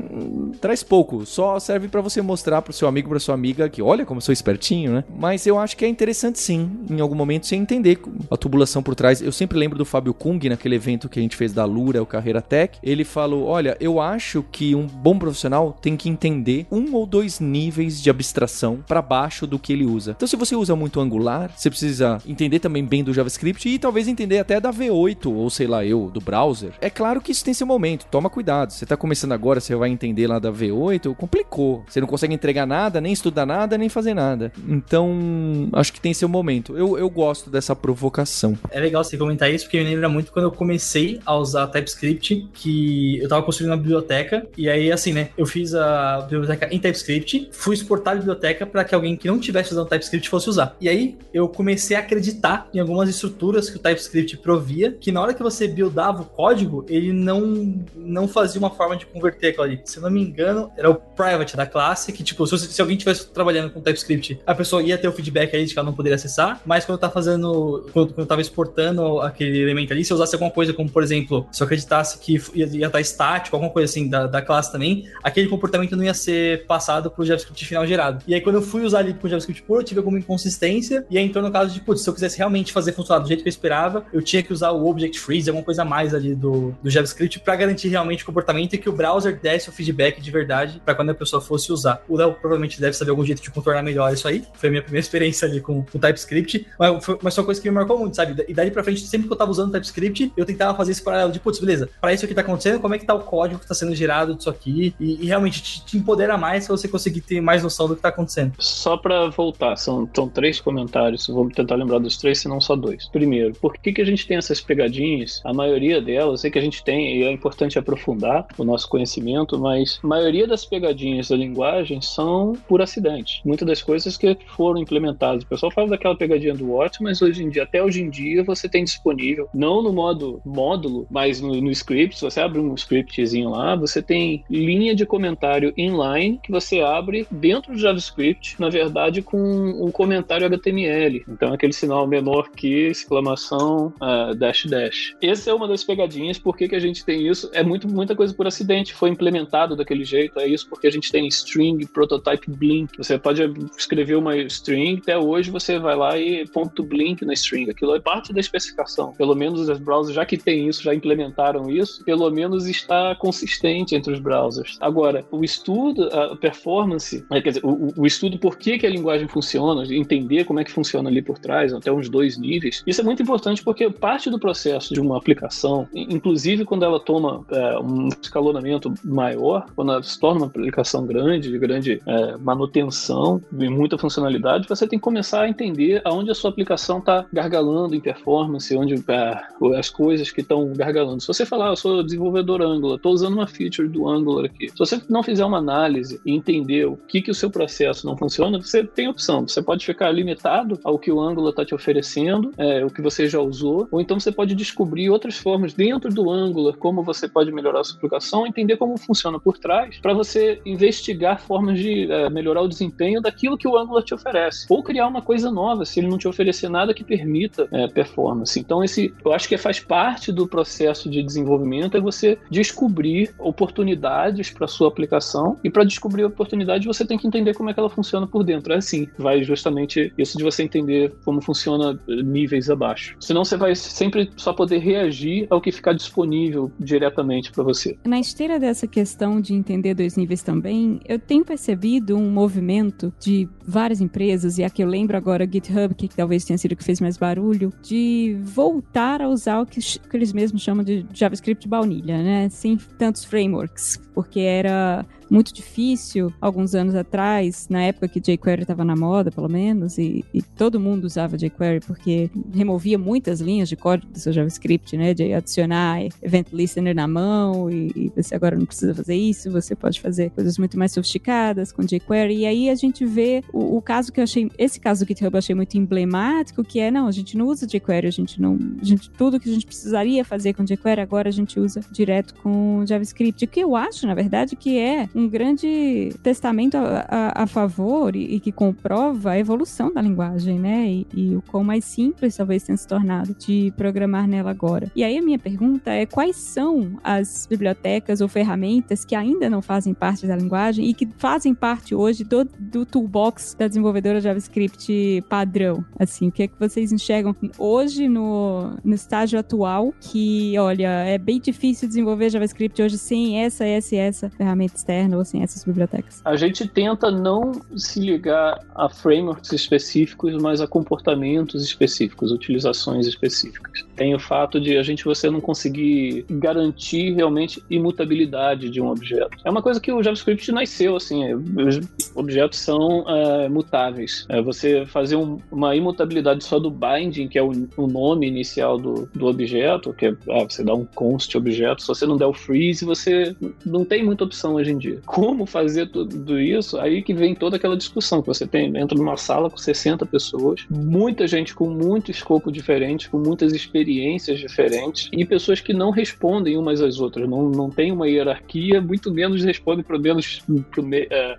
traz 0.60 0.82
pouco. 0.82 1.24
Só 1.24 1.58
serve 1.58 1.88
para 1.88 2.00
você 2.00 2.20
mostrar 2.20 2.62
pro 2.62 2.72
seu 2.72 2.88
amigo, 2.88 3.08
pra 3.08 3.20
sua 3.20 3.34
amiga 3.34 3.68
que 3.68 3.80
olha 3.80 4.04
como 4.04 4.18
eu 4.18 4.22
sou 4.22 4.32
espertinho, 4.32 4.92
né? 4.92 5.04
Mas 5.16 5.46
eu 5.46 5.58
acho 5.58 5.76
que 5.76 5.84
é 5.84 5.88
interessante 5.88 6.38
sim, 6.38 6.70
em 6.90 7.00
algum 7.00 7.14
momento, 7.14 7.46
você 7.46 7.56
entender 7.56 7.98
a 8.30 8.36
tubulação 8.36 8.82
por 8.82 8.94
trás. 8.94 9.20
Eu 9.20 9.32
sempre 9.32 9.58
lembro 9.58 9.78
do 9.78 9.84
Fábio 9.84 10.14
Kung, 10.14 10.38
naquele 10.48 10.74
evento 10.74 11.08
que 11.08 11.18
a 11.18 11.22
gente 11.22 11.36
fez 11.36 11.52
da 11.52 11.64
Lura, 11.64 12.02
o 12.02 12.06
Carreira 12.06 12.40
Tech. 12.40 12.78
Ele 12.82 13.04
falou: 13.04 13.46
Olha, 13.46 13.76
eu 13.80 14.00
acho 14.00 14.44
que 14.50 14.74
um 14.74 14.86
bom 14.86 15.18
profissional 15.18 15.76
tem 15.80 15.96
que 15.96 16.08
entender 16.08 16.47
um 16.70 16.94
ou 16.94 17.06
dois 17.06 17.40
níveis 17.40 18.00
de 18.02 18.10
abstração 18.10 18.82
para 18.86 19.02
baixo 19.02 19.46
do 19.46 19.58
que 19.58 19.72
ele 19.72 19.84
usa. 19.84 20.12
Então, 20.16 20.28
se 20.28 20.36
você 20.36 20.56
usa 20.56 20.74
muito 20.74 21.00
Angular, 21.00 21.50
você 21.56 21.68
precisa 21.68 22.18
entender 22.26 22.58
também 22.58 22.84
bem 22.84 23.04
do 23.04 23.12
JavaScript 23.12 23.68
e 23.68 23.78
talvez 23.78 24.08
entender 24.08 24.38
até 24.38 24.60
da 24.60 24.72
V8 24.72 25.26
ou 25.26 25.50
sei 25.50 25.66
lá 25.66 25.84
eu, 25.84 26.10
do 26.12 26.20
browser. 26.20 26.72
É 26.80 26.90
claro 26.90 27.20
que 27.20 27.32
isso 27.32 27.44
tem 27.44 27.54
seu 27.54 27.66
momento, 27.66 28.06
toma 28.10 28.30
cuidado. 28.30 28.72
Você 28.72 28.86
tá 28.86 28.96
começando 28.96 29.32
agora, 29.32 29.60
você 29.60 29.74
vai 29.74 29.90
entender 29.90 30.26
lá 30.26 30.38
da 30.38 30.50
V8, 30.50 31.14
complicou. 31.14 31.84
Você 31.88 32.00
não 32.00 32.08
consegue 32.08 32.34
entregar 32.34 32.66
nada, 32.66 33.00
nem 33.00 33.12
estudar 33.12 33.44
nada, 33.44 33.76
nem 33.76 33.88
fazer 33.88 34.14
nada. 34.14 34.52
Então, 34.66 35.68
acho 35.72 35.92
que 35.92 36.00
tem 36.00 36.14
seu 36.14 36.28
momento. 36.28 36.76
Eu, 36.76 36.98
eu 36.98 37.10
gosto 37.10 37.50
dessa 37.50 37.76
provocação. 37.76 38.58
É 38.70 38.80
legal 38.80 39.04
você 39.04 39.16
comentar 39.16 39.52
isso, 39.52 39.64
porque 39.64 39.78
me 39.78 39.84
lembra 39.84 40.08
muito 40.08 40.32
quando 40.32 40.46
eu 40.46 40.52
comecei 40.52 41.20
a 41.24 41.36
usar 41.36 41.66
TypeScript, 41.66 42.48
que 42.54 43.18
eu 43.20 43.28
tava 43.28 43.42
construindo 43.42 43.70
uma 43.70 43.76
biblioteca, 43.76 44.46
e 44.56 44.68
aí, 44.68 44.90
assim, 44.90 45.12
né, 45.12 45.30
eu 45.36 45.46
fiz 45.46 45.74
a 45.74 46.20
biblioteca 46.22 46.37
em 46.70 46.78
TypeScript, 46.78 47.48
fui 47.52 47.74
exportar 47.74 48.14
a 48.14 48.16
biblioteca 48.16 48.66
para 48.66 48.84
que 48.84 48.94
alguém 48.94 49.16
que 49.16 49.28
não 49.28 49.38
tivesse 49.38 49.72
usando 49.72 49.88
TypeScript 49.88 50.28
fosse 50.28 50.48
usar. 50.48 50.76
E 50.80 50.88
aí, 50.88 51.16
eu 51.32 51.48
comecei 51.48 51.96
a 51.96 52.00
acreditar 52.00 52.68
em 52.72 52.80
algumas 52.80 53.08
estruturas 53.08 53.70
que 53.70 53.76
o 53.76 53.78
TypeScript 53.78 54.36
provia, 54.38 54.92
que 54.92 55.12
na 55.12 55.20
hora 55.20 55.34
que 55.34 55.42
você 55.42 55.66
buildava 55.66 56.22
o 56.22 56.24
código, 56.24 56.84
ele 56.88 57.12
não, 57.12 57.74
não 57.96 58.28
fazia 58.28 58.58
uma 58.58 58.70
forma 58.70 58.96
de 58.96 59.06
converter 59.06 59.48
aquilo 59.48 59.64
ali. 59.64 59.80
Se 59.84 59.98
eu 59.98 60.02
não 60.02 60.10
me 60.10 60.22
engano, 60.22 60.70
era 60.76 60.90
o 60.90 60.94
private 60.94 61.56
da 61.56 61.66
classe, 61.66 62.12
que, 62.12 62.22
tipo, 62.22 62.46
se, 62.46 62.58
se 62.58 62.80
alguém 62.80 62.96
estivesse 62.96 63.28
trabalhando 63.28 63.70
com 63.70 63.80
TypeScript, 63.80 64.40
a 64.46 64.54
pessoa 64.54 64.82
ia 64.82 64.98
ter 64.98 65.08
o 65.08 65.12
feedback 65.12 65.54
aí 65.54 65.64
de 65.64 65.72
que 65.72 65.78
ela 65.78 65.86
não 65.86 65.94
poderia 65.94 66.16
acessar, 66.16 66.60
mas 66.64 66.84
quando 66.84 66.98
tá 66.98 67.10
fazendo, 67.10 67.88
quando, 67.92 68.08
quando 68.14 68.20
eu 68.20 68.26
tava 68.26 68.40
exportando 68.40 69.20
aquele 69.20 69.58
elemento 69.58 69.92
ali, 69.92 70.04
se 70.04 70.12
eu 70.12 70.16
usasse 70.16 70.34
alguma 70.34 70.50
coisa 70.50 70.72
como, 70.72 70.88
por 70.90 71.02
exemplo, 71.02 71.46
se 71.52 71.62
eu 71.62 71.64
acreditasse 71.64 72.18
que 72.18 72.40
ia, 72.54 72.66
ia 72.66 72.86
estar 72.86 73.00
estático, 73.00 73.56
alguma 73.56 73.72
coisa 73.72 73.90
assim 73.90 74.08
da, 74.08 74.26
da 74.26 74.42
classe 74.42 74.70
também, 74.70 75.08
aquele 75.22 75.48
comportamento 75.48 75.96
não 75.96 76.04
ia 76.04 76.14
ser 76.14 76.27
passado 76.66 77.10
pro 77.10 77.24
JavaScript 77.24 77.64
final 77.64 77.86
gerado. 77.86 78.24
E 78.26 78.34
aí, 78.34 78.40
quando 78.40 78.56
eu 78.56 78.62
fui 78.62 78.82
usar 78.82 79.00
ali 79.00 79.14
pro 79.14 79.28
JavaScript 79.28 79.62
puro, 79.62 79.80
eu 79.80 79.84
tive 79.84 79.98
alguma 79.98 80.18
inconsistência, 80.18 81.04
e 81.10 81.18
aí 81.18 81.24
entrou 81.24 81.44
no 81.44 81.50
caso 81.50 81.72
de, 81.72 81.80
putz, 81.80 82.02
se 82.02 82.08
eu 82.08 82.14
quisesse 82.14 82.38
realmente 82.38 82.72
fazer 82.72 82.92
funcionar 82.92 83.20
do 83.20 83.28
jeito 83.28 83.42
que 83.42 83.48
eu 83.48 83.50
esperava, 83.50 84.04
eu 84.12 84.22
tinha 84.22 84.42
que 84.42 84.52
usar 84.52 84.70
o 84.70 84.86
Object 84.86 85.18
Freeze, 85.18 85.48
alguma 85.48 85.64
coisa 85.64 85.82
a 85.82 85.84
mais 85.84 86.14
ali 86.14 86.34
do, 86.34 86.74
do 86.82 86.90
JavaScript 86.90 87.40
para 87.40 87.56
garantir 87.56 87.88
realmente 87.88 88.22
o 88.22 88.26
comportamento 88.26 88.74
e 88.74 88.78
que 88.78 88.88
o 88.88 88.92
browser 88.92 89.38
desse 89.40 89.68
o 89.68 89.72
feedback 89.72 90.20
de 90.20 90.30
verdade 90.30 90.80
para 90.84 90.94
quando 90.94 91.10
a 91.10 91.14
pessoa 91.14 91.40
fosse 91.40 91.72
usar. 91.72 92.02
O 92.08 92.16
Léo 92.16 92.34
provavelmente 92.34 92.80
deve 92.80 92.96
saber 92.96 93.10
algum 93.10 93.24
jeito 93.24 93.42
de 93.42 93.50
contornar 93.50 93.82
melhor 93.82 94.12
isso 94.12 94.26
aí. 94.26 94.44
Foi 94.54 94.68
a 94.68 94.70
minha 94.70 94.82
primeira 94.82 95.02
experiência 95.04 95.46
ali 95.46 95.60
com 95.60 95.80
o 95.80 95.98
TypeScript, 95.98 96.66
mas 96.78 97.04
foi, 97.04 97.18
mas 97.22 97.36
uma 97.38 97.44
coisa 97.44 97.60
que 97.60 97.68
me 97.68 97.74
marcou 97.74 97.98
muito, 97.98 98.16
sabe? 98.16 98.44
E 98.48 98.54
dali 98.54 98.70
pra 98.70 98.84
frente, 98.84 99.00
sempre 99.06 99.26
que 99.26 99.32
eu 99.32 99.36
tava 99.36 99.50
usando 99.50 99.72
TypeScript, 99.72 100.32
eu 100.36 100.44
tentava 100.44 100.76
fazer 100.76 100.92
esse 100.92 101.02
paralelo 101.02 101.32
de, 101.32 101.40
putz, 101.40 101.58
beleza, 101.58 101.88
para 102.00 102.12
isso 102.12 102.24
aqui 102.24 102.34
tá 102.34 102.40
acontecendo, 102.40 102.80
como 102.80 102.94
é 102.94 102.98
que 102.98 103.06
tá 103.06 103.14
o 103.14 103.20
código 103.20 103.60
que 103.60 103.66
tá 103.66 103.74
sendo 103.74 103.94
gerado 103.94 104.34
disso 104.34 104.50
aqui? 104.50 104.94
E, 104.98 105.24
e 105.24 105.26
realmente 105.26 105.62
te, 105.62 105.84
te, 105.84 105.96
empodera 106.18 106.36
mais 106.36 106.64
se 106.64 106.70
você 106.70 106.88
conseguir 106.88 107.20
ter 107.20 107.40
mais 107.40 107.62
noção 107.62 107.86
do 107.86 107.94
que 107.94 108.02
tá 108.02 108.08
acontecendo. 108.08 108.54
Só 108.58 108.96
para 108.96 109.28
voltar, 109.28 109.76
são, 109.76 110.08
são 110.12 110.28
três 110.28 110.60
comentários, 110.60 111.28
vou 111.28 111.48
tentar 111.48 111.76
lembrar 111.76 111.98
dos 111.98 112.16
três, 112.16 112.40
se 112.40 112.48
não 112.48 112.60
só 112.60 112.74
dois. 112.74 113.08
Primeiro, 113.08 113.54
por 113.60 113.74
que, 113.74 113.92
que 113.92 114.02
a 114.02 114.04
gente 114.04 114.26
tem 114.26 114.36
essas 114.36 114.60
pegadinhas? 114.60 115.40
A 115.44 115.52
maioria 115.52 116.00
delas, 116.00 116.40
sei 116.40 116.50
que 116.50 116.58
a 116.58 116.62
gente 116.62 116.82
tem, 116.82 117.18
e 117.18 117.22
é 117.22 117.30
importante 117.30 117.78
aprofundar 117.78 118.46
o 118.58 118.64
nosso 118.64 118.88
conhecimento, 118.88 119.58
mas 119.58 120.00
a 120.02 120.06
maioria 120.06 120.46
das 120.46 120.64
pegadinhas 120.64 121.28
da 121.28 121.36
linguagem 121.36 122.02
são 122.02 122.54
por 122.66 122.82
acidente. 122.82 123.40
Muitas 123.44 123.68
das 123.68 123.82
coisas 123.82 124.16
que 124.16 124.36
foram 124.56 124.80
implementadas. 124.80 125.44
O 125.44 125.46
pessoal 125.46 125.70
fala 125.70 125.88
daquela 125.88 126.16
pegadinha 126.16 126.54
do 126.54 126.72
Watch, 126.72 127.02
mas 127.02 127.22
hoje 127.22 127.44
em 127.44 127.48
dia, 127.48 127.62
até 127.62 127.82
hoje 127.82 128.02
em 128.02 128.10
dia, 128.10 128.42
você 128.42 128.68
tem 128.68 128.82
disponível, 128.82 129.48
não 129.54 129.82
no 129.82 129.92
modo 129.92 130.40
módulo, 130.44 131.06
mas 131.10 131.40
no, 131.40 131.60
no 131.60 131.70
script, 131.70 132.18
se 132.18 132.24
você 132.24 132.40
abre 132.40 132.58
um 132.58 132.74
scriptzinho 132.74 133.50
lá, 133.50 133.76
você 133.76 134.02
tem 134.02 134.44
linha 134.50 134.94
de 134.94 135.06
comentário 135.06 135.72
inline 135.76 136.07
que 136.42 136.50
você 136.50 136.80
abre 136.80 137.26
dentro 137.30 137.72
do 137.72 137.78
JavaScript, 137.78 138.60
na 138.60 138.68
verdade, 138.68 139.22
com 139.22 139.38
um 139.38 139.90
comentário 139.90 140.46
HTML. 140.46 141.24
Então, 141.28 141.52
aquele 141.52 141.72
sinal 141.72 142.06
menor 142.06 142.50
que, 142.50 142.88
exclamação, 142.88 143.92
uh, 144.00 144.34
dash 144.34 144.64
dash. 144.66 145.16
Essa 145.22 145.50
é 145.50 145.54
uma 145.54 145.68
das 145.68 145.84
pegadinhas, 145.84 146.38
por 146.38 146.56
que, 146.56 146.68
que 146.68 146.76
a 146.76 146.80
gente 146.80 147.04
tem 147.04 147.26
isso? 147.26 147.50
É 147.52 147.62
muito, 147.62 147.88
muita 147.88 148.14
coisa 148.14 148.32
por 148.34 148.46
acidente, 148.46 148.94
foi 148.94 149.10
implementado 149.10 149.76
daquele 149.76 150.04
jeito, 150.04 150.38
é 150.38 150.46
isso 150.46 150.68
porque 150.68 150.86
a 150.86 150.90
gente 150.90 151.10
tem 151.10 151.26
string, 151.28 151.86
prototype 151.86 152.50
blink. 152.50 152.96
Você 152.96 153.18
pode 153.18 153.42
escrever 153.76 154.16
uma 154.16 154.36
string, 154.36 155.00
até 155.02 155.18
hoje 155.18 155.50
você 155.50 155.78
vai 155.78 155.96
lá 155.96 156.18
e 156.18 156.46
ponto 156.46 156.82
blink 156.82 157.24
na 157.24 157.32
string. 157.32 157.70
Aquilo 157.70 157.94
é 157.94 158.00
parte 158.00 158.32
da 158.32 158.40
especificação. 158.40 159.12
Pelo 159.12 159.34
menos 159.34 159.68
os 159.68 159.78
browsers, 159.78 160.14
já 160.14 160.24
que 160.24 160.36
tem 160.36 160.68
isso, 160.68 160.82
já 160.82 160.94
implementaram 160.94 161.70
isso, 161.70 162.04
pelo 162.04 162.30
menos 162.30 162.66
está 162.66 163.14
consistente 163.16 163.94
entre 163.94 164.12
os 164.12 164.20
browsers. 164.20 164.76
Agora, 164.80 165.24
o 165.30 165.44
estudo, 165.44 165.97
a 166.02 166.36
performance, 166.36 167.24
né, 167.30 167.40
quer 167.40 167.50
dizer, 167.50 167.64
o, 167.64 167.92
o 167.96 168.06
estudo 168.06 168.38
por 168.38 168.56
que, 168.56 168.78
que 168.78 168.86
a 168.86 168.90
linguagem 168.90 169.28
funciona, 169.28 169.84
entender 169.94 170.44
como 170.44 170.60
é 170.60 170.64
que 170.64 170.70
funciona 170.70 171.08
ali 171.08 171.22
por 171.22 171.38
trás, 171.38 171.72
até 171.72 171.90
uns 171.90 172.08
dois 172.08 172.36
níveis, 172.38 172.82
isso 172.86 173.00
é 173.00 173.04
muito 173.04 173.22
importante 173.22 173.62
porque 173.62 173.88
parte 173.90 174.30
do 174.30 174.38
processo 174.38 174.94
de 174.94 175.00
uma 175.00 175.16
aplicação, 175.16 175.88
inclusive 175.94 176.64
quando 176.64 176.84
ela 176.84 177.00
toma 177.00 177.44
é, 177.50 177.78
um 177.78 178.08
escalonamento 178.20 178.92
maior, 179.04 179.66
quando 179.74 179.92
ela 179.92 180.02
se 180.02 180.18
torna 180.18 180.40
uma 180.40 180.46
aplicação 180.46 181.06
grande, 181.06 181.50
de 181.50 181.58
grande 181.58 182.02
é, 182.06 182.36
manutenção 182.36 183.40
e 183.52 183.68
muita 183.68 183.98
funcionalidade, 183.98 184.68
você 184.68 184.86
tem 184.86 184.98
que 184.98 185.02
começar 185.02 185.42
a 185.42 185.48
entender 185.48 186.00
aonde 186.04 186.30
a 186.30 186.34
sua 186.34 186.50
aplicação 186.50 186.98
está 186.98 187.26
gargalando 187.32 187.94
em 187.94 188.00
performance, 188.00 188.74
onde 188.76 188.94
é, 189.08 189.42
as 189.78 189.90
coisas 189.90 190.30
que 190.30 190.40
estão 190.40 190.72
gargalando. 190.72 191.20
Se 191.20 191.28
você 191.28 191.44
falar, 191.44 191.68
ah, 191.68 191.72
eu 191.72 191.76
sou 191.76 192.02
desenvolvedor 192.02 192.62
Angular, 192.62 192.96
estou 192.96 193.12
usando 193.12 193.34
uma 193.34 193.46
feature 193.46 193.88
do 193.88 194.08
Angular 194.08 194.46
aqui. 194.46 194.68
Se 194.68 194.78
você 194.78 195.00
não 195.08 195.22
fizer 195.22 195.44
uma 195.44 195.58
análise 195.58 195.87
e 196.24 196.32
entender 196.32 196.86
o 196.86 196.96
que, 196.96 197.22
que 197.22 197.30
o 197.30 197.34
seu 197.34 197.50
processo 197.50 198.06
não 198.06 198.16
funciona, 198.16 198.60
você 198.60 198.84
tem 198.84 199.08
opção. 199.08 199.46
Você 199.46 199.62
pode 199.62 199.84
ficar 199.84 200.10
limitado 200.10 200.78
ao 200.84 200.98
que 200.98 201.10
o 201.10 201.20
Angular 201.20 201.50
está 201.50 201.64
te 201.64 201.74
oferecendo, 201.74 202.52
é, 202.58 202.84
o 202.84 202.90
que 202.90 203.02
você 203.02 203.28
já 203.28 203.40
usou, 203.40 203.88
ou 203.90 204.00
então 204.00 204.18
você 204.18 204.32
pode 204.32 204.54
descobrir 204.54 205.10
outras 205.10 205.36
formas 205.38 205.72
dentro 205.72 206.10
do 206.10 206.30
Angular, 206.30 206.76
como 206.76 207.02
você 207.02 207.28
pode 207.28 207.52
melhorar 207.52 207.80
a 207.80 207.84
sua 207.84 207.96
aplicação, 207.96 208.46
entender 208.46 208.76
como 208.76 208.96
funciona 208.98 209.38
por 209.38 209.58
trás, 209.58 209.98
para 209.98 210.14
você 210.14 210.60
investigar 210.64 211.40
formas 211.40 211.78
de 211.78 212.10
é, 212.10 212.30
melhorar 212.30 212.62
o 212.62 212.68
desempenho 212.68 213.20
daquilo 213.20 213.56
que 213.56 213.68
o 213.68 213.76
Angular 213.76 214.02
te 214.02 214.14
oferece. 214.14 214.66
Ou 214.68 214.82
criar 214.82 215.06
uma 215.06 215.22
coisa 215.22 215.50
nova, 215.50 215.84
se 215.84 216.00
ele 216.00 216.08
não 216.08 216.18
te 216.18 216.28
oferecer 216.28 216.68
nada 216.68 216.94
que 216.94 217.04
permita 217.04 217.68
é, 217.72 217.88
performance. 217.88 218.58
Então, 218.58 218.82
esse 218.82 219.14
eu 219.24 219.32
acho 219.32 219.48
que 219.48 219.56
faz 219.56 219.80
parte 219.80 220.32
do 220.32 220.46
processo 220.46 221.08
de 221.10 221.22
desenvolvimento 221.22 221.96
é 221.96 222.00
você 222.00 222.38
descobrir 222.50 223.34
oportunidades 223.38 224.50
para 224.50 224.66
sua 224.66 224.88
aplicação 224.88 225.58
E 225.68 225.70
para 225.70 225.84
descobrir 225.84 226.22
a 226.22 226.28
oportunidade, 226.28 226.86
você 226.86 227.04
tem 227.04 227.18
que 227.18 227.26
entender 227.26 227.52
como 227.52 227.68
é 227.68 227.74
que 227.74 227.78
ela 227.78 227.90
funciona 227.90 228.26
por 228.26 228.42
dentro. 228.42 228.72
É 228.72 228.76
assim, 228.76 229.06
vai 229.18 229.42
justamente 229.42 230.10
isso 230.16 230.38
de 230.38 230.42
você 230.42 230.62
entender 230.62 231.12
como 231.26 231.42
funciona 231.42 232.00
níveis 232.08 232.70
abaixo. 232.70 233.14
Senão 233.20 233.44
você 233.44 233.54
vai 233.54 233.74
sempre 233.74 234.30
só 234.34 234.54
poder 234.54 234.78
reagir 234.78 235.46
ao 235.50 235.60
que 235.60 235.70
ficar 235.70 235.92
disponível 235.92 236.72
diretamente 236.80 237.52
para 237.52 237.62
você. 237.62 237.98
Na 238.06 238.18
esteira 238.18 238.58
dessa 238.58 238.86
questão 238.86 239.42
de 239.42 239.52
entender 239.52 239.92
dois 239.92 240.16
níveis 240.16 240.42
também, 240.42 241.00
eu 241.06 241.18
tenho 241.18 241.44
percebido 241.44 242.16
um 242.16 242.30
movimento 242.30 243.12
de 243.20 243.46
várias 243.62 244.00
empresas, 244.00 244.56
e 244.56 244.64
aqui 244.64 244.82
eu 244.82 244.88
lembro 244.88 245.18
agora 245.18 245.46
GitHub, 245.46 245.94
que 245.94 246.08
talvez 246.08 246.46
tenha 246.46 246.56
sido 246.56 246.72
o 246.72 246.76
que 246.76 246.84
fez 246.84 246.98
mais 246.98 247.18
barulho, 247.18 247.70
de 247.82 248.38
voltar 248.40 249.20
a 249.20 249.28
usar 249.28 249.60
o 249.60 249.66
que, 249.66 249.80
que 249.80 250.16
eles 250.16 250.32
mesmos 250.32 250.62
chamam 250.62 250.82
de 250.82 251.04
JavaScript 251.12 251.68
baunilha, 251.68 252.22
né? 252.22 252.48
Sem 252.48 252.78
tantos 252.96 253.22
frameworks, 253.24 254.00
porque 254.14 254.40
era 254.40 255.04
muito 255.30 255.52
difícil 255.52 256.32
alguns 256.40 256.74
anos 256.74 256.94
atrás, 256.94 257.66
na 257.68 257.82
época 257.82 258.08
que 258.08 258.20
jQuery 258.20 258.62
estava 258.62 258.84
na 258.84 258.96
moda, 258.96 259.30
pelo 259.30 259.48
menos, 259.48 259.98
e, 259.98 260.24
e, 260.32 260.42
todo 260.42 260.80
mundo 260.80 261.04
usava 261.04 261.36
jQuery 261.36 261.80
porque 261.80 262.30
removia 262.52 262.98
muitas 262.98 263.40
linhas 263.40 263.68
de 263.68 263.76
código 263.76 264.12
do 264.12 264.18
seu 264.18 264.32
JavaScript, 264.32 264.96
né? 264.96 265.14
De 265.14 265.32
adicionar 265.32 266.00
event 266.22 266.48
listener 266.52 266.94
na 266.94 267.06
mão 267.06 267.70
e, 267.70 267.92
e 267.94 268.12
você 268.14 268.34
agora 268.34 268.56
não 268.56 268.66
precisa 268.66 268.94
fazer 268.94 269.14
isso, 269.14 269.50
você 269.50 269.74
pode 269.74 270.00
fazer 270.00 270.30
coisas 270.30 270.58
muito 270.58 270.78
mais 270.78 270.92
sofisticadas 270.92 271.72
com 271.72 271.82
jQuery. 271.82 272.38
E 272.38 272.46
aí 272.46 272.70
a 272.70 272.74
gente 272.74 273.04
vê 273.04 273.42
o, 273.52 273.76
o 273.76 273.82
caso 273.82 274.12
que 274.12 274.20
eu 274.20 274.24
achei, 274.24 274.50
esse 274.58 274.80
caso 274.80 275.04
do 275.04 275.08
GitHub 275.08 275.34
eu 275.34 275.38
achei 275.38 275.54
muito 275.54 275.76
emblemático, 275.76 276.64
que 276.64 276.80
é, 276.80 276.90
não, 276.90 277.06
a 277.06 277.12
gente 277.12 277.36
não 277.36 277.46
usa 277.46 277.66
jQuery, 277.66 278.06
a 278.06 278.12
gente 278.12 278.40
não, 278.40 278.58
a 278.80 278.84
gente, 278.84 279.10
tudo 279.10 279.38
que 279.38 279.48
a 279.48 279.52
gente 279.52 279.66
precisaria 279.66 280.24
fazer 280.24 280.54
com 280.54 280.64
jQuery, 280.64 281.00
agora 281.00 281.28
a 281.28 281.32
gente 281.32 281.60
usa 281.60 281.80
direto 281.90 282.34
com 282.42 282.84
JavaScript. 282.86 283.44
O 283.44 283.48
que 283.48 283.60
eu 283.60 283.76
acho, 283.76 284.06
na 284.06 284.14
verdade, 284.14 284.56
que 284.56 284.78
é 284.78 285.08
um 285.18 285.28
grande 285.28 286.14
testamento 286.22 286.76
a, 286.76 287.04
a, 287.08 287.42
a 287.42 287.46
favor 287.46 288.14
e, 288.14 288.36
e, 288.36 288.40
que 288.40 288.52
comprova 288.52 289.32
a 289.32 289.38
evolução 289.38 289.92
da 289.92 290.00
linguagem, 290.00 290.58
né? 290.58 290.88
E, 290.88 291.06
e, 291.12 291.36
o 291.36 291.42
quão 291.42 291.64
mais 291.64 291.84
simples 291.84 292.36
talvez 292.36 292.62
tenha 292.62 292.76
se 292.76 292.86
tornado 292.86 293.34
de 293.34 293.72
programar 293.76 294.28
nela 294.28 294.50
agora. 294.50 294.90
E 294.94 295.02
aí 295.02 295.18
a 295.18 295.22
minha 295.22 295.38
pergunta 295.38 295.90
é 295.90 296.06
quais 296.06 296.36
são 296.36 296.98
as 297.02 297.46
bibliotecas 297.46 298.20
ou 298.20 298.28
ferramentas 298.28 299.04
que 299.04 299.14
ainda 299.14 299.50
não 299.50 299.60
fazem 299.60 299.92
parte 299.92 300.26
da 300.26 300.36
linguagem 300.36 300.86
e 300.88 300.94
que 300.94 301.08
fazem 301.18 301.52
parte 301.54 301.94
hoje 301.94 302.22
do, 302.22 302.44
do 302.58 302.86
toolbox 302.86 303.56
da 303.58 303.66
desenvolvedora 303.66 304.20
JavaScript 304.20 305.24
padrão? 305.28 305.84
Assim, 305.98 306.28
o 306.28 306.32
que 306.32 306.44
é 306.44 306.48
que 306.48 306.58
vocês 306.58 306.92
enxergam 306.92 307.34
hoje 307.58 308.08
no, 308.08 308.72
no 308.84 308.94
estágio 308.94 309.38
atual 309.38 309.92
que, 310.00 310.56
olha, 310.58 310.88
é 311.04 311.18
bem 311.18 311.40
difícil 311.40 311.88
desenvolver 311.88 312.30
JavaScript 312.30 312.80
hoje 312.80 312.96
sem 312.96 313.42
essa, 313.42 313.64
essa 313.64 313.94
e 313.94 313.98
essa 313.98 314.30
ferramenta 314.30 314.76
externa 314.76 315.07
sem 315.24 315.42
essas 315.42 315.64
bibliotecas? 315.64 316.20
A 316.24 316.36
gente 316.36 316.66
tenta 316.66 317.10
não 317.10 317.52
se 317.76 318.00
ligar 318.00 318.60
a 318.74 318.88
frameworks 318.88 319.52
específicos, 319.52 320.34
mas 320.40 320.60
a 320.60 320.66
comportamentos 320.66 321.64
específicos, 321.64 322.32
utilizações 322.32 323.06
específicas. 323.06 323.84
Tem 323.96 324.14
o 324.14 324.18
fato 324.18 324.60
de 324.60 324.76
a 324.76 324.82
gente 324.82 325.04
você 325.04 325.30
não 325.30 325.40
conseguir 325.40 326.24
garantir 326.30 327.12
realmente 327.14 327.62
imutabilidade 327.68 328.70
de 328.70 328.80
um 328.80 328.88
objeto. 328.88 329.36
É 329.44 329.50
uma 329.50 329.62
coisa 329.62 329.80
que 329.80 329.92
o 329.92 330.02
JavaScript 330.02 330.50
nasceu 330.52 330.96
assim, 330.96 331.34
os 331.34 331.80
objetos 332.14 332.58
são 332.58 333.04
é, 333.08 333.48
mutáveis. 333.48 334.26
É, 334.28 334.40
você 334.40 334.86
fazer 334.86 335.16
um, 335.16 335.40
uma 335.50 335.74
imutabilidade 335.74 336.44
só 336.44 336.58
do 336.58 336.70
binding, 336.70 337.28
que 337.28 337.38
é 337.38 337.42
o, 337.42 337.68
o 337.76 337.86
nome 337.86 338.26
inicial 338.26 338.78
do, 338.78 339.08
do 339.14 339.26
objeto, 339.26 339.92
que 339.92 340.06
é, 340.06 340.16
ah, 340.30 340.44
você 340.48 340.62
dá 340.62 340.74
um 340.74 340.84
const 340.84 341.36
objeto, 341.36 341.82
se 341.82 341.88
você 341.88 342.06
não 342.06 342.16
der 342.16 342.26
o 342.26 342.32
freeze, 342.32 342.84
você 342.84 343.34
não 343.64 343.84
tem 343.84 344.04
muita 344.04 344.24
opção 344.24 344.54
hoje 344.54 344.72
em 344.72 344.78
dia 344.78 344.97
como 345.04 345.46
fazer 345.46 345.86
tudo 345.86 346.38
isso, 346.38 346.78
aí 346.78 347.02
que 347.02 347.14
vem 347.14 347.34
toda 347.34 347.56
aquela 347.56 347.76
discussão 347.76 348.20
que 348.20 348.28
você 348.28 348.46
tem. 348.46 348.76
Entra 348.76 348.96
numa 348.96 349.16
sala 349.16 349.50
com 349.50 349.56
60 349.56 350.04
pessoas, 350.06 350.66
muita 350.70 351.26
gente 351.26 351.54
com 351.54 351.68
muito 351.70 352.10
escopo 352.10 352.50
diferente, 352.50 353.08
com 353.08 353.18
muitas 353.18 353.52
experiências 353.52 354.38
diferentes, 354.38 355.08
e 355.12 355.24
pessoas 355.24 355.60
que 355.60 355.72
não 355.72 355.90
respondem 355.90 356.56
umas 356.56 356.80
às 356.80 357.00
outras, 357.00 357.28
não, 357.28 357.50
não 357.50 357.70
tem 357.70 357.92
uma 357.92 358.08
hierarquia, 358.08 358.80
muito 358.80 359.12
menos 359.12 359.44
respondem 359.44 359.84
para 359.84 359.98
menos 359.98 360.42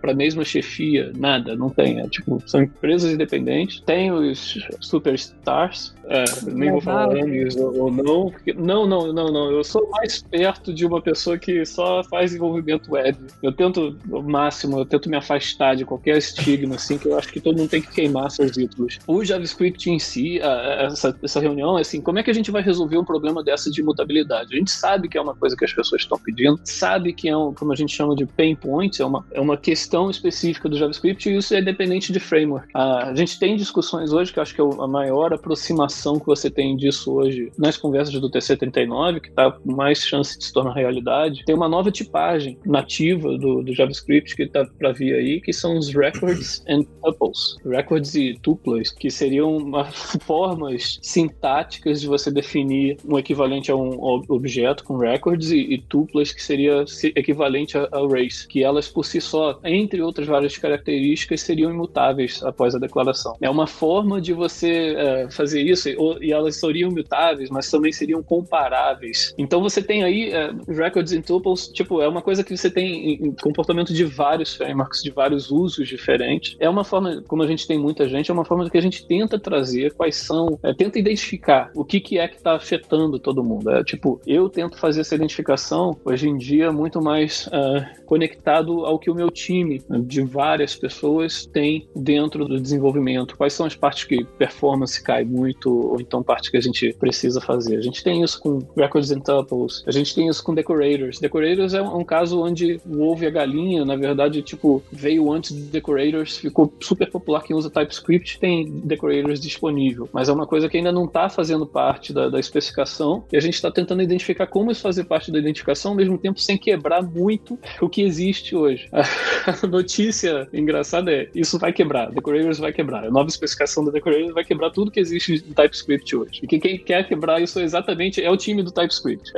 para 0.02 0.12
a 0.12 0.14
é, 0.14 0.16
mesma 0.16 0.44
chefia, 0.44 1.12
nada, 1.18 1.56
não 1.56 1.70
tem. 1.70 2.00
É, 2.00 2.08
tipo, 2.08 2.42
são 2.46 2.64
empresas 2.64 3.12
independentes, 3.12 3.82
tem 3.82 4.12
os 4.12 4.58
superstars, 4.80 5.96
é, 6.06 6.24
nem 6.52 6.72
vou 6.72 6.82
falar 6.82 7.14
nomes 7.14 7.56
ou, 7.56 7.92
não, 7.92 8.32
porque, 8.32 8.54
não, 8.54 8.88
não, 8.88 9.14
não, 9.14 9.32
não, 9.32 9.52
eu 9.52 9.64
sou 9.64 9.88
mais 9.92 10.24
perto 10.24 10.74
de 10.74 10.86
uma 10.86 11.02
pessoa 11.02 11.38
que 11.38 11.66
só 11.66 12.04
faz 12.04 12.32
desenvolvimento 12.32 12.92
web. 12.92 13.18
Eu 13.44 13.49
tenho 13.54 13.70
tento, 13.70 13.98
o 14.10 14.22
máximo, 14.22 14.80
eu 14.80 14.86
tento 14.86 15.10
me 15.10 15.18
afastar 15.18 15.76
de 15.76 15.86
qualquer 15.86 16.18
estigma, 16.18 16.76
assim, 16.76 16.98
que 16.98 17.08
eu 17.08 17.18
acho 17.18 17.30
que 17.30 17.40
todo 17.40 17.58
mundo 17.58 17.70
tem 17.70 17.82
que 17.82 17.92
queimar 17.92 18.30
seus 18.32 18.52
títulos. 18.52 19.00
O 19.08 19.24
JavaScript 19.24 19.90
em 19.90 20.00
si, 20.00 20.40
essa, 20.40 21.16
essa 21.22 21.40
reunião, 21.40 21.78
é 21.78 21.82
assim, 21.82 22.02
como 22.02 22.20
é 22.20 22.24
que 22.24 22.32
a 22.32 22.34
gente 22.34 22.52
vai 22.52 22.62
resolver 22.62 22.98
um 22.98 23.06
problema 23.06 23.44
dessa 23.44 23.70
de 23.70 23.82
mutabilidade? 23.84 24.54
A 24.54 24.58
gente 24.58 24.72
sabe 24.72 25.08
que 25.08 25.18
é 25.18 25.22
uma 25.22 25.36
coisa 25.36 25.56
que 25.56 25.66
as 25.66 25.74
pessoas 25.74 26.02
estão 26.02 26.18
pedindo, 26.18 26.60
sabe 26.64 27.14
que 27.14 27.30
é 27.30 27.38
um, 27.38 27.54
como 27.54 27.72
a 27.72 27.76
gente 27.76 27.96
chama 27.96 28.16
de 28.16 28.26
pain 28.26 28.56
points, 28.56 29.00
é 29.00 29.06
uma, 29.06 29.26
é 29.32 29.40
uma 29.40 29.58
questão 29.58 30.10
específica 30.10 30.68
do 30.68 30.78
JavaScript 30.78 31.30
e 31.30 31.38
isso 31.38 31.54
é 31.54 31.62
dependente 31.62 32.12
de 32.12 32.20
framework. 32.20 32.68
A 32.74 33.14
gente 33.16 33.40
tem 33.40 33.56
discussões 33.56 34.12
hoje, 34.12 34.34
que 34.34 34.40
eu 34.40 34.44
acho 34.44 34.56
que 34.56 34.62
é 34.62 34.64
a 34.64 34.88
maior 34.88 35.34
aproximação 35.34 36.20
que 36.20 36.26
você 36.26 36.50
tem 36.50 36.76
disso 36.76 37.14
hoje 37.14 37.52
nas 37.58 37.78
conversas 37.78 38.14
do 38.20 38.30
TC39, 38.30 39.22
que 39.22 39.30
está 39.30 39.52
com 39.52 39.72
mais 39.72 40.00
chance 40.00 40.38
de 40.38 40.46
se 40.46 40.54
tornar 40.54 40.74
realidade. 40.74 41.44
Tem 41.46 41.56
uma 41.56 41.70
nova 41.70 41.92
tipagem 41.92 42.58
nativa 42.66 43.38
do 43.40 43.64
do, 43.64 43.74
JavaScript 43.74 44.36
que 44.36 44.44
está 44.44 44.66
para 44.66 44.92
vir 44.92 45.16
aí, 45.16 45.42
que 45.42 45.54
são 45.54 45.78
os 45.78 45.94
records 45.94 46.64
and 46.70 46.84
tuples. 47.04 47.58
Records 47.66 48.16
e 48.16 48.38
tuplas, 48.42 48.92
que 48.92 49.10
seriam 49.10 49.72
formas 50.22 51.00
sintáticas 51.02 52.02
de 52.02 52.08
você 52.08 52.32
definir 52.32 52.98
um 53.06 53.18
equivalente 53.18 53.72
a 53.72 53.76
um 53.76 54.24
objeto 54.28 54.84
com 54.84 54.98
records 54.98 55.52
e, 55.52 55.58
e 55.58 55.78
tuplas 55.82 56.32
que 56.32 56.42
seria 56.42 56.86
equivalente 57.16 57.78
a, 57.78 57.90
arrays, 57.94 58.46
que 58.46 58.64
elas 58.64 58.88
por 58.88 59.06
si 59.06 59.22
só, 59.22 59.60
entre 59.64 60.02
outras 60.02 60.28
várias 60.28 60.58
características, 60.58 61.42
seriam 61.42 61.72
imutáveis 61.72 62.44
após 62.44 62.76
a 62.76 62.80
declaração. 62.80 63.36
É 63.42 63.50
uma 63.50 63.68
forma 63.68 64.22
de 64.22 64.34
você 64.34 64.96
é, 64.98 65.32
fazer 65.32 65.62
isso, 65.62 65.90
e 66.22 66.32
elas 66.32 66.58
seriam 66.58 66.90
imutáveis, 66.90 67.50
mas 67.50 67.70
também 67.70 67.92
seriam 67.92 68.22
comparáveis. 68.22 69.34
Então 69.38 69.62
você 69.62 69.82
tem 69.82 70.04
aí 70.04 70.32
é, 70.32 70.52
records 70.68 71.14
and 71.14 71.22
tuples, 71.22 71.68
tipo, 71.70 72.02
é 72.02 72.08
uma 72.08 72.22
coisa 72.22 72.44
que 72.44 72.56
você 72.56 72.70
tem 72.70 73.19
comportamento 73.42 73.94
de 73.94 74.04
vários 74.04 74.56
frameworks, 74.56 75.04
de 75.04 75.12
vários 75.12 75.52
usos 75.52 75.88
diferentes. 75.88 76.56
É 76.60 76.70
uma 76.70 76.84
forma, 76.84 77.24
como 77.28 77.44
a 77.44 77.48
gente 77.48 77.68
tem 77.68 77.78
muita 77.78 78.08
gente, 78.08 78.30
é 78.30 78.34
uma 78.34 78.46
forma 78.46 78.70
que 78.70 78.78
a 78.78 78.82
gente 78.82 79.06
tenta 79.06 79.40
trazer 79.40 79.94
quais 79.94 80.16
são, 80.16 80.60
é, 80.64 80.74
tenta 80.74 81.00
identificar 81.00 81.72
o 81.76 81.84
que, 81.84 82.00
que 82.00 82.18
é 82.18 82.28
que 82.28 82.36
está 82.36 82.56
afetando 82.56 83.20
todo 83.20 83.44
mundo. 83.44 83.70
É, 83.70 83.84
tipo, 83.84 84.22
eu 84.26 84.50
tento 84.50 84.78
fazer 84.78 85.02
essa 85.02 85.16
identificação 85.16 85.98
hoje 86.04 86.28
em 86.28 86.38
dia 86.38 86.72
muito 86.72 87.02
mais 87.02 87.48
uh, 87.48 88.06
conectado 88.06 88.86
ao 88.86 89.00
que 89.00 89.10
o 89.10 89.16
meu 89.16 89.30
time 89.30 89.82
de 90.06 90.22
várias 90.22 90.76
pessoas 90.76 91.46
tem 91.46 91.88
dentro 91.96 92.46
do 92.46 92.60
desenvolvimento. 92.60 93.38
Quais 93.38 93.54
são 93.54 93.66
as 93.66 93.76
partes 93.76 94.04
que 94.04 94.24
performance 94.38 95.02
cai 95.02 95.24
muito, 95.24 95.70
ou 95.70 96.00
então 96.00 96.24
partes 96.24 96.50
que 96.50 96.58
a 96.58 96.62
gente 96.62 96.94
precisa 96.94 97.42
fazer. 97.42 97.78
A 97.78 97.82
gente 97.82 98.04
tem 98.04 98.24
isso 98.24 98.40
com 98.40 98.60
records 98.76 99.12
and 99.12 99.22
tuples, 99.22 99.84
a 99.86 99.92
gente 99.92 100.14
tem 100.14 100.28
isso 100.28 100.44
com 100.44 100.54
decorators. 100.54 101.20
Decorators 101.20 101.74
é 101.74 101.82
um 101.82 102.04
caso 102.04 102.42
onde 102.42 102.80
o 102.86 103.09
ovo 103.12 103.26
a 103.26 103.30
galinha, 103.30 103.86
na 103.86 103.96
verdade, 103.96 104.42
tipo, 104.42 104.84
veio 104.92 105.32
antes 105.32 105.56
de 105.56 105.62
decorators, 105.64 106.38
ficou 106.38 106.74
super 106.80 107.10
popular 107.10 107.44
quem 107.44 107.56
usa 107.56 107.70
TypeScript, 107.70 108.40
tem 108.40 108.70
decorators 108.84 109.40
disponível, 109.40 110.10
mas 110.12 110.30
é 110.30 110.34
uma 110.34 110.48
coisa 110.48 110.70
que 110.70 110.78
ainda 110.78 110.92
não 110.92 111.06
está 111.06 111.30
fazendo 111.30 111.66
parte 111.66 112.14
da, 112.14 112.30
da, 112.30 112.40
especificação 112.40 113.24
e 113.32 113.38
a 113.38 113.40
gente 113.40 113.56
está 113.56 113.72
tentando 113.72 114.02
identificar 114.02 114.48
como 114.48 114.72
isso 114.72 114.82
fazer 114.82 115.04
parte 115.04 115.32
da 115.32 115.40
identificação, 115.40 115.92
ao 115.92 115.98
mesmo 115.98 116.18
tempo 116.18 116.40
sem 116.40 116.58
quebrar 116.58 117.02
muito 117.02 117.58
o 117.82 117.90
que 117.90 118.02
existe 118.02 118.56
hoje. 118.56 118.90
A 118.94 119.68
notícia 119.68 120.48
engraçada 120.54 121.12
é, 121.12 121.30
isso 121.34 121.58
vai 121.58 121.74
quebrar, 121.74 122.12
decorators 122.12 122.60
vai 122.60 122.72
quebrar, 122.72 123.06
a 123.06 123.10
nova 123.10 123.30
especificação 123.30 123.84
da 123.84 123.92
decorators 123.92 124.34
vai 124.34 124.44
quebrar 124.44 124.70
tudo 124.70 124.92
que 124.92 125.00
existe 125.00 125.44
no 125.48 125.54
TypeScript 125.54 126.16
hoje. 126.16 126.42
E 126.44 126.48
quem 126.48 126.78
quer 126.78 127.08
quebrar 127.08 127.42
isso 127.42 127.60
exatamente 127.60 128.22
é 128.22 128.30
o 128.30 128.38
time 128.38 128.62
do 128.62 128.72
TypeScript. 128.72 129.32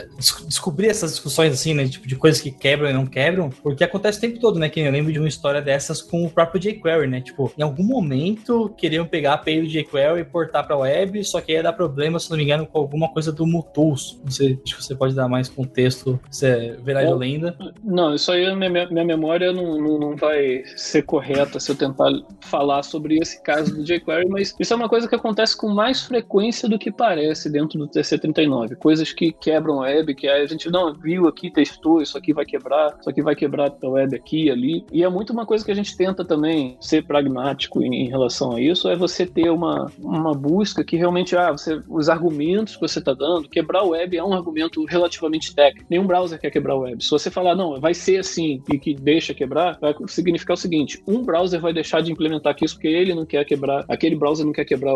descobrir 0.47 0.87
essas 0.87 1.11
discussões 1.11 1.53
assim, 1.53 1.73
né, 1.73 1.87
tipo 1.87 2.07
de 2.07 2.15
coisas 2.15 2.41
que 2.41 2.51
quebram 2.51 2.89
e 2.89 2.93
não 2.93 3.05
quebram, 3.05 3.49
porque 3.49 3.83
acontece 3.83 4.17
o 4.17 4.21
tempo 4.21 4.39
todo, 4.39 4.59
né, 4.59 4.69
que 4.69 4.79
eu 4.79 4.91
lembro 4.91 5.11
de 5.11 5.19
uma 5.19 5.27
história 5.27 5.61
dessas 5.61 6.01
com 6.01 6.25
o 6.25 6.29
próprio 6.29 6.58
jQuery, 6.59 7.07
né, 7.07 7.21
tipo, 7.21 7.51
em 7.57 7.63
algum 7.63 7.83
momento 7.83 8.69
queriam 8.77 9.05
pegar 9.05 9.31
a 9.31 9.35
API 9.35 9.61
do 9.61 9.67
jQuery 9.67 10.21
e 10.21 10.23
portar 10.23 10.65
para 10.65 10.77
web, 10.77 11.23
só 11.23 11.41
que 11.41 11.53
ia 11.53 11.63
dar 11.63 11.73
problema, 11.73 12.19
se 12.19 12.29
não 12.29 12.37
me 12.37 12.43
engano, 12.43 12.65
com 12.65 12.77
alguma 12.77 13.09
coisa 13.09 13.31
do 13.31 13.45
Mutools. 13.45 14.19
Não 14.23 14.31
sei, 14.31 14.55
que 14.57 14.75
você 14.75 14.95
pode 14.95 15.15
dar 15.15 15.27
mais 15.27 15.49
contexto, 15.49 16.19
se 16.29 16.47
é 16.47 16.77
verdade 16.83 17.07
ou 17.07 17.17
lenda. 17.17 17.57
Não, 17.83 18.13
isso 18.13 18.31
aí, 18.31 18.53
minha, 18.55 18.87
minha 18.87 19.05
memória 19.05 19.51
não, 19.51 19.79
não, 19.79 19.99
não 19.99 20.15
vai 20.15 20.63
ser 20.75 21.03
correta 21.03 21.59
se 21.59 21.71
eu 21.71 21.75
tentar 21.75 22.09
falar 22.41 22.83
sobre 22.83 23.17
esse 23.17 23.41
caso 23.41 23.75
do 23.75 23.83
jQuery, 23.83 24.27
mas 24.29 24.55
isso 24.59 24.73
é 24.73 24.75
uma 24.75 24.89
coisa 24.89 25.07
que 25.07 25.15
acontece 25.15 25.57
com 25.57 25.69
mais 25.69 26.03
frequência 26.03 26.67
do 26.67 26.79
que 26.79 26.91
parece 26.91 27.49
dentro 27.49 27.79
do 27.79 27.87
TC39. 27.87 28.75
Coisas 28.75 29.13
que 29.13 29.31
quebram 29.31 29.81
a 29.81 29.85
web, 29.85 30.15
que 30.15 30.27
a 30.27 30.45
gente 30.45 30.69
não 30.69 30.93
viu 30.93 31.27
aqui, 31.27 31.51
testou, 31.51 32.01
isso 32.01 32.17
aqui 32.17 32.33
vai 32.33 32.45
quebrar, 32.45 32.97
isso 32.99 33.09
aqui 33.09 33.21
vai 33.21 33.35
quebrar 33.35 33.71
a 33.81 33.87
web 33.87 34.15
aqui 34.15 34.45
e 34.45 34.51
ali. 34.51 34.85
E 34.91 35.03
é 35.03 35.09
muito 35.09 35.33
uma 35.33 35.45
coisa 35.45 35.63
que 35.63 35.71
a 35.71 35.75
gente 35.75 35.95
tenta 35.95 36.23
também 36.23 36.38
ser 36.79 37.03
pragmático 37.03 37.81
em, 37.81 38.05
em 38.05 38.09
relação 38.09 38.53
a 38.53 38.61
isso, 38.61 38.89
é 38.89 38.95
você 38.95 39.25
ter 39.25 39.49
uma, 39.49 39.91
uma 39.99 40.33
busca 40.33 40.83
que 40.83 40.95
realmente, 40.95 41.35
ah, 41.35 41.51
você, 41.51 41.81
os 41.87 42.09
argumentos 42.09 42.75
que 42.75 42.81
você 42.81 42.99
está 42.99 43.13
dando, 43.13 43.49
quebrar 43.49 43.79
a 43.79 43.85
web 43.85 44.17
é 44.17 44.23
um 44.23 44.33
argumento 44.33 44.83
relativamente 44.85 45.53
técnico. 45.55 45.87
Nenhum 45.89 46.05
browser 46.05 46.39
quer 46.39 46.51
quebrar 46.51 46.73
a 46.73 46.79
web. 46.79 47.03
Se 47.03 47.09
você 47.09 47.29
falar, 47.29 47.55
não, 47.55 47.79
vai 47.79 47.93
ser 47.93 48.19
assim 48.19 48.61
e 48.71 48.77
que 48.77 48.93
deixa 48.93 49.33
quebrar, 49.33 49.77
vai 49.79 49.95
significar 50.07 50.55
o 50.55 50.59
seguinte: 50.59 51.01
um 51.07 51.23
browser 51.23 51.59
vai 51.59 51.73
deixar 51.73 52.01
de 52.01 52.11
implementar 52.11 52.55
isso 52.61 52.75
porque 52.75 52.87
ele 52.87 53.13
não 53.13 53.25
quer 53.25 53.45
quebrar, 53.45 53.85
aquele 53.87 54.15
browser 54.15 54.45
não 54.45 54.53
quer 54.53 54.65
quebrar 54.65 54.95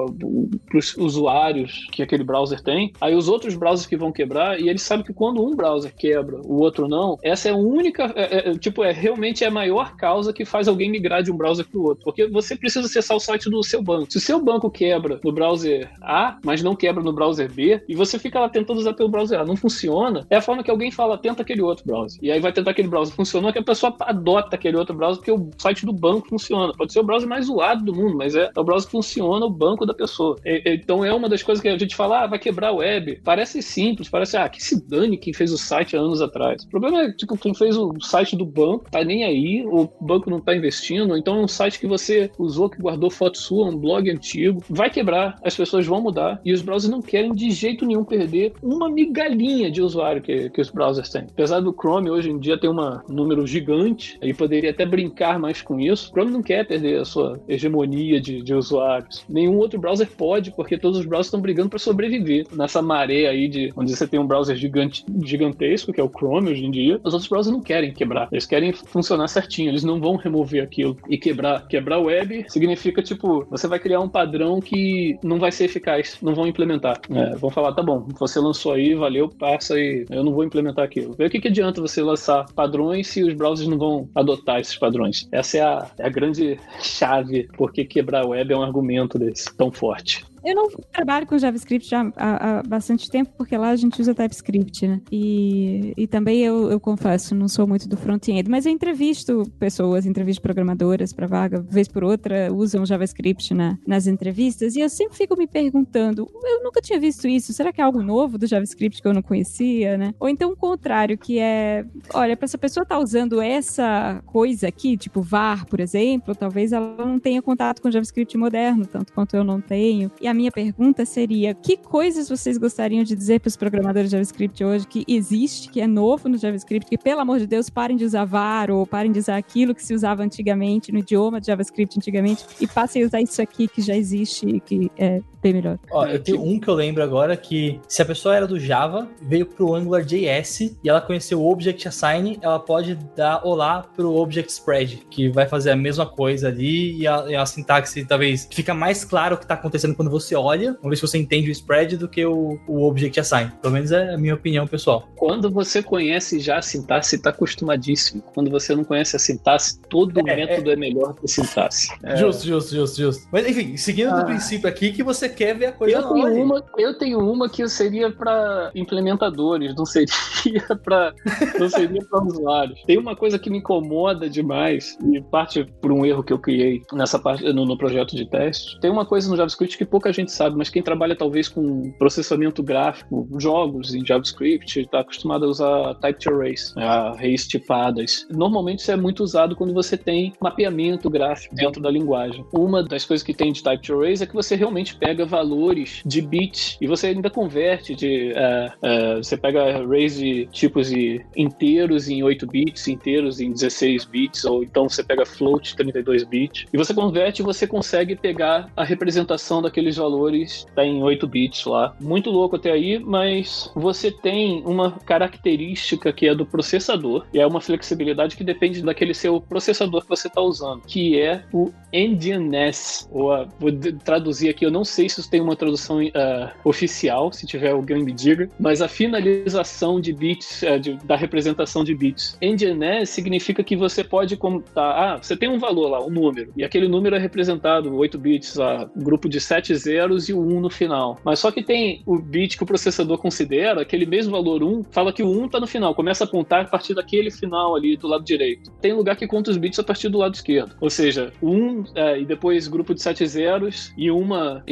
os 0.74 0.98
usuários 0.98 1.88
que 1.92 2.02
aquele 2.04 2.24
browser 2.24 2.62
tem. 2.62 2.94
Aí 3.00 3.16
os 3.16 3.28
outros 3.28 3.56
browsers 3.56 3.88
que 3.88 3.98
vão 3.98 4.12
quebrar, 4.12 4.60
e 4.60 4.70
ele 4.70 4.80
sabe 4.80 5.04
que 5.04 5.14
quando 5.14 5.44
um 5.44 5.56
browser 5.56 5.94
quebra, 5.96 6.40
o 6.44 6.60
outro 6.62 6.88
não, 6.88 7.18
essa 7.24 7.50
é 7.50 7.52
a 7.52 7.56
única, 7.56 8.12
é, 8.16 8.50
é, 8.50 8.58
tipo, 8.58 8.84
é 8.84 8.92
realmente 8.92 9.44
é 9.44 9.48
a 9.48 9.52
maior 9.52 9.96
causa 9.96 10.34
que 10.34 10.46
faz 10.46 10.68
alguém 10.68 10.90
migrar 10.90 11.24
de 11.24 11.32
um 11.34 11.38
browser 11.38 11.66
para 11.68 11.80
o 11.80 11.84
outro. 11.84 12.04
Porque 12.04 12.28
você 12.28 12.56
precisa 12.56 12.86
acessar 12.86 13.18
o 13.18 13.20
site 13.20 13.50
do 13.50 13.64
seu 13.64 13.82
banco. 13.82 14.12
Se 14.12 14.18
o 14.18 14.22
seu 14.22 14.42
banco 14.42 14.70
quebra 14.70 15.20
no 15.24 15.32
browser 15.32 15.90
A, 16.02 16.38
mas 16.44 16.62
não 16.62 16.76
quebra 16.76 17.04
no 17.04 17.14
browser 17.14 17.52
B, 17.52 17.82
e 17.88 17.96
você 17.96 18.18
fica 18.20 18.40
lá 18.40 18.50
tentando 18.50 18.80
usar 18.80 18.94
pelo 18.94 19.10
browser 19.10 19.40
A, 19.40 19.46
não 19.46 19.56
funciona, 19.56 20.26
é 20.30 20.38
a 20.38 20.42
forma 20.42 20.64
que 20.64 20.72
alguém 20.72 20.92
fala, 20.92 21.18
tenta 21.18 21.42
aquele 21.42 21.62
outro 21.62 21.86
browser. 21.86 22.20
E 22.22 22.32
aí 22.32 22.40
vai 22.40 22.52
tentar 22.52 22.72
aquele 22.72 22.88
browser, 22.88 23.16
funcionou, 23.16 23.52
que 23.52 23.60
a 23.60 23.64
pessoa 23.64 23.96
adota 24.00 24.56
aquele 24.56 24.78
outro 24.78 24.96
browser, 24.96 25.18
porque 25.18 25.32
o 25.32 25.50
site 25.58 25.86
do 25.86 25.94
banco 25.94 26.28
funciona. 26.30 26.74
Pode 26.74 26.94
ser 26.94 27.00
o 27.00 27.04
browser 27.04 27.28
mais 27.28 27.46
zoado 27.46 27.84
do 27.84 27.94
mundo, 27.94 28.18
mas 28.18 28.36
é, 28.36 28.50
é 28.56 28.60
o 28.60 28.64
browser 28.64 28.88
que 28.88 28.92
funciona, 28.92 29.46
o 29.46 29.50
banco 29.50 29.86
da 29.86 29.94
pessoa. 29.94 30.38
É, 30.44 30.74
então 30.74 31.04
é 31.04 31.14
uma 31.14 31.30
das 31.30 31.44
coisas 31.44 31.62
que 31.62 31.68
a 31.68 31.78
gente 31.78 31.96
fala, 31.96 32.24
ah, 32.24 32.28
vai 32.28 32.40
quebrar 32.40 32.70
a 32.70 32.74
web. 32.74 33.20
Parece 33.24 33.62
simples, 33.62 34.10
parece, 34.10 34.38
ah, 34.38 34.48
que 34.50 34.64
se 34.64 34.82
dane 34.88 35.18
quem 35.18 35.34
fez 35.34 35.52
o 35.52 35.58
site 35.58 35.96
há 35.96 36.00
anos 36.00 36.22
atrás. 36.22 36.64
O 36.64 36.70
problema 36.70 37.04
é, 37.04 37.12
tipo, 37.12 37.38
quem 37.38 37.54
fez 37.54 37.78
o 37.78 37.94
site 38.00 38.36
do 38.36 38.46
banco 38.46 38.90
tá 38.92 39.04
nem 39.04 39.24
aí, 39.24 39.66
o 39.66 39.90
banco 40.02 40.30
não 40.30 40.40
tá 40.40 40.56
investindo, 40.56 41.16
então 41.24 41.40
é 41.40 41.44
um 41.44 41.48
site 41.48 41.80
que 41.80 41.88
você 41.88 42.30
usou, 42.38 42.70
que 42.70 42.82
guardou 42.82 43.10
foto 43.10 43.38
sua, 43.38 43.70
um 43.70 43.78
blog 43.78 44.12
antigo, 44.12 44.62
vai 44.70 44.90
quebrar, 44.90 45.40
as 45.42 45.56
pessoas 45.56 45.86
vão 45.86 46.02
mudar, 46.02 46.42
e 46.44 46.52
os 46.52 46.62
browsers 46.62 46.92
não 46.92 47.02
querem 47.02 47.34
de 47.34 47.50
jeito 47.50 47.86
nenhum 47.86 48.04
perder 48.04 48.52
uma 48.62 48.90
migalhinha 48.90 49.72
de 49.72 49.82
usuário 49.82 50.22
que, 50.22 50.50
que 50.50 50.60
os 50.60 50.70
browsers 50.70 51.10
têm. 51.10 51.28
Apesar 51.32 51.62
do 51.62 51.72
Chrome 51.74 52.10
hoje 52.10 52.30
em 52.30 52.38
dia 52.38 52.60
ter 52.60 52.68
um 52.68 52.76
número 53.08 53.48
gigante, 53.48 54.18
ele 54.22 54.34
poderia 54.34 54.72
até 54.72 54.86
brincar 54.86 55.40
mais 55.40 55.62
com 55.62 55.80
isso, 55.80 56.10
o 56.10 56.12
Chrome 56.12 56.32
não 56.32 56.44
quer 56.44 56.68
perder 56.68 57.00
a 57.00 57.06
sua 57.06 57.40
hegemonia 57.48 58.20
de, 58.20 58.42
de 58.42 58.54
usuários. 58.54 59.24
Nenhum 59.30 59.58
outro 59.58 59.80
browser 59.80 60.10
pode, 60.18 60.52
porque 60.52 60.78
todos 60.78 61.00
os 61.00 61.06
browsers 61.06 61.28
estão 61.28 61.40
brigando 61.40 61.70
para 61.70 61.80
sobreviver 61.80 62.46
nessa 62.52 62.82
maré 62.82 63.28
aí 63.28 63.48
de 63.48 63.72
onde 63.78 63.96
você 63.96 64.06
tem 64.06 64.20
um 64.20 64.28
browser 64.28 64.58
gigante, 64.58 65.06
gigantesco, 65.24 65.94
que 65.94 66.02
é 66.02 66.04
o 66.04 66.10
Chrome 66.10 66.52
hoje 66.52 66.66
em 66.66 66.72
dia, 66.72 67.00
os 67.02 67.14
outros 67.14 67.30
browsers 67.30 67.54
não 67.56 67.62
querem 67.62 67.94
quebrar, 67.94 68.28
eles 68.30 68.46
querem 68.46 68.74
funcionar 68.74 69.30
certinho, 69.30 69.70
eles 69.70 69.86
não 69.86 70.02
vão 70.02 70.18
remover 70.18 70.62
aquilo 70.62 70.98
e 71.14 71.18
quebrar. 71.18 71.68
Quebrar 71.68 72.00
web 72.00 72.44
significa, 72.50 73.02
tipo, 73.04 73.46
você 73.46 73.68
vai 73.68 73.78
criar 73.78 74.00
um 74.00 74.10
padrão 74.10 74.60
que 74.60 75.16
não 75.24 75.38
vai 75.38 75.52
ser 75.52 75.66
eficaz, 75.66 76.18
não 76.24 76.34
vão 76.34 76.48
implementar. 76.48 77.00
É, 77.12 77.36
vão 77.36 77.52
falar, 77.52 77.74
tá 77.74 77.84
bom, 77.84 78.08
você 78.20 78.40
lançou 78.40 78.74
aí, 78.74 78.96
valeu, 78.96 79.30
passa 79.30 79.80
e 79.80 80.08
eu 80.10 80.24
não 80.24 80.34
vou 80.34 80.44
implementar 80.44 80.84
aquilo. 80.84 81.12
o 81.12 81.30
que, 81.30 81.40
que 81.40 81.48
adianta 81.48 81.80
você 81.80 82.02
lançar 82.02 82.46
padrões 82.56 83.08
se 83.08 83.22
os 83.22 83.36
browsers 83.36 83.70
não 83.70 83.78
vão 83.78 84.10
adotar 84.16 84.60
esses 84.60 84.76
padrões? 84.76 85.28
Essa 85.32 85.58
é 85.58 85.62
a, 85.62 85.92
é 86.00 86.08
a 86.08 86.10
grande 86.10 86.60
chave 86.82 87.48
porque 87.56 87.86
quebrar 87.86 88.26
web 88.26 88.52
é 88.52 88.58
um 88.58 88.64
argumento 88.64 89.20
desse 89.20 89.56
tão 89.56 89.72
forte. 89.72 90.26
Eu 90.44 90.56
não 90.56 90.70
trabalho 90.92 91.26
com 91.26 91.38
JavaScript 91.38 91.90
já 91.90 92.12
há, 92.16 92.60
há, 92.60 92.64
bastante 92.64 93.10
tempo, 93.10 93.32
porque 93.38 93.58
lá 93.58 93.70
a 93.70 93.76
gente 93.76 94.02
usa 94.02 94.14
TypeScript, 94.14 94.88
né? 94.88 95.02
E, 95.12 95.94
e 95.96 96.08
também 96.08 96.40
eu, 96.42 96.70
eu 96.70 96.80
confesso, 96.80 97.34
não 97.34 97.48
sou 97.48 97.66
muito 97.68 97.88
do 97.88 97.96
front-end, 97.96 98.50
mas 98.50 98.66
eu 98.66 98.72
entrevisto 98.72 99.44
pessoas, 99.60 100.06
entrevisto 100.06 100.42
programadoras 100.42 101.14
para 101.14 101.28
vaga, 101.28 101.62
vez 101.62 101.88
por 101.88 102.04
outra, 102.04 102.52
usam 102.54 102.86
JavaScript 102.86 103.54
na, 103.54 103.78
nas 103.88 104.08
entrevistas, 104.08 104.76
e 104.76 104.82
eu 104.82 104.90
sempre 104.90 105.18
fico 105.18 105.38
me 105.38 105.48
perguntando, 105.48 106.30
eu 106.44 106.64
nunca 106.64 106.82
tinha 106.82 107.00
visto 107.00 107.28
isso, 107.28 107.54
será 107.54 107.72
que 107.72 107.80
é 107.80 107.84
algo 107.84 108.02
novo 108.02 108.38
do 108.38 108.48
JavaScript 108.48 109.02
que 109.02 109.08
eu 109.08 109.14
não 109.14 109.22
conhecia, 109.22 109.98
né? 109.98 110.14
Ou 110.20 110.28
então 110.28 110.52
o 110.52 110.56
contrário, 110.56 111.18
que 111.18 111.40
é, 111.40 111.86
olha, 112.14 112.36
para 112.36 112.46
essa 112.46 112.58
pessoa 112.58 112.86
tá 112.86 113.00
usando 113.00 113.42
essa 113.42 114.22
coisa 114.26 114.68
aqui, 114.68 114.98
tipo 114.98 115.22
var, 115.22 115.66
por 115.66 115.80
exemplo, 115.80 116.36
talvez 116.36 116.74
ela 116.74 116.96
não 117.06 117.20
tenha 117.20 117.42
contato 117.42 117.82
com 117.82 117.90
JavaScript 117.90 118.38
moderno, 118.38 118.86
tanto 118.86 119.14
quanto 119.14 119.36
eu 119.36 119.44
não 119.44 119.62
tenho. 119.62 120.12
E 120.20 120.28
a 120.34 120.36
minha 120.36 120.52
pergunta 120.52 121.06
seria: 121.06 121.54
que 121.54 121.78
coisas 121.78 122.28
vocês 122.28 122.58
gostariam 122.58 123.04
de 123.04 123.16
dizer 123.16 123.40
para 123.40 123.48
os 123.48 123.56
programadores 123.56 124.10
de 124.10 124.18
JavaScript 124.18 124.64
hoje 124.64 124.88
que 124.88 125.06
existe, 125.08 125.70
que 125.70 125.80
é 125.80 125.88
novo 125.88 126.28
no 126.28 126.38
JavaScript, 126.38 126.90
que 126.90 126.98
pelo 126.98 127.22
amor 127.22 127.40
de 127.40 127.48
Deus 127.48 127.70
parem 127.70 127.96
de 127.96 128.04
usar 128.04 128.26
var 128.26 128.70
ou 128.70 128.86
parem 128.86 129.12
de 129.12 129.20
usar 129.20 129.38
aquilo 129.38 129.74
que 129.74 129.84
se 129.84 129.94
usava 129.94 130.24
antigamente 130.24 130.92
no 130.92 131.00
idioma 131.00 131.40
de 131.40 131.48
JavaScript 131.48 131.98
antigamente 131.98 132.46
e 132.60 132.68
passem 132.68 133.04
a 133.04 133.06
usar 133.06 133.22
isso 133.22 133.42
aqui 133.42 133.68
que 133.68 133.82
já 133.82 133.96
existe 133.96 134.60
que 134.66 134.92
é 134.98 135.22
bem 135.44 135.54
melhor. 135.54 135.78
Ó, 135.92 136.06
eu 136.06 136.20
tenho 136.20 136.42
um 136.42 136.60
que 136.60 136.68
eu 136.68 136.74
lembro 136.74 137.04
agora 137.04 137.36
que 137.36 137.80
se 137.88 138.02
a 138.02 138.06
pessoa 138.06 138.36
era 138.36 138.48
do 138.48 138.58
Java, 138.60 139.08
veio 139.22 139.46
pro 139.46 139.76
AngularJS 139.76 140.62
e 140.84 140.90
ela 140.90 141.02
conheceu 141.02 141.42
o 141.42 141.52
Object 141.52 141.88
Assign, 141.88 142.40
ela 142.42 142.60
pode 142.60 142.96
dar 143.16 143.46
olá 143.46 143.86
pro 143.96 144.16
Object 144.16 144.52
Spread, 144.52 145.06
que 145.10 145.30
vai 145.30 145.46
fazer 145.46 145.72
a 145.72 145.76
mesma 145.76 146.06
coisa 146.06 146.48
ali 146.48 146.98
e 146.98 147.08
a, 147.08 147.26
e 147.28 147.36
a 147.36 147.46
sintaxe 147.46 148.06
talvez 148.06 148.48
fica 148.50 148.74
mais 148.74 149.04
claro 149.04 149.36
o 149.36 149.38
que 149.38 149.44
está 149.44 149.56
acontecendo 149.56 149.94
quando 149.96 150.10
você 150.10 150.36
olha, 150.36 150.74
vamos 150.82 150.90
ver 150.92 150.96
se 150.96 151.02
você 151.02 151.18
entende 151.18 151.50
o 151.50 151.52
spread 151.52 151.98
do 151.98 152.08
que 152.08 152.26
o, 152.26 152.58
o 152.68 152.84
Object 152.84 153.20
Assign. 153.20 153.52
Pelo 153.62 153.74
menos 153.74 153.92
é 153.92 154.14
a 154.14 154.18
minha 154.18 154.34
opinião 154.34 154.66
pessoal. 154.66 155.10
Quando 155.16 155.52
você 155.52 155.84
conhece 155.84 156.40
já 156.40 156.58
a 156.58 156.62
sintaxe, 156.62 157.18
está 157.18 157.32
acostumadíssimo. 157.32 158.22
Quando 158.34 158.50
você 158.50 158.74
não 158.74 158.84
conhece 158.84 159.16
a 159.16 159.20
sintaxe, 159.20 159.78
todo 159.90 160.20
é, 160.20 160.36
método 160.36 160.70
é... 160.70 160.74
é 160.74 160.76
melhor 160.76 161.14
que 161.14 161.26
a 161.26 161.28
sintaxe. 161.28 161.90
É... 162.04 162.16
Justo, 162.16 162.48
justo, 162.48 162.76
justo, 162.76 162.98
justo. 162.98 163.28
Mas 163.32 163.48
enfim, 163.48 163.76
seguindo 163.76 164.12
ah. 164.12 164.20
do 164.20 164.26
princípio 164.26 164.70
aqui 164.70 164.92
que 164.92 165.04
você 165.04 165.33
quer 165.34 165.56
ver 165.56 165.68
a 165.68 165.72
coisa 165.72 165.98
eu 165.98 166.14
tenho 166.14 166.44
uma 166.44 166.64
Eu 166.78 166.98
tenho 166.98 167.20
uma 167.20 167.50
que 167.50 167.68
seria 167.68 168.12
para 168.12 168.72
implementadores, 168.76 169.76
não 169.76 169.86
seria 169.86 170.08
para 170.84 171.14
não 171.60 171.70
seria 171.70 172.02
para 172.06 172.24
usuários. 172.24 172.82
Tem 172.86 172.98
uma 172.98 173.16
coisa 173.16 173.40
que 173.40 173.50
me 173.50 173.58
incomoda 173.58 174.30
demais 174.30 174.98
e 175.12 175.22
parte 175.22 175.66
por 175.82 175.92
um 175.92 176.06
erro 176.06 176.24
que 176.24 176.34
eu 176.34 176.40
criei 176.40 176.82
nessa 176.92 177.20
parte 177.20 177.44
no, 177.54 177.66
no 177.66 177.78
projeto 177.78 178.16
de 178.16 178.26
teste. 178.26 178.80
Tem 178.80 178.92
uma 178.92 179.06
coisa 179.06 179.30
no 179.30 179.36
JavaScript 179.36 179.78
que 179.78 179.86
pouca 179.86 180.12
gente 180.12 180.32
sabe, 180.32 180.58
mas 180.58 180.70
quem 180.70 180.82
trabalha 180.82 181.16
talvez 181.16 181.48
com 181.48 181.92
processamento 181.98 182.62
gráfico, 182.62 183.28
jogos 183.38 183.94
em 183.94 184.06
JavaScript, 184.06 184.80
está 184.80 185.00
acostumado 185.00 185.46
a 185.46 185.48
usar 185.48 185.96
typed 185.96 186.30
arrays, 186.30 186.74
né, 186.76 186.86
arrays 186.86 187.48
tipadas. 187.48 188.28
Normalmente 188.30 188.80
isso 188.80 188.92
é 188.92 188.96
muito 188.96 189.24
usado 189.24 189.56
quando 189.56 189.74
você 189.74 189.98
tem 189.98 190.34
mapeamento 190.42 191.10
gráfico 191.10 191.56
dentro 191.56 191.82
da 191.82 191.90
linguagem. 191.90 192.46
Uma 192.52 192.84
das 192.84 193.06
coisas 193.06 193.24
que 193.24 193.34
tem 193.34 193.52
de 193.52 193.64
typed 193.64 193.92
arrays 193.92 194.22
é 194.22 194.26
que 194.26 194.34
você 194.34 194.56
realmente 194.56 194.96
pega 194.96 195.23
pega 195.24 195.26
valores 195.26 196.02
de 196.06 196.22
bits 196.22 196.78
e 196.80 196.88
você 196.88 197.08
ainda 197.08 197.30
converte 197.30 197.96
de. 197.96 198.34
Uh, 198.34 199.18
uh, 199.18 199.24
você 199.24 199.38
pega 199.38 199.78
arrays 199.78 200.18
de 200.18 200.46
tipos 200.48 200.90
de 200.90 201.26
inteiros 201.36 202.10
em 202.10 202.22
8 202.24 202.46
bits, 202.46 202.88
inteiros 202.88 203.40
em 203.40 203.52
16 203.52 204.06
bits, 204.06 204.46
ou 204.46 204.64
então 204.64 204.88
você 204.88 205.04
pega 205.04 205.26
float 205.26 205.76
32 205.76 206.24
bits, 206.24 206.66
e 206.72 206.78
você 206.78 206.94
converte 206.94 207.42
e 207.42 207.46
você 207.46 207.66
consegue 207.66 208.16
pegar 208.16 208.70
a 208.76 208.84
representação 208.84 209.62
daqueles 209.62 209.96
valores 209.96 210.66
tá 210.76 210.84
em 210.84 211.02
8 211.02 211.28
bits 211.28 211.66
lá. 211.66 211.96
Muito 212.00 212.30
louco 212.30 212.56
até 212.56 212.72
aí, 212.72 213.00
mas 213.00 213.72
você 213.76 214.12
tem 214.12 214.62
uma 214.66 214.92
característica 214.92 216.12
que 216.12 216.28
é 216.28 216.36
do 216.36 216.46
processador, 216.46 217.26
e 217.34 217.40
é 217.40 217.48
uma 217.48 217.62
flexibilidade 217.62 218.36
que 218.36 218.44
depende 218.44 218.82
daquele 218.82 219.14
seu 219.14 219.40
processador 219.40 220.02
que 220.02 220.10
você 220.10 220.28
está 220.28 220.42
usando, 220.42 220.82
que 220.82 221.20
é 221.20 221.44
o 221.54 221.72
NDNS, 221.94 223.08
ou 223.12 223.32
a, 223.32 223.48
vou 223.60 223.72
traduzir 224.04 224.50
aqui, 224.50 224.66
eu 224.66 224.72
não 224.72 224.84
sei 224.84 225.08
se 225.08 225.13
isso 225.22 225.30
tem 225.30 225.42
uma 225.42 225.56
tradução 225.56 226.02
uh, 226.02 226.50
oficial, 226.64 227.32
se 227.32 227.46
tiver 227.46 227.72
alguém 227.72 228.04
me 228.04 228.12
diga, 228.12 228.50
mas 228.60 228.82
a 228.82 228.88
finalização 228.88 230.00
de 230.00 230.14
bits, 230.14 230.64
uh, 230.64 230.80
de, 230.80 230.94
da 231.06 231.16
representação 231.16 231.84
de 231.84 231.96
bits. 231.96 232.38
NDNS 232.42 233.10
significa 233.10 233.64
que 233.64 233.76
você 233.76 234.04
pode 234.04 234.36
contar, 234.38 234.92
ah, 234.92 235.18
você 235.22 235.36
tem 235.36 235.50
um 235.50 235.60
valor 235.60 235.90
lá, 235.90 236.04
um 236.04 236.10
número, 236.10 236.52
e 236.56 236.64
aquele 236.64 236.88
número 236.88 237.16
é 237.16 237.20
representado, 237.20 237.96
8 237.96 238.18
bits, 238.18 238.58
uh, 238.58 238.90
grupo 238.96 239.30
de 239.30 239.40
7 239.40 239.76
zeros 239.76 240.30
e 240.30 240.34
o 240.34 240.40
1 240.40 240.62
no 240.62 240.70
final. 240.70 241.18
Mas 241.24 241.40
só 241.40 241.52
que 241.52 241.64
tem 241.64 242.02
o 242.06 242.18
bit 242.18 242.58
que 242.58 242.64
o 242.64 242.66
processador 242.66 243.18
considera, 243.18 243.82
aquele 243.82 244.06
mesmo 244.06 244.32
valor 244.32 244.64
1, 244.64 244.86
fala 244.92 245.14
que 245.14 245.24
o 245.24 245.30
1 245.30 245.46
está 245.46 245.60
no 245.60 245.68
final, 245.68 245.96
começa 245.96 246.24
a 246.24 246.28
apontar 246.28 246.62
a 246.62 246.66
partir 246.66 246.94
daquele 246.94 247.32
final 247.32 247.76
ali 247.76 247.98
do 247.98 248.08
lado 248.08 248.24
direito. 248.24 248.72
Tem 248.82 248.94
lugar 248.94 249.16
que 249.16 249.28
conta 249.28 249.52
os 249.52 249.58
bits 249.58 249.80
a 249.80 249.84
partir 249.84 250.10
do 250.10 250.18
lado 250.18 250.36
esquerdo. 250.36 250.76
Ou 250.80 250.90
seja, 250.90 251.32
1 251.42 251.84
é, 251.96 252.20
e 252.20 252.26
depois 252.26 252.68
grupo 252.68 252.94
de 252.94 253.02
7 253.02 253.26
zeros 253.28 253.94
e 253.98 254.10
uma 254.10 254.64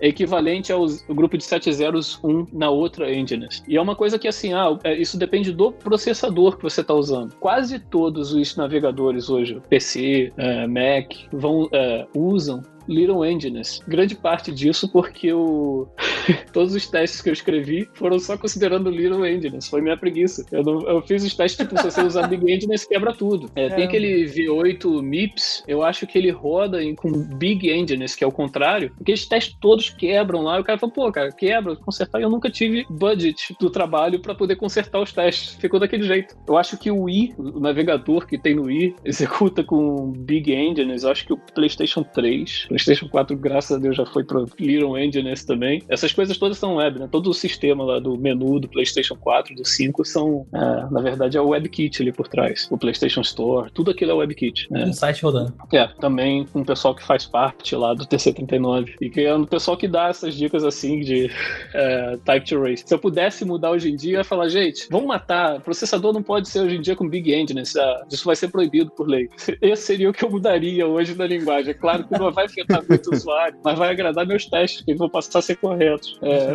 É 0.00 0.08
equivalente 0.08 0.72
ao 0.72 0.86
grupo 1.08 1.36
de 1.36 1.44
7 1.44 1.72
zeros 1.72 2.18
1 2.22 2.46
na 2.52 2.70
outra 2.70 3.12
Enginess. 3.12 3.62
E 3.66 3.76
é 3.76 3.80
uma 3.80 3.96
coisa 3.96 4.18
que 4.18 4.28
assim, 4.28 4.52
ah, 4.52 4.76
é, 4.84 4.94
isso 4.96 5.18
depende 5.18 5.52
do 5.52 5.72
processador 5.72 6.56
que 6.56 6.62
você 6.62 6.80
está 6.80 6.94
usando. 6.94 7.34
Quase 7.36 7.78
todos 7.78 8.32
os 8.32 8.56
navegadores 8.56 9.28
hoje, 9.30 9.60
PC, 9.68 10.32
é, 10.36 10.66
Mac, 10.66 11.12
vão, 11.32 11.68
é, 11.72 12.06
usam 12.14 12.62
Little 12.90 13.24
Enginess. 13.24 13.80
Grande 13.86 14.14
parte 14.14 14.50
disso 14.52 14.90
porque 14.90 15.32
o... 15.32 15.86
todos 16.52 16.74
os 16.74 16.86
testes 16.86 17.22
que 17.22 17.28
eu 17.28 17.32
escrevi 17.32 17.88
foram 17.94 18.18
só 18.18 18.36
considerando 18.36 18.90
Little 18.90 19.26
Enginess. 19.26 19.68
Foi 19.68 19.80
minha 19.80 19.96
preguiça. 19.96 20.44
Eu, 20.50 20.62
não... 20.62 20.80
eu 20.88 21.00
fiz 21.02 21.24
os 21.24 21.34
testes, 21.34 21.66
tipo, 21.66 21.80
se 21.80 21.90
você 21.90 22.02
usar 22.02 22.26
Big 22.26 22.52
Enginess, 22.52 22.84
quebra 22.84 23.12
tudo. 23.14 23.50
É, 23.54 23.66
é. 23.66 23.68
Tem 23.70 23.84
aquele 23.84 24.24
V8 24.24 25.02
MIPS, 25.02 25.64
eu 25.68 25.82
acho 25.82 26.06
que 26.06 26.18
ele 26.18 26.30
roda 26.30 26.82
em, 26.82 26.94
com 26.94 27.10
Big 27.36 27.70
Enginess, 27.70 28.16
que 28.16 28.24
é 28.24 28.26
o 28.26 28.32
contrário, 28.32 28.92
porque 28.96 29.12
os 29.12 29.26
testes 29.26 29.56
todos 29.60 29.90
quebram 29.90 30.42
lá. 30.42 30.58
E 30.58 30.60
o 30.60 30.64
cara 30.64 30.78
fala, 30.78 30.92
pô, 30.92 31.12
cara, 31.12 31.30
quebra, 31.30 31.76
consertar. 31.76 32.20
E 32.20 32.22
eu 32.24 32.30
nunca 32.30 32.50
tive 32.50 32.84
budget 32.90 33.54
do 33.60 33.70
trabalho 33.70 34.20
para 34.20 34.34
poder 34.34 34.56
consertar 34.56 35.00
os 35.00 35.12
testes. 35.12 35.54
Ficou 35.54 35.78
daquele 35.78 36.02
jeito. 36.02 36.36
Eu 36.46 36.56
acho 36.56 36.76
que 36.76 36.90
o 36.90 37.08
i, 37.08 37.32
o 37.38 37.60
navegador 37.60 38.26
que 38.26 38.36
tem 38.36 38.54
no 38.54 38.70
i, 38.70 38.94
executa 39.04 39.62
com 39.62 40.10
Big 40.12 40.52
Enginess. 40.52 41.04
Eu 41.04 41.10
acho 41.10 41.26
que 41.26 41.32
o 41.32 41.36
PlayStation 41.36 42.02
3, 42.02 42.66
PlayStation 42.84 43.08
4, 43.08 43.36
graças 43.36 43.76
a 43.76 43.80
Deus, 43.80 43.96
já 43.96 44.06
foi 44.06 44.24
pro 44.24 44.46
Little 44.58 44.98
Engines 44.98 45.44
também. 45.44 45.82
Essas 45.88 46.12
coisas 46.12 46.36
todas 46.38 46.58
são 46.58 46.76
web, 46.76 46.98
né? 46.98 47.08
Todo 47.10 47.30
o 47.30 47.34
sistema 47.34 47.84
lá 47.84 47.98
do 47.98 48.16
menu 48.16 48.58
do 48.58 48.68
PlayStation 48.68 49.16
4, 49.16 49.54
do 49.54 49.64
5, 49.64 50.04
são, 50.04 50.46
é, 50.52 50.58
na 50.90 51.00
verdade, 51.00 51.36
é 51.36 51.40
o 51.40 51.48
WebKit 51.48 52.02
ali 52.02 52.12
por 52.12 52.26
trás. 52.26 52.66
O 52.70 52.78
PlayStation 52.78 53.20
Store, 53.20 53.70
tudo 53.72 53.90
aquilo 53.90 54.12
é 54.12 54.14
WebKit. 54.14 54.68
Né? 54.70 54.84
Um 54.86 54.92
site 54.92 55.22
rodando. 55.22 55.52
É, 55.72 55.86
também 56.00 56.46
com 56.46 56.60
o 56.60 56.64
pessoal 56.64 56.94
que 56.94 57.04
faz 57.04 57.26
parte 57.26 57.76
lá 57.76 57.92
do 57.94 58.06
TC39. 58.06 58.94
E 59.00 59.10
que 59.10 59.20
é 59.20 59.34
o 59.34 59.46
pessoal 59.46 59.76
que 59.76 59.86
dá 59.86 60.08
essas 60.08 60.34
dicas 60.34 60.64
assim 60.64 61.00
de 61.00 61.30
é, 61.74 62.18
type 62.24 62.48
to 62.48 62.62
race. 62.62 62.84
Se 62.86 62.94
eu 62.94 62.98
pudesse 62.98 63.44
mudar 63.44 63.70
hoje 63.70 63.90
em 63.90 63.96
dia, 63.96 64.14
eu 64.14 64.18
ia 64.18 64.24
falar, 64.24 64.48
gente, 64.48 64.86
vamos 64.90 65.06
matar. 65.06 65.60
Processador 65.60 66.12
não 66.12 66.22
pode 66.22 66.48
ser 66.48 66.60
hoje 66.60 66.76
em 66.76 66.80
dia 66.80 66.96
com 66.96 67.08
Big 67.08 67.32
Engine. 67.32 67.62
Isso, 67.62 67.78
isso 68.10 68.24
vai 68.24 68.36
ser 68.36 68.48
proibido 68.48 68.90
por 68.90 69.08
lei. 69.08 69.28
Esse 69.60 69.82
seria 69.82 70.08
o 70.08 70.12
que 70.12 70.24
eu 70.24 70.30
mudaria 70.30 70.86
hoje 70.86 71.14
na 71.14 71.26
linguagem. 71.26 71.70
É 71.70 71.74
claro 71.74 72.04
que 72.04 72.18
não 72.18 72.30
vai 72.32 72.46
afetar 72.46 72.69
muito 72.88 73.10
o 73.10 73.14
usuário, 73.14 73.58
mas 73.64 73.78
vai 73.78 73.90
agradar 73.90 74.26
meus 74.26 74.46
testes, 74.46 74.82
que 74.82 74.90
eles 74.90 74.98
vão 74.98 75.08
passar 75.08 75.38
a 75.38 75.42
ser 75.42 75.56
corretos. 75.56 76.18
É... 76.22 76.54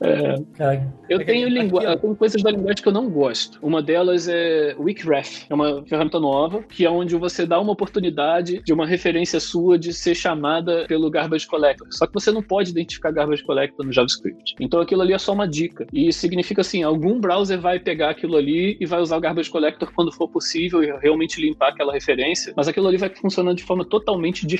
é... 0.60 0.82
Eu, 1.08 1.24
tenho 1.24 1.48
lingu... 1.48 1.80
eu 1.80 1.98
tenho 1.98 2.16
coisas 2.16 2.42
da 2.42 2.50
linguagem 2.50 2.82
que 2.82 2.88
eu 2.88 2.92
não 2.92 3.08
gosto. 3.08 3.58
Uma 3.62 3.82
delas 3.82 4.28
é 4.28 4.74
Wickref. 4.78 5.46
É 5.48 5.54
uma 5.54 5.84
ferramenta 5.86 6.20
nova, 6.20 6.62
que 6.62 6.84
é 6.84 6.90
onde 6.90 7.16
você 7.16 7.46
dá 7.46 7.60
uma 7.60 7.72
oportunidade 7.72 8.60
de 8.62 8.72
uma 8.72 8.86
referência 8.86 9.40
sua 9.40 9.78
de 9.78 9.92
ser 9.92 10.14
chamada 10.14 10.84
pelo 10.88 11.10
Garbage 11.10 11.46
Collector. 11.46 11.86
Só 11.90 12.06
que 12.06 12.14
você 12.14 12.30
não 12.30 12.42
pode 12.42 12.70
identificar 12.70 13.10
Garbage 13.10 13.44
Collector 13.44 13.86
no 13.86 13.92
JavaScript. 13.92 14.54
Então 14.60 14.80
aquilo 14.80 15.02
ali 15.02 15.12
é 15.12 15.18
só 15.18 15.32
uma 15.32 15.48
dica. 15.48 15.86
E 15.92 16.12
significa 16.12 16.60
assim, 16.60 16.82
algum 16.82 17.20
browser 17.20 17.60
vai 17.60 17.78
pegar 17.78 18.10
aquilo 18.10 18.36
ali 18.36 18.76
e 18.80 18.86
vai 18.86 19.00
usar 19.00 19.16
o 19.16 19.20
Garbage 19.20 19.50
Collector 19.50 19.90
quando 19.94 20.12
for 20.12 20.28
possível 20.28 20.82
e 20.82 20.92
realmente 21.00 21.40
limpar 21.40 21.70
aquela 21.70 21.92
referência, 21.92 22.52
mas 22.56 22.68
aquilo 22.68 22.88
ali 22.88 22.96
vai 22.96 23.08
funcionar 23.10 23.54
de 23.54 23.62
forma 23.62 23.84
totalmente 23.84 24.46
diferente 24.46 24.55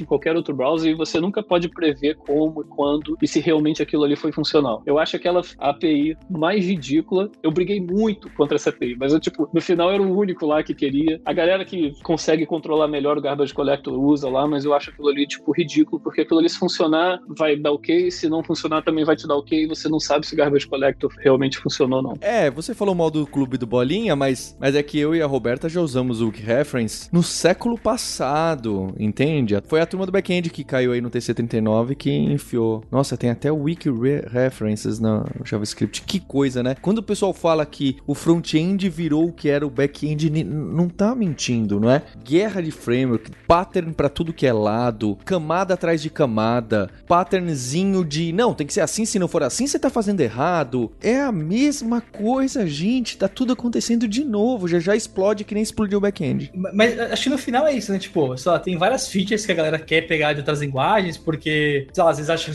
em 0.00 0.04
qualquer 0.04 0.36
outro 0.36 0.54
browser 0.54 0.90
e 0.90 0.94
você 0.94 1.20
nunca 1.20 1.42
pode 1.42 1.68
prever 1.68 2.16
como, 2.16 2.64
quando 2.64 3.16
e 3.20 3.28
se 3.28 3.40
realmente 3.40 3.82
aquilo 3.82 4.04
ali 4.04 4.16
foi 4.16 4.32
funcional. 4.32 4.82
Eu 4.86 4.98
acho 4.98 5.16
aquela 5.16 5.42
API 5.58 6.16
mais 6.28 6.64
ridícula. 6.64 7.30
Eu 7.42 7.50
briguei 7.50 7.80
muito 7.80 8.30
contra 8.30 8.56
essa 8.56 8.70
API, 8.70 8.96
mas 8.98 9.12
eu, 9.12 9.20
tipo, 9.20 9.48
no 9.52 9.60
final 9.60 9.90
era 9.90 10.02
o 10.02 10.16
único 10.16 10.46
lá 10.46 10.62
que 10.62 10.74
queria. 10.74 11.20
A 11.24 11.32
galera 11.32 11.64
que 11.64 11.92
consegue 12.02 12.46
controlar 12.46 12.88
melhor 12.88 13.18
o 13.18 13.20
Garbage 13.20 13.54
Collector 13.54 13.98
usa 13.98 14.28
lá, 14.28 14.46
mas 14.46 14.64
eu 14.64 14.74
acho 14.74 14.90
aquilo 14.90 15.08
ali, 15.08 15.26
tipo, 15.26 15.52
ridículo, 15.52 16.00
porque 16.00 16.22
aquilo 16.22 16.40
ali 16.40 16.48
se 16.48 16.58
funcionar, 16.58 17.20
vai 17.28 17.56
dar 17.56 17.72
ok, 17.72 18.10
se 18.10 18.28
não 18.28 18.42
funcionar 18.42 18.82
também 18.82 19.04
vai 19.04 19.16
te 19.16 19.26
dar 19.26 19.36
ok, 19.36 19.64
e 19.64 19.66
você 19.66 19.88
não 19.88 20.00
sabe 20.00 20.26
se 20.26 20.34
o 20.34 20.36
Garbage 20.36 20.66
Collector 20.66 21.12
realmente 21.18 21.58
funcionou 21.58 21.98
ou 21.98 22.02
não. 22.02 22.14
É, 22.20 22.50
você 22.50 22.74
falou 22.74 22.94
mal 22.94 23.10
do 23.10 23.26
clube 23.26 23.56
do 23.56 23.66
Bolinha, 23.66 24.14
mas, 24.16 24.56
mas 24.60 24.74
é 24.74 24.82
que 24.82 24.98
eu 24.98 25.14
e 25.14 25.22
a 25.22 25.26
Roberta 25.26 25.68
já 25.68 25.80
usamos 25.80 26.20
o 26.20 26.30
Reference 26.30 27.08
no 27.12 27.22
século 27.22 27.78
passado, 27.78 28.94
entende? 28.98 29.39
Foi 29.66 29.80
a 29.80 29.86
turma 29.86 30.06
do 30.06 30.12
back-end 30.12 30.50
que 30.50 30.64
caiu 30.64 30.92
aí 30.92 31.00
no 31.00 31.10
TC39 31.10 31.94
que 31.94 32.10
enfiou. 32.10 32.84
Nossa, 32.90 33.16
tem 33.16 33.30
até 33.30 33.50
Wiki 33.50 33.88
References 34.30 34.98
no 34.98 35.24
JavaScript. 35.44 36.02
Que 36.02 36.20
coisa, 36.20 36.62
né? 36.62 36.76
Quando 36.80 36.98
o 36.98 37.02
pessoal 37.02 37.32
fala 37.32 37.64
que 37.64 37.96
o 38.06 38.14
front-end 38.14 38.88
virou 38.88 39.28
o 39.28 39.32
que 39.32 39.48
era 39.48 39.66
o 39.66 39.70
back-end, 39.70 40.30
não 40.44 40.88
tá 40.88 41.14
mentindo, 41.14 41.80
não 41.80 41.90
é? 41.90 42.02
Guerra 42.24 42.62
de 42.62 42.70
framework, 42.70 43.30
pattern 43.46 43.92
para 43.92 44.08
tudo 44.08 44.32
que 44.32 44.46
é 44.46 44.52
lado, 44.52 45.18
camada 45.24 45.74
atrás 45.74 46.02
de 46.02 46.10
camada, 46.10 46.90
patternzinho 47.06 48.04
de 48.04 48.32
não, 48.32 48.54
tem 48.54 48.66
que 48.66 48.72
ser 48.72 48.80
assim, 48.80 49.04
se 49.04 49.18
não 49.18 49.28
for 49.28 49.42
assim, 49.42 49.66
você 49.66 49.78
tá 49.78 49.90
fazendo 49.90 50.20
errado. 50.20 50.90
É 51.00 51.20
a 51.20 51.32
mesma 51.32 52.00
coisa, 52.00 52.66
gente. 52.66 53.16
Tá 53.16 53.28
tudo 53.28 53.52
acontecendo 53.52 54.08
de 54.08 54.24
novo. 54.24 54.68
Já 54.68 54.78
já 54.78 54.96
explode 54.96 55.44
que 55.44 55.54
nem 55.54 55.62
explodiu 55.62 55.98
o 55.98 56.00
back-end. 56.00 56.50
Mas 56.54 56.98
acho 56.98 57.24
que 57.24 57.30
no 57.30 57.38
final 57.38 57.66
é 57.66 57.72
isso, 57.72 57.92
né? 57.92 57.98
Tipo, 57.98 58.34
lá, 58.44 58.58
tem 58.58 58.76
várias 58.76 59.08
features 59.08 59.29
que 59.46 59.52
a 59.52 59.54
galera 59.54 59.78
quer 59.78 60.02
pegar 60.02 60.32
de 60.32 60.40
outras 60.40 60.60
linguagens, 60.60 61.16
porque, 61.16 61.86
sei 61.92 62.04
lá, 62.04 62.10
às 62.10 62.16
vezes 62.16 62.30
acha, 62.30 62.52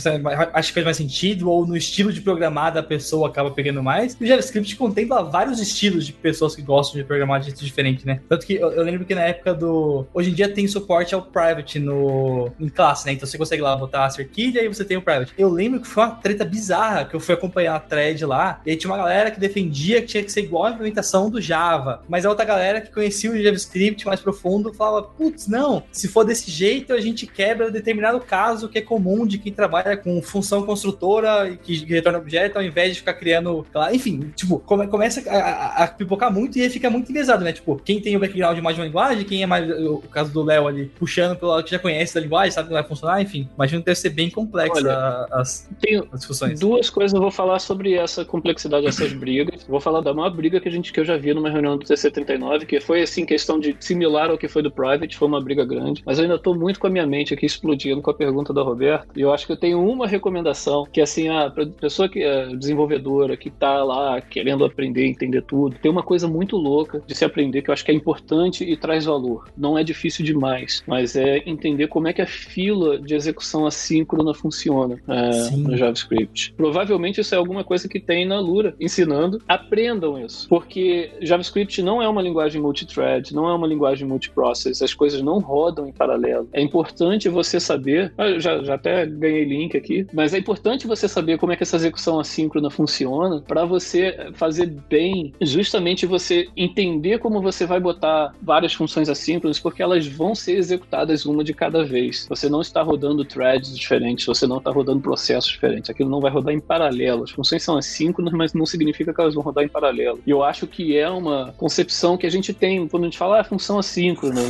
acha 0.53 0.67
que 0.67 0.73
faz 0.73 0.85
mais 0.85 0.97
sentido, 0.97 1.49
ou 1.49 1.65
no 1.65 1.75
estilo 1.75 2.11
de 2.11 2.21
programar 2.21 2.73
da 2.73 2.83
pessoa 2.83 3.27
acaba 3.27 3.51
pegando 3.51 3.81
mais. 3.81 4.17
O 4.19 4.25
JavaScript 4.25 4.75
contempla 4.75 5.23
vários 5.23 5.59
estilos 5.59 6.05
de 6.05 6.13
pessoas 6.13 6.55
que 6.55 6.61
gostam 6.61 6.99
de 6.99 7.05
programar 7.05 7.39
de 7.39 7.47
jeito 7.47 7.63
diferente, 7.63 8.05
né? 8.05 8.21
Tanto 8.27 8.45
que 8.45 8.55
eu, 8.55 8.71
eu, 8.71 8.83
lembro 8.83 9.05
que 9.05 9.15
na 9.15 9.23
época 9.23 9.53
do. 9.53 10.05
Hoje 10.13 10.31
em 10.31 10.33
dia 10.33 10.49
tem 10.49 10.67
suporte 10.67 11.13
ao 11.13 11.21
private 11.21 11.79
no, 11.79 12.51
em 12.59 12.69
classe, 12.69 13.05
né? 13.05 13.13
Então 13.13 13.27
você 13.27 13.37
consegue 13.37 13.61
lá 13.61 13.75
botar 13.75 14.05
a 14.05 14.09
cerquilha 14.09 14.63
e 14.63 14.67
você 14.67 14.83
tem 14.83 14.97
o 14.97 15.01
private. 15.01 15.33
Eu 15.37 15.49
lembro 15.49 15.79
que 15.79 15.87
foi 15.87 16.03
uma 16.03 16.15
treta 16.15 16.45
bizarra 16.45 17.05
que 17.05 17.15
eu 17.15 17.19
fui 17.19 17.33
acompanhar 17.33 17.75
a 17.75 17.79
thread 17.79 18.25
lá, 18.25 18.61
e 18.65 18.71
aí 18.71 18.77
tinha 18.77 18.91
uma 18.91 18.97
galera 18.97 19.31
que 19.31 19.39
defendia 19.39 20.01
que 20.01 20.07
tinha 20.07 20.23
que 20.23 20.31
ser 20.31 20.41
igual 20.41 20.65
a 20.65 20.71
implementação 20.71 21.29
do 21.29 21.41
Java, 21.41 22.03
mas 22.07 22.25
a 22.25 22.29
outra 22.29 22.45
galera 22.45 22.81
que 22.81 22.91
conhecia 22.91 23.31
o 23.31 23.41
JavaScript 23.41 24.05
mais 24.05 24.19
profundo 24.19 24.73
falava: 24.73 25.03
putz, 25.03 25.47
não, 25.47 25.83
se 25.91 26.07
for 26.07 26.23
desse 26.23 26.49
jeito, 26.49 26.64
a 26.89 26.99
gente 27.01 27.27
quebra 27.27 27.71
determinado 27.71 28.19
caso 28.19 28.69
que 28.69 28.77
é 28.77 28.81
comum 28.81 29.25
de 29.25 29.37
quem 29.37 29.51
trabalha 29.51 29.97
com 29.97 30.21
função 30.21 30.63
construtora 30.63 31.49
e 31.49 31.57
que 31.57 31.85
retorna 31.85 32.19
objeto, 32.19 32.57
ao 32.57 32.63
invés 32.63 32.93
de 32.93 32.99
ficar 32.99 33.13
criando. 33.13 33.65
Enfim, 33.91 34.31
tipo, 34.35 34.59
come, 34.59 34.87
começa 34.87 35.21
a, 35.29 35.37
a, 35.37 35.83
a, 35.83 35.87
pipocar 35.87 36.31
muito 36.31 36.57
e 36.57 36.61
aí 36.61 36.69
fica 36.69 36.89
muito 36.89 37.09
enviesado, 37.09 37.43
né? 37.43 37.53
Tipo, 37.53 37.75
quem 37.83 38.01
tem 38.01 38.15
o 38.15 38.19
background 38.19 38.55
de 38.55 38.61
mais 38.61 38.75
de 38.75 38.81
uma 38.81 38.87
linguagem, 38.87 39.23
quem 39.23 39.43
é 39.43 39.45
mais. 39.45 39.69
O 39.69 39.99
caso 40.11 40.31
do 40.31 40.43
Léo 40.43 40.67
ali, 40.67 40.85
puxando 40.97 41.37
pelo 41.37 41.51
lado 41.51 41.63
que 41.63 41.71
já 41.71 41.79
conhece 41.79 42.15
da 42.15 42.21
linguagem, 42.21 42.51
sabe 42.51 42.67
que 42.67 42.73
vai 42.73 42.83
funcionar, 42.83 43.21
enfim. 43.21 43.47
Imagino 43.55 43.81
que 43.81 43.85
deve 43.85 43.99
ser 43.99 44.09
bem 44.09 44.29
complexa 44.29 44.73
Olha, 44.75 45.27
as, 45.31 45.69
as 46.11 46.19
discussões. 46.19 46.59
Duas 46.59 46.89
coisas 46.89 47.13
eu 47.13 47.21
vou 47.21 47.31
falar 47.31 47.59
sobre 47.59 47.93
essa 47.93 48.25
complexidade 48.25 48.85
dessas 48.85 49.13
brigas. 49.13 49.63
Vou 49.67 49.79
falar 49.79 50.01
da 50.01 50.13
maior 50.13 50.29
briga 50.29 50.59
que 50.59 50.67
a 50.67 50.71
gente 50.71 50.91
que 50.91 50.99
eu 50.99 51.05
já 51.05 51.17
vi 51.17 51.33
numa 51.33 51.49
reunião 51.49 51.77
do 51.77 51.85
TC39, 51.85 52.65
que 52.65 52.79
foi 52.79 53.01
assim, 53.01 53.25
questão 53.25 53.59
de 53.59 53.75
similar 53.79 54.29
ao 54.29 54.37
que 54.37 54.47
foi 54.47 54.61
do 54.61 54.71
Private, 54.71 55.17
foi 55.17 55.27
uma 55.27 55.41
briga 55.41 55.65
grande. 55.65 56.01
Mas 56.05 56.17
eu 56.17 56.23
ainda 56.23 56.39
tô 56.39 56.54
muito 56.55 56.79
com 56.79 56.87
a 56.87 56.89
minha 56.89 57.05
mente 57.05 57.33
aqui 57.33 57.45
explodindo 57.45 58.01
com 58.01 58.11
a 58.11 58.13
pergunta 58.13 58.53
da 58.53 58.61
Roberta. 58.61 59.07
E 59.15 59.21
eu 59.21 59.33
acho 59.33 59.45
que 59.45 59.51
eu 59.51 59.57
tenho 59.57 59.83
uma 59.83 60.07
recomendação, 60.07 60.85
que 60.91 60.99
é 60.99 61.03
assim, 61.03 61.27
a 61.27 61.51
pessoa 61.79 62.09
que 62.09 62.21
é 62.23 62.47
desenvolvedora, 62.55 63.37
que 63.37 63.49
tá 63.49 63.83
lá 63.83 64.21
querendo 64.21 64.65
aprender, 64.65 65.05
entender 65.05 65.41
tudo, 65.41 65.77
tem 65.77 65.91
uma 65.91 66.03
coisa 66.03 66.27
muito 66.27 66.57
louca 66.57 67.01
de 67.05 67.15
se 67.15 67.25
aprender 67.25 67.61
que 67.61 67.69
eu 67.69 67.73
acho 67.73 67.85
que 67.85 67.91
é 67.91 67.93
importante 67.93 68.63
e 68.63 68.75
traz 68.77 69.05
valor. 69.05 69.49
Não 69.57 69.77
é 69.77 69.83
difícil 69.83 70.25
demais, 70.25 70.83
mas 70.87 71.15
é 71.15 71.37
entender 71.45 71.87
como 71.87 72.07
é 72.07 72.13
que 72.13 72.21
a 72.21 72.27
fila 72.27 72.99
de 72.99 73.15
execução 73.15 73.65
assíncrona 73.65 74.33
funciona 74.33 74.99
é, 75.07 75.55
no 75.55 75.77
JavaScript. 75.77 76.53
Provavelmente 76.53 77.21
isso 77.21 77.33
é 77.33 77.37
alguma 77.37 77.63
coisa 77.63 77.87
que 77.87 77.99
tem 77.99 78.25
na 78.25 78.39
Lura 78.39 78.75
ensinando. 78.79 79.41
Aprendam 79.47 80.19
isso, 80.23 80.47
porque 80.47 81.11
JavaScript 81.21 81.81
não 81.81 82.01
é 82.01 82.07
uma 82.07 82.21
linguagem 82.21 82.61
multithread, 82.61 83.33
não 83.33 83.49
é 83.49 83.53
uma 83.53 83.67
linguagem 83.67 84.07
multiprocess, 84.07 84.81
as 84.81 84.93
coisas 84.93 85.21
não 85.21 85.39
rodam 85.39 85.87
em 85.87 85.91
paralelo. 85.91 86.44
É 86.53 86.61
importante 86.61 87.29
você 87.29 87.59
saber, 87.59 88.13
já, 88.39 88.63
já 88.63 88.75
até 88.75 89.05
ganhei 89.05 89.45
link 89.45 89.77
aqui, 89.77 90.07
mas 90.13 90.33
é 90.33 90.37
importante 90.37 90.87
você 90.87 91.07
saber 91.07 91.37
como 91.37 91.51
é 91.51 91.55
que 91.55 91.63
essa 91.63 91.75
execução 91.75 92.19
assíncrona 92.19 92.69
funciona 92.69 93.41
para 93.41 93.65
você 93.65 94.29
fazer 94.33 94.67
bem, 94.89 95.33
justamente 95.41 96.05
você 96.05 96.47
entender 96.55 97.19
como 97.19 97.41
você 97.41 97.65
vai 97.65 97.79
botar 97.79 98.33
várias 98.41 98.73
funções 98.73 99.09
assíncronas, 99.09 99.59
porque 99.59 99.81
elas 99.81 100.07
vão 100.07 100.35
ser 100.35 100.57
executadas 100.57 101.25
uma 101.25 101.43
de 101.43 101.53
cada 101.53 101.83
vez. 101.83 102.25
Você 102.29 102.49
não 102.49 102.61
está 102.61 102.81
rodando 102.81 103.23
threads 103.25 103.77
diferentes, 103.77 104.25
você 104.25 104.47
não 104.47 104.57
está 104.57 104.71
rodando 104.71 105.01
processos 105.01 105.51
diferentes. 105.51 105.89
Aquilo 105.89 106.09
não 106.09 106.19
vai 106.19 106.31
rodar 106.31 106.53
em 106.53 106.59
paralelo. 106.59 107.23
As 107.23 107.31
funções 107.31 107.63
são 107.63 107.77
assíncronas, 107.77 108.33
mas 108.33 108.53
não 108.53 108.65
significa 108.65 109.13
que 109.13 109.21
elas 109.21 109.33
vão 109.33 109.43
rodar 109.43 109.63
em 109.63 109.69
paralelo. 109.69 110.19
E 110.25 110.29
eu 110.29 110.43
acho 110.43 110.67
que 110.67 110.97
é 110.97 111.09
uma 111.09 111.53
concepção 111.57 112.17
que 112.17 112.25
a 112.25 112.29
gente 112.29 112.53
tem 112.53 112.87
quando 112.87 113.03
a 113.03 113.05
gente 113.07 113.17
fala 113.17 113.39
ah, 113.39 113.43
função 113.43 113.77
assíncrona. 113.77 114.41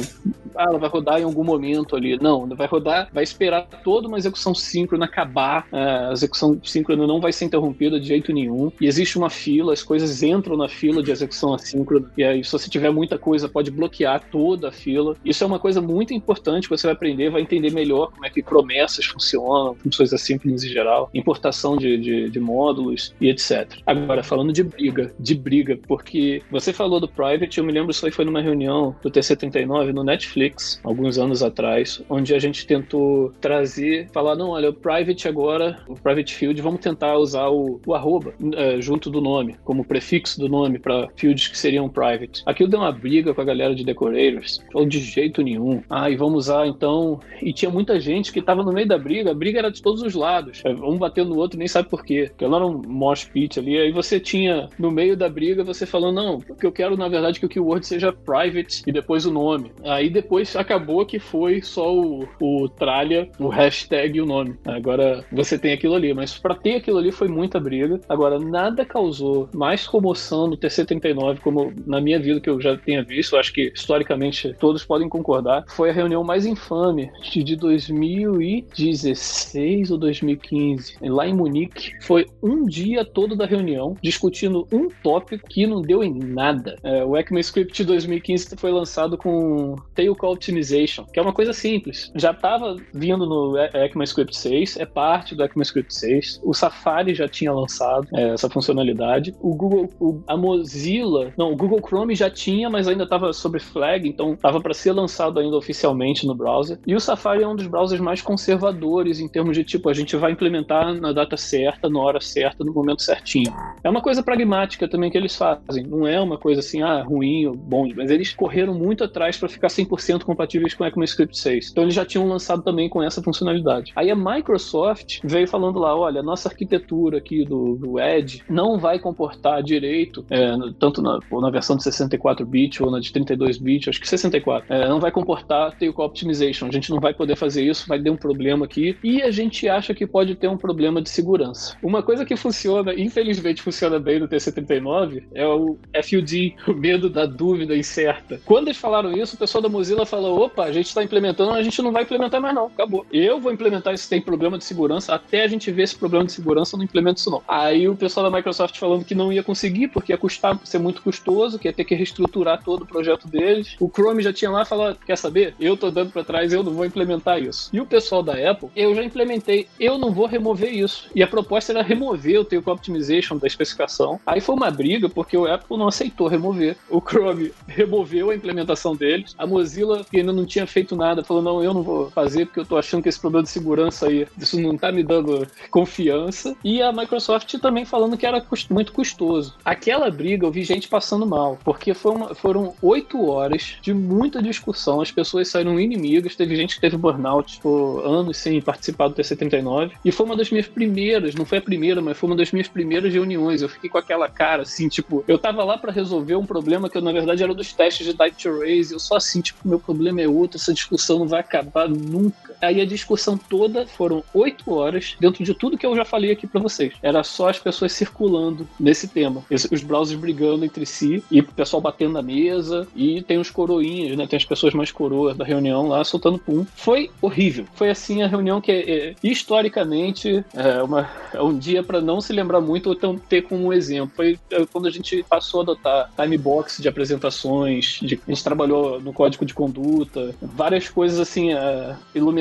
Ah, 0.56 0.66
ela 0.70 0.80
vai 0.80 0.90
rodar 0.90 1.20
em 1.20 1.24
algum 1.24 1.44
momento 1.44 1.85
ali. 1.94 2.18
Não, 2.18 2.48
vai 2.48 2.68
rodar, 2.68 3.10
vai 3.12 3.24
esperar 3.24 3.68
toda 3.84 4.08
uma 4.08 4.18
execução 4.18 4.56
síncrona 4.56 5.06
acabar. 5.06 5.68
É, 5.72 6.08
a 6.10 6.12
execução 6.14 6.58
síncrona 6.64 7.06
não 7.06 7.20
vai 7.20 7.34
ser 7.34 7.46
interrompida 7.46 8.00
de 8.00 8.08
jeito 8.08 8.32
nenhum. 8.32 8.72
E 8.80 8.88
existe 8.88 9.18
uma 9.18 9.30
fila, 9.30 9.74
as 9.74 9.84
coisas 9.84 10.24
entram 10.24 10.56
na 10.56 10.70
fila 10.70 11.04
de 11.04 11.12
execução 11.12 11.54
assíncrona. 11.54 12.10
E 12.18 12.24
aí, 12.24 12.44
se 12.44 12.52
você 12.52 12.70
tiver 12.70 12.92
muita 12.92 13.18
coisa, 13.18 13.50
pode 13.50 13.72
bloquear 13.72 14.24
toda 14.32 14.70
a 14.70 14.72
fila. 14.72 15.16
Isso 15.26 15.44
é 15.44 15.48
uma 15.48 15.60
coisa 15.60 15.82
muito 15.82 16.14
importante 16.14 16.70
que 16.70 16.78
você 16.78 16.88
vai 16.88 16.94
aprender, 16.96 17.30
vai 17.30 17.42
entender 17.42 17.72
melhor 17.72 18.12
como 18.12 18.26
é 18.26 18.30
que 18.30 18.42
promessas 18.42 19.06
funcionam, 19.06 19.76
funções 19.76 20.14
assíncronas 20.14 20.64
em 20.64 20.70
geral, 20.70 21.10
importação 21.14 21.76
de, 21.76 21.98
de, 21.98 22.30
de 22.30 22.40
módulos 22.40 23.14
e 23.20 23.30
etc. 23.30 23.78
Agora, 23.86 24.24
falando 24.24 24.54
de 24.54 24.64
briga, 24.64 25.14
de 25.20 25.36
briga, 25.36 25.78
porque 25.88 26.42
você 26.50 26.72
falou 26.72 27.00
do 27.00 27.08
private, 27.08 27.58
eu 27.58 27.64
me 27.64 27.72
lembro 27.72 27.92
isso 27.92 28.06
aí 28.06 28.12
foi 28.12 28.26
numa 28.26 28.42
reunião 28.42 28.96
do 29.02 29.12
TC39 29.12 29.92
no 29.92 30.04
Netflix, 30.04 30.80
alguns 30.84 31.18
anos 31.18 31.44
atrás, 31.44 31.75
onde 32.10 32.34
a 32.34 32.40
gente 32.40 32.66
tentou 32.66 33.32
trazer, 33.42 34.10
falar, 34.12 34.36
não, 34.36 34.50
olha, 34.50 34.70
o 34.70 34.74
private 34.74 35.28
agora, 35.28 35.80
o 35.88 35.96
private 35.96 36.34
field, 36.34 36.62
vamos 36.62 36.80
tentar 36.80 37.18
usar 37.18 37.50
o, 37.50 37.80
o 37.86 37.94
arroba 37.94 38.34
uh, 38.40 38.82
junto 38.82 39.10
do 39.10 39.22
nome, 39.22 39.56
como 39.64 39.86
prefixo 39.86 40.40
do 40.40 40.50
nome 40.50 40.80
para 40.80 41.08
fields 41.16 41.48
que 41.48 41.58
seriam 41.58 41.90
private. 41.90 42.44
Aquilo 42.46 42.70
deu 42.70 42.80
uma 42.80 42.92
briga 42.92 43.34
com 43.34 43.42
a 43.42 43.46
galera 43.46 43.76
de 43.76 43.84
decorators. 43.84 44.64
Falou 44.72 44.88
de 44.88 45.00
jeito 45.00 45.42
nenhum. 45.42 45.82
Ah, 45.90 46.10
e 46.10 46.16
vamos 46.16 46.46
usar 46.46 46.68
então. 46.68 47.20
E 47.42 47.54
tinha 47.54 47.72
muita 47.72 48.00
gente 48.00 48.32
que 48.32 48.42
tava 48.42 48.64
no 48.64 48.72
meio 48.72 48.88
da 48.88 48.98
briga. 48.98 49.32
A 49.32 49.34
briga 49.34 49.60
era 49.60 49.72
de 49.72 49.82
todos 49.82 50.02
os 50.02 50.14
lados. 50.14 50.62
É, 50.66 50.70
um 50.70 50.98
batendo 50.98 51.30
no 51.30 51.38
outro, 51.38 51.58
nem 51.58 51.68
sabe 51.68 51.90
por 51.90 52.04
quê. 52.04 52.28
Porque 52.30 52.46
lá 52.46 52.58
era 52.58 52.66
um 52.66 52.82
mosh 52.86 53.26
pit 53.26 53.60
ali. 53.60 53.78
Aí 53.78 53.92
você 53.92 54.20
tinha, 54.20 54.70
no 54.78 54.92
meio 54.92 55.16
da 55.16 55.30
briga, 55.30 55.64
você 55.64 55.86
falando, 55.86 56.16
não, 56.16 56.40
porque 56.40 56.66
eu 56.66 56.72
quero, 56.72 56.98
na 56.98 57.08
verdade, 57.08 57.40
que 57.40 57.46
o 57.46 57.50
keyword 57.50 57.86
seja 57.86 58.12
private 58.12 58.84
e 58.86 58.92
depois 58.92 59.26
o 59.26 59.32
nome. 59.32 59.72
Aí 59.84 60.10
depois 60.10 60.56
acabou 60.56 61.06
que 61.06 61.20
foi 61.20 61.62
só 61.66 61.94
o, 61.94 62.28
o 62.40 62.70
tralha, 62.70 63.30
o 63.40 63.48
hashtag 63.48 64.18
e 64.18 64.22
o 64.22 64.26
nome. 64.26 64.56
Agora 64.66 65.26
você 65.32 65.58
tem 65.58 65.74
aquilo 65.74 65.96
ali. 65.96 66.14
Mas 66.14 66.38
para 66.38 66.54
ter 66.56 66.76
aquilo 66.76 66.98
ali 66.98 67.12
foi 67.12 67.28
muita 67.28 67.60
briga. 67.60 68.00
Agora, 68.08 68.40
nada 68.40 68.86
causou 68.86 69.50
mais 69.54 69.86
comoção 69.88 70.48
no 70.48 70.58
TC39, 70.58 71.40
como 71.40 71.74
na 71.86 72.00
minha 72.00 72.20
vida 72.20 72.40
que 72.40 72.50
eu 72.50 72.62
já 72.62 72.78
tenha 72.78 73.04
visto. 73.04 73.36
Acho 73.38 73.54
que 73.54 73.72
historicamente 73.74 74.56
todos 74.60 74.86
podem 74.86 75.10
concordar. 75.10 75.64
Foi 75.68 75.90
a 75.90 75.94
reunião 75.94 76.24
mais 76.24 76.46
infame 76.46 77.12
de 77.22 77.56
2016 77.56 79.90
ou 79.92 79.98
2015, 79.98 80.98
lá 81.02 81.28
em 81.28 81.34
Munique. 81.34 81.92
Foi 82.02 82.28
um 82.42 82.66
dia 82.66 83.04
todo 83.04 83.36
da 83.36 83.46
reunião 83.46 83.98
discutindo 84.02 84.66
um 84.72 84.88
tópico 84.90 85.46
que 85.48 85.68
não 85.68 85.82
deu 85.82 86.04
em 86.04 86.14
nada. 86.14 86.78
É, 86.84 87.04
o 87.04 87.18
ECMAScript 87.18 87.84
2015 87.84 88.56
foi 88.58 88.72
lançado 88.72 89.18
com 89.18 89.76
Tail 89.94 90.16
Call 90.16 90.34
Optimization, 90.34 91.06
que 91.06 91.20
é 91.20 91.22
uma 91.22 91.34
coisa 91.34 91.45
simples. 91.54 92.12
Já 92.16 92.32
estava 92.32 92.76
vindo 92.94 93.26
no 93.26 93.58
ECMAScript 93.58 94.36
6, 94.36 94.78
é 94.78 94.86
parte 94.86 95.36
do 95.36 95.44
ECMAScript 95.44 95.94
6. 95.94 96.42
O 96.44 96.54
Safari 96.54 97.14
já 97.14 97.28
tinha 97.28 97.52
lançado 97.52 98.08
é, 98.14 98.30
essa 98.30 98.50
funcionalidade. 98.50 99.36
O 99.40 99.56
Google, 99.56 99.90
o, 100.00 100.22
a 100.28 100.38
Mozilla, 100.38 101.34
não, 101.38 101.52
o 101.52 101.56
Google 101.56 101.82
Chrome 101.86 102.16
já 102.16 102.30
tinha, 102.30 102.70
mas 102.70 102.88
ainda 102.88 103.04
estava 103.04 103.34
sobre 103.34 103.60
flag, 103.60 104.08
então 104.08 104.34
estava 104.34 104.62
para 104.62 104.74
ser 104.74 104.92
lançado 104.92 105.40
ainda 105.40 105.56
oficialmente 105.56 106.26
no 106.26 106.36
browser. 106.36 106.80
E 106.86 106.96
o 106.96 107.00
Safari 107.00 107.44
é 107.44 107.48
um 107.48 107.56
dos 107.56 107.68
browsers 107.68 108.02
mais 108.02 108.22
conservadores 108.22 109.20
em 109.20 109.28
termos 109.28 109.56
de 109.56 109.64
tipo, 109.64 109.90
a 109.90 109.94
gente 109.94 110.16
vai 110.16 110.32
implementar 110.32 110.94
na 111.00 111.12
data 111.12 111.38
certa, 111.38 111.90
na 111.90 112.00
hora 112.00 112.22
certa, 112.22 112.64
no 112.64 112.74
momento 112.74 113.02
certinho. 113.02 113.54
É 113.84 113.90
uma 113.90 114.02
coisa 114.02 114.24
pragmática 114.24 114.88
também 114.88 115.10
que 115.12 115.18
eles 115.18 115.36
fazem. 115.36 115.86
Não 115.86 116.08
é 116.08 116.20
uma 116.20 116.38
coisa 116.38 116.60
assim, 116.60 116.82
ah, 116.82 117.02
ruim 117.02 117.46
ou 117.46 117.56
bom, 117.56 117.90
mas 117.96 118.10
eles 118.12 118.34
correram 118.34 118.74
muito 118.74 119.04
atrás 119.04 119.38
para 119.38 119.50
ficar 119.50 119.68
100% 119.68 120.24
compatíveis 120.24 120.74
com 120.74 120.86
ECMAScript 120.86 121.35
6. 121.38 121.72
Então 121.72 121.84
eles 121.84 121.96
já 121.96 122.06
tinham 122.06 122.28
lançado 122.28 122.62
também 122.62 122.90
com 122.90 123.02
essa 123.02 123.22
funcionalidade. 123.22 123.92
Aí 123.96 124.10
a 124.10 124.16
Microsoft 124.16 125.20
veio 125.24 125.48
falando 125.48 125.80
lá, 125.80 125.96
olha, 125.96 126.22
nossa 126.22 126.50
arquitetura 126.50 127.18
aqui 127.18 127.46
do, 127.46 127.76
do 127.76 128.00
Edge 128.00 128.44
não 128.50 128.78
vai 128.78 129.00
comportar 129.00 129.64
direito, 129.64 130.26
é, 130.30 130.52
tanto 130.80 131.02
na, 131.02 131.20
na 131.32 131.50
versão 131.50 131.76
de 131.76 131.84
64-bit 131.84 132.84
ou 132.84 132.92
na 132.92 133.00
de 133.00 133.12
32-bit, 133.12 133.90
acho 133.90 134.00
que 134.00 134.08
64, 134.08 134.74
é, 134.74 134.88
não 134.88 135.00
vai 135.00 135.12
comportar 135.12 135.78
tail 135.78 135.94
optimization. 135.98 136.68
A 136.68 136.72
gente 136.72 136.90
não 136.90 137.00
vai 137.00 137.14
poder 137.14 137.36
fazer 137.36 137.64
isso, 137.64 137.88
vai 137.88 138.02
ter 138.02 138.10
um 138.10 138.18
problema 138.18 138.66
aqui. 138.66 138.98
E 139.04 139.22
a 139.22 139.32
gente 139.32 139.68
acha 139.68 139.94
que 139.94 140.06
pode 140.06 140.36
ter 140.36 140.48
um 140.48 140.58
problema 140.58 141.02
de 141.02 141.10
segurança. 141.10 141.78
Uma 141.82 142.04
coisa 142.04 142.26
que 142.26 142.36
funciona, 142.36 142.94
infelizmente 142.94 143.62
funciona 143.62 144.00
bem 144.00 144.20
no 144.20 144.28
TC39, 144.28 145.24
é 145.34 145.48
o 145.48 145.78
FUD, 146.04 146.56
o 146.68 146.74
medo 146.74 147.10
da 147.10 147.26
dúvida 147.26 147.76
incerta. 147.76 148.40
Quando 148.46 148.68
eles 148.68 148.78
falaram 148.78 149.12
isso, 149.12 149.36
o 149.36 149.40
pessoal 149.40 149.62
da 149.62 149.70
Mozilla 149.70 150.06
falou: 150.06 150.42
opa, 150.42 150.64
a 150.64 150.72
gente 150.72 150.88
está 150.88 151.04
implementando, 151.04 151.25
a 151.30 151.64
gente 151.64 151.82
não 151.82 151.92
vai 151.92 152.04
implementar 152.04 152.42
mais 152.42 152.54
não, 152.54 152.68
acabou. 152.68 153.06
Eu 153.12 153.40
vou 153.40 153.52
implementar 153.52 153.94
isso 153.94 154.10
tem 154.10 154.22
problema 154.22 154.58
de 154.58 154.66
segurança, 154.66 155.14
até 155.14 155.44
a 155.44 155.48
gente 155.48 155.72
ver 155.72 155.84
esse 155.84 155.96
problema 155.96 156.26
de 156.26 156.32
segurança, 156.32 156.76
eu 156.76 156.78
não 156.78 156.86
implemento 156.86 157.20
isso 157.20 157.32
não. 157.32 157.42
Aí 157.48 157.88
o 157.88 157.96
pessoal 157.96 158.30
da 158.30 158.36
Microsoft 158.36 158.78
falando 158.78 159.06
que 159.06 159.16
não 159.16 159.32
ia 159.32 159.44
conseguir, 159.44 159.88
porque 159.88 160.12
ia 160.12 160.18
custar, 160.18 160.60
ser 160.64 160.80
muito 160.80 161.02
custoso, 161.02 161.58
que 161.58 161.68
ia 161.68 161.74
ter 161.74 161.84
que 161.84 161.96
reestruturar 161.96 162.64
todo 162.64 162.84
o 162.84 162.86
projeto 162.86 163.28
deles. 163.28 163.76
O 163.80 163.90
Chrome 163.90 164.22
já 164.22 164.34
tinha 164.34 164.52
lá 164.52 164.66
falado, 164.66 164.98
quer 165.06 165.18
saber? 165.18 165.56
Eu 165.60 165.78
tô 165.78 165.90
dando 165.92 166.12
para 166.12 166.24
trás, 166.24 166.54
eu 166.54 166.64
não 166.64 166.74
vou 166.74 166.86
implementar 166.86 167.42
isso. 167.42 167.70
E 167.72 167.80
o 167.80 167.86
pessoal 167.86 168.22
da 168.22 168.34
Apple, 168.34 168.70
eu 168.76 168.94
já 168.96 169.04
implementei, 169.04 169.68
eu 169.80 169.98
não 169.98 170.12
vou 170.12 170.26
remover 170.26 170.74
isso. 170.74 171.10
E 171.16 171.24
a 171.24 171.28
proposta 171.28 171.72
era 171.72 171.82
remover 171.82 172.40
o 172.40 172.46
Tail 172.46 172.64
Optimization 172.66 173.38
da 173.38 173.48
especificação. 173.48 174.20
Aí 174.26 174.42
foi 174.42 174.56
uma 174.56 174.72
briga, 174.72 175.08
porque 175.08 175.38
o 175.38 175.46
Apple 175.46 175.78
não 175.78 175.88
aceitou 175.88 176.28
remover. 176.28 176.78
O 176.90 177.00
Chrome 177.00 177.52
removeu 177.68 178.30
a 178.30 178.36
implementação 178.36 178.96
deles. 178.96 179.34
A 179.38 179.46
Mozilla, 179.46 180.04
que 180.04 180.20
ainda 180.20 180.34
não 180.34 180.46
tinha 180.46 180.68
feito 180.68 180.96
nada, 180.96 181.15
falou: 181.24 181.44
não, 181.44 181.64
eu 181.64 181.74
não 181.74 181.84
vou 181.84 182.10
fazer, 182.12 182.46
porque 182.46 182.60
eu 182.60 182.66
tô 182.66 182.78
achando 182.78 183.04
que 183.04 183.10
esse 183.10 183.20
problema 183.20 183.44
de 183.44 183.50
segurança 183.50 184.08
aí, 184.08 184.28
isso 184.38 184.60
não 184.60 184.78
tá 184.78 184.92
me 184.92 185.04
dando 185.04 185.48
confiança. 185.70 186.56
E 186.64 186.82
a 186.82 186.92
Microsoft 186.92 187.54
também 187.60 187.86
falando 187.86 188.18
que 188.18 188.26
era 188.26 188.44
muito 188.70 188.94
custoso. 188.94 189.56
Aquela 189.64 190.10
briga 190.10 190.46
eu 190.46 190.52
vi 190.52 190.64
gente 190.64 190.88
passando 190.88 191.26
mal, 191.26 191.58
porque 191.64 191.94
uma, 192.06 192.34
foram 192.36 192.74
oito 192.82 193.26
horas 193.30 193.78
de 193.82 193.94
muita 193.94 194.42
discussão. 194.42 195.02
As 195.02 195.12
pessoas 195.12 195.48
saíram 195.48 195.80
inimigas, 195.80 196.36
teve 196.36 196.56
gente 196.56 196.76
que 196.76 196.82
teve 196.82 196.98
burnout 196.98 197.60
por 197.62 198.06
anos 198.06 198.38
sem 198.38 198.62
participar 198.62 199.08
do 199.08 199.16
TC39. 199.16 199.92
E 200.04 200.12
foi 200.12 200.26
uma 200.26 200.36
das 200.36 200.50
minhas 200.50 200.68
primeiras, 200.68 201.36
não 201.36 201.46
foi 201.46 201.58
a 201.58 201.62
primeira, 201.62 202.02
mas 202.02 202.18
foi 202.18 202.30
uma 202.30 202.36
das 202.36 202.52
minhas 202.52 202.68
primeiras 202.68 203.14
reuniões. 203.14 203.62
Eu 203.62 203.70
fiquei 203.70 203.90
com 203.90 203.98
aquela 203.98 204.30
cara 204.30 204.64
assim, 204.64 204.88
tipo, 204.88 205.24
eu 205.28 205.38
tava 205.38 205.64
lá 205.64 205.78
para 205.78 205.92
resolver 205.92 206.36
um 206.36 206.46
problema 206.46 206.90
que 206.90 206.98
eu, 206.98 207.02
na 207.02 207.12
verdade 207.12 207.44
era 207.44 207.54
dos 207.54 207.74
testes 207.74 208.06
de 208.06 208.14
type 208.14 208.38
to. 208.38 208.64
Eu 208.64 209.00
só 209.00 209.16
assim, 209.16 209.42
tipo, 209.42 209.68
meu 209.68 209.80
problema 209.80 210.22
é 210.22 210.28
outro, 210.28 210.58
essa 210.58 210.74
discussão 210.74 211.05
não 211.14 211.28
vai 211.28 211.40
acabar 211.40 211.88
nunca. 211.88 212.55
Aí 212.62 212.82
a 212.82 212.86
discussão 212.86 213.38
toda 213.38 213.86
foram 213.88 214.24
oito 214.34 214.72
horas 214.72 215.16
dentro 215.20 215.44
de 215.44 215.54
tudo 215.54 215.78
que 215.78 215.86
eu 215.86 215.96
já 215.96 216.06
falei 216.06 216.32
aqui 216.32 216.48
para 216.48 216.62
vocês. 216.62 216.94
Era 217.02 217.24
só 217.24 217.50
as 217.50 217.60
pessoas 217.60 217.94
circulando 217.94 218.68
nesse 218.80 219.08
tema. 219.08 219.44
Os 219.50 219.84
browsers 219.84 220.20
brigando 220.20 220.66
entre 220.66 220.86
si 220.86 221.24
e 221.30 221.40
o 221.40 221.44
pessoal 221.44 221.82
batendo 221.82 222.14
na 222.14 222.22
mesa 222.22 222.88
e 222.96 223.22
tem 223.22 223.38
os 223.38 223.50
coroinhas, 223.50 224.18
né? 224.18 224.28
Tem 224.28 224.38
as 224.38 224.46
pessoas 224.46 224.74
mais 224.74 224.92
coroas 224.92 225.38
da 225.38 225.46
reunião 225.46 225.88
lá 225.88 226.04
soltando 226.04 226.40
pum. 226.40 226.66
Foi 226.76 227.10
horrível. 227.22 227.66
Foi 227.76 227.90
assim 227.90 228.22
a 228.22 228.28
reunião 228.28 228.62
que 228.62 228.72
é, 228.72 229.16
historicamente 229.24 230.44
é, 230.54 230.82
uma, 230.84 231.10
é 231.34 231.42
um 231.42 231.58
dia 231.58 231.84
para 231.84 232.02
não 232.02 232.22
se 232.22 232.34
lembrar 232.34 232.62
muito 232.62 232.90
ou 232.90 232.96
ter 233.18 233.42
como 233.44 233.68
um 233.68 233.74
exemplo. 233.74 234.12
Foi 234.16 234.40
é, 234.52 234.66
quando 234.66 234.88
a 234.88 234.92
gente 234.92 235.24
passou 235.30 235.62
a 235.62 235.64
adotar 235.64 236.12
time 236.20 236.38
box 236.38 236.82
de 236.82 236.88
apresentações, 236.88 238.00
de, 238.02 238.20
a 238.28 238.32
gente 238.32 238.44
trabalhou 238.44 239.00
no 239.02 239.14
código 239.14 239.46
de 239.46 239.54
conduta, 239.54 240.34
várias 240.42 240.90
coisas 240.90 241.20
assim 241.20 241.54
é, 241.54 241.96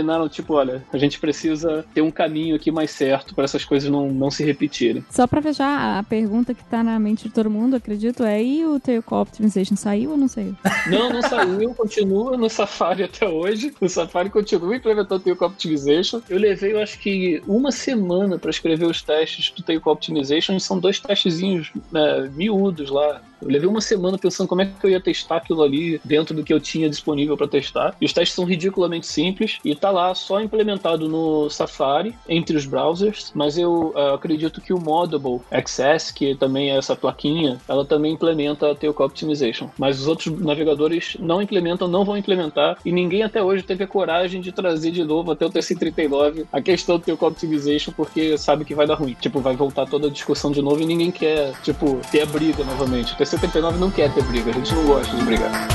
iluminaram 0.05 0.29
tipo, 0.29 0.55
olha, 0.55 0.85
a 0.93 0.99
gente 0.99 1.19
precisa 1.19 1.85
ter 1.95 2.03
um 2.03 2.11
caminho 2.11 2.55
aqui 2.55 2.71
mais 2.71 2.91
certo 2.91 3.35
para 3.35 3.45
essas 3.45 3.65
coisas 3.65 3.91
não, 3.91 4.13
não 4.13 4.31
se 4.31 4.45
repetirem. 4.45 5.05
Só 5.11 5.27
para 5.27 5.43
fechar, 5.43 5.99
a 5.99 6.03
pergunta 6.03 6.55
que 6.55 6.63
tá 6.65 6.85
na 6.85 6.99
mente 6.99 7.29
de 7.29 7.35
todo 7.35 7.51
mundo, 7.51 7.77
acredito, 7.77 8.23
é 8.23 8.43
e 8.43 8.65
o 8.65 8.79
Tail 8.79 9.03
Optimization 9.11 9.77
saiu 9.77 10.11
ou 10.13 10.17
não 10.17 10.29
saiu? 10.29 10.55
Não, 10.89 11.11
não 11.11 11.23
saiu, 11.23 11.73
continua 11.75 12.37
no 12.37 12.49
Safari 12.49 13.03
até 13.03 13.27
hoje. 13.27 13.75
O 13.81 13.89
Safari 13.89 14.31
continua 14.31 14.77
implementando 14.77 15.17
o 15.17 15.21
Tail 15.21 15.37
Optimization. 15.41 16.21
Eu 16.29 16.39
levei, 16.39 16.73
eu 16.73 16.81
acho 16.81 16.99
que 16.99 17.43
uma 17.47 17.73
semana 17.73 18.39
para 18.39 18.51
escrever 18.51 18.87
os 18.87 19.03
testes 19.03 19.51
do 19.51 19.63
Tail 19.63 19.81
Optimization, 19.85 20.59
são 20.59 20.79
dois 20.79 21.01
testezinhos 21.01 21.73
né, 21.91 22.31
miúdos 22.35 22.91
lá. 22.91 23.23
Eu 23.45 23.51
levei 23.51 23.69
uma 23.69 23.81
semana 23.81 24.17
pensando 24.17 24.49
como 24.49 24.63
é 24.63 24.67
que 24.67 24.87
eu 24.87 24.91
ia 24.91 25.01
testar 25.01 25.37
aquilo 25.37 25.63
ali 25.63 26.01
dentro 26.03 26.35
do 26.35 26.43
que 26.43 26.53
eu 26.53 26.59
tinha 26.59 26.89
disponível 26.89 27.37
para 27.37 27.47
testar. 27.47 27.95
E 28.01 28.07
os 28.07 28.13
testes 28.13 28.35
são 28.35 28.45
ridiculamente 28.45 29.07
simples 29.07 29.59
e 29.63 29.75
tá 29.75 29.91
lá 29.91 30.15
só 30.15 30.41
implementado 30.41 31.09
no 31.09 31.51
Safari 31.51 32.15
entre 32.27 32.57
os 32.57 32.65
browsers, 32.65 33.31
mas 33.35 33.59
eu 33.59 33.93
uh, 33.95 34.15
acredito 34.15 34.61
que 34.63 34.73
o 34.73 34.81
Modable 34.81 35.41
Access, 35.51 36.13
que 36.13 36.35
também 36.35 36.71
é 36.71 36.79
essa 36.79 36.97
plaquinha, 36.97 37.61
ela 37.69 37.85
também 37.85 38.13
implementa 38.13 38.71
a 38.71 38.75
Tail 38.75 38.95
Optimization. 38.97 39.69
Mas 39.79 40.01
os 40.01 40.09
outros 40.09 40.41
navegadores 40.41 41.17
não 41.21 41.43
implementam, 41.43 41.87
não 41.87 42.05
vão 42.05 42.17
implementar 42.17 42.79
e 42.85 42.91
ninguém 42.91 43.23
até 43.23 43.43
hoje 43.43 43.63
teve 43.63 43.85
a 43.85 43.87
coragem 43.87 44.41
de 44.41 44.53
trazer 44.53 44.91
de 44.91 45.05
novo 45.05 45.33
até 45.33 45.45
o 45.45 45.51
TC39 45.51 46.47
a 46.51 46.63
questão 46.63 46.97
do 46.97 47.05
Tail 47.05 47.19
Optimization 47.21 47.93
porque 47.93 48.39
sabe 48.39 48.65
que 48.65 48.75
vai 48.75 48.87
dar 48.87 48.95
ruim. 48.95 49.15
Tipo, 49.21 49.41
vai 49.41 49.55
voltar 49.55 49.87
toda 49.87 50.07
a 50.07 50.11
discussão 50.11 50.51
de 50.51 50.63
novo 50.63 50.81
e 50.81 50.87
ninguém 50.87 51.11
quer, 51.11 51.53
tipo, 51.63 52.01
ter 52.11 52.23
a 52.23 52.27
briga 52.27 52.65
novamente. 52.65 53.13
O 53.13 53.17
TC 53.17 53.34
79 53.35 53.79
não 53.79 53.91
quer 53.91 54.13
ter 54.13 54.23
briga, 54.25 54.51
a 54.51 54.55
gente 54.55 54.75
não 54.75 54.85
gosta 54.85 55.17
de 55.17 55.25
brigar. 55.25 55.69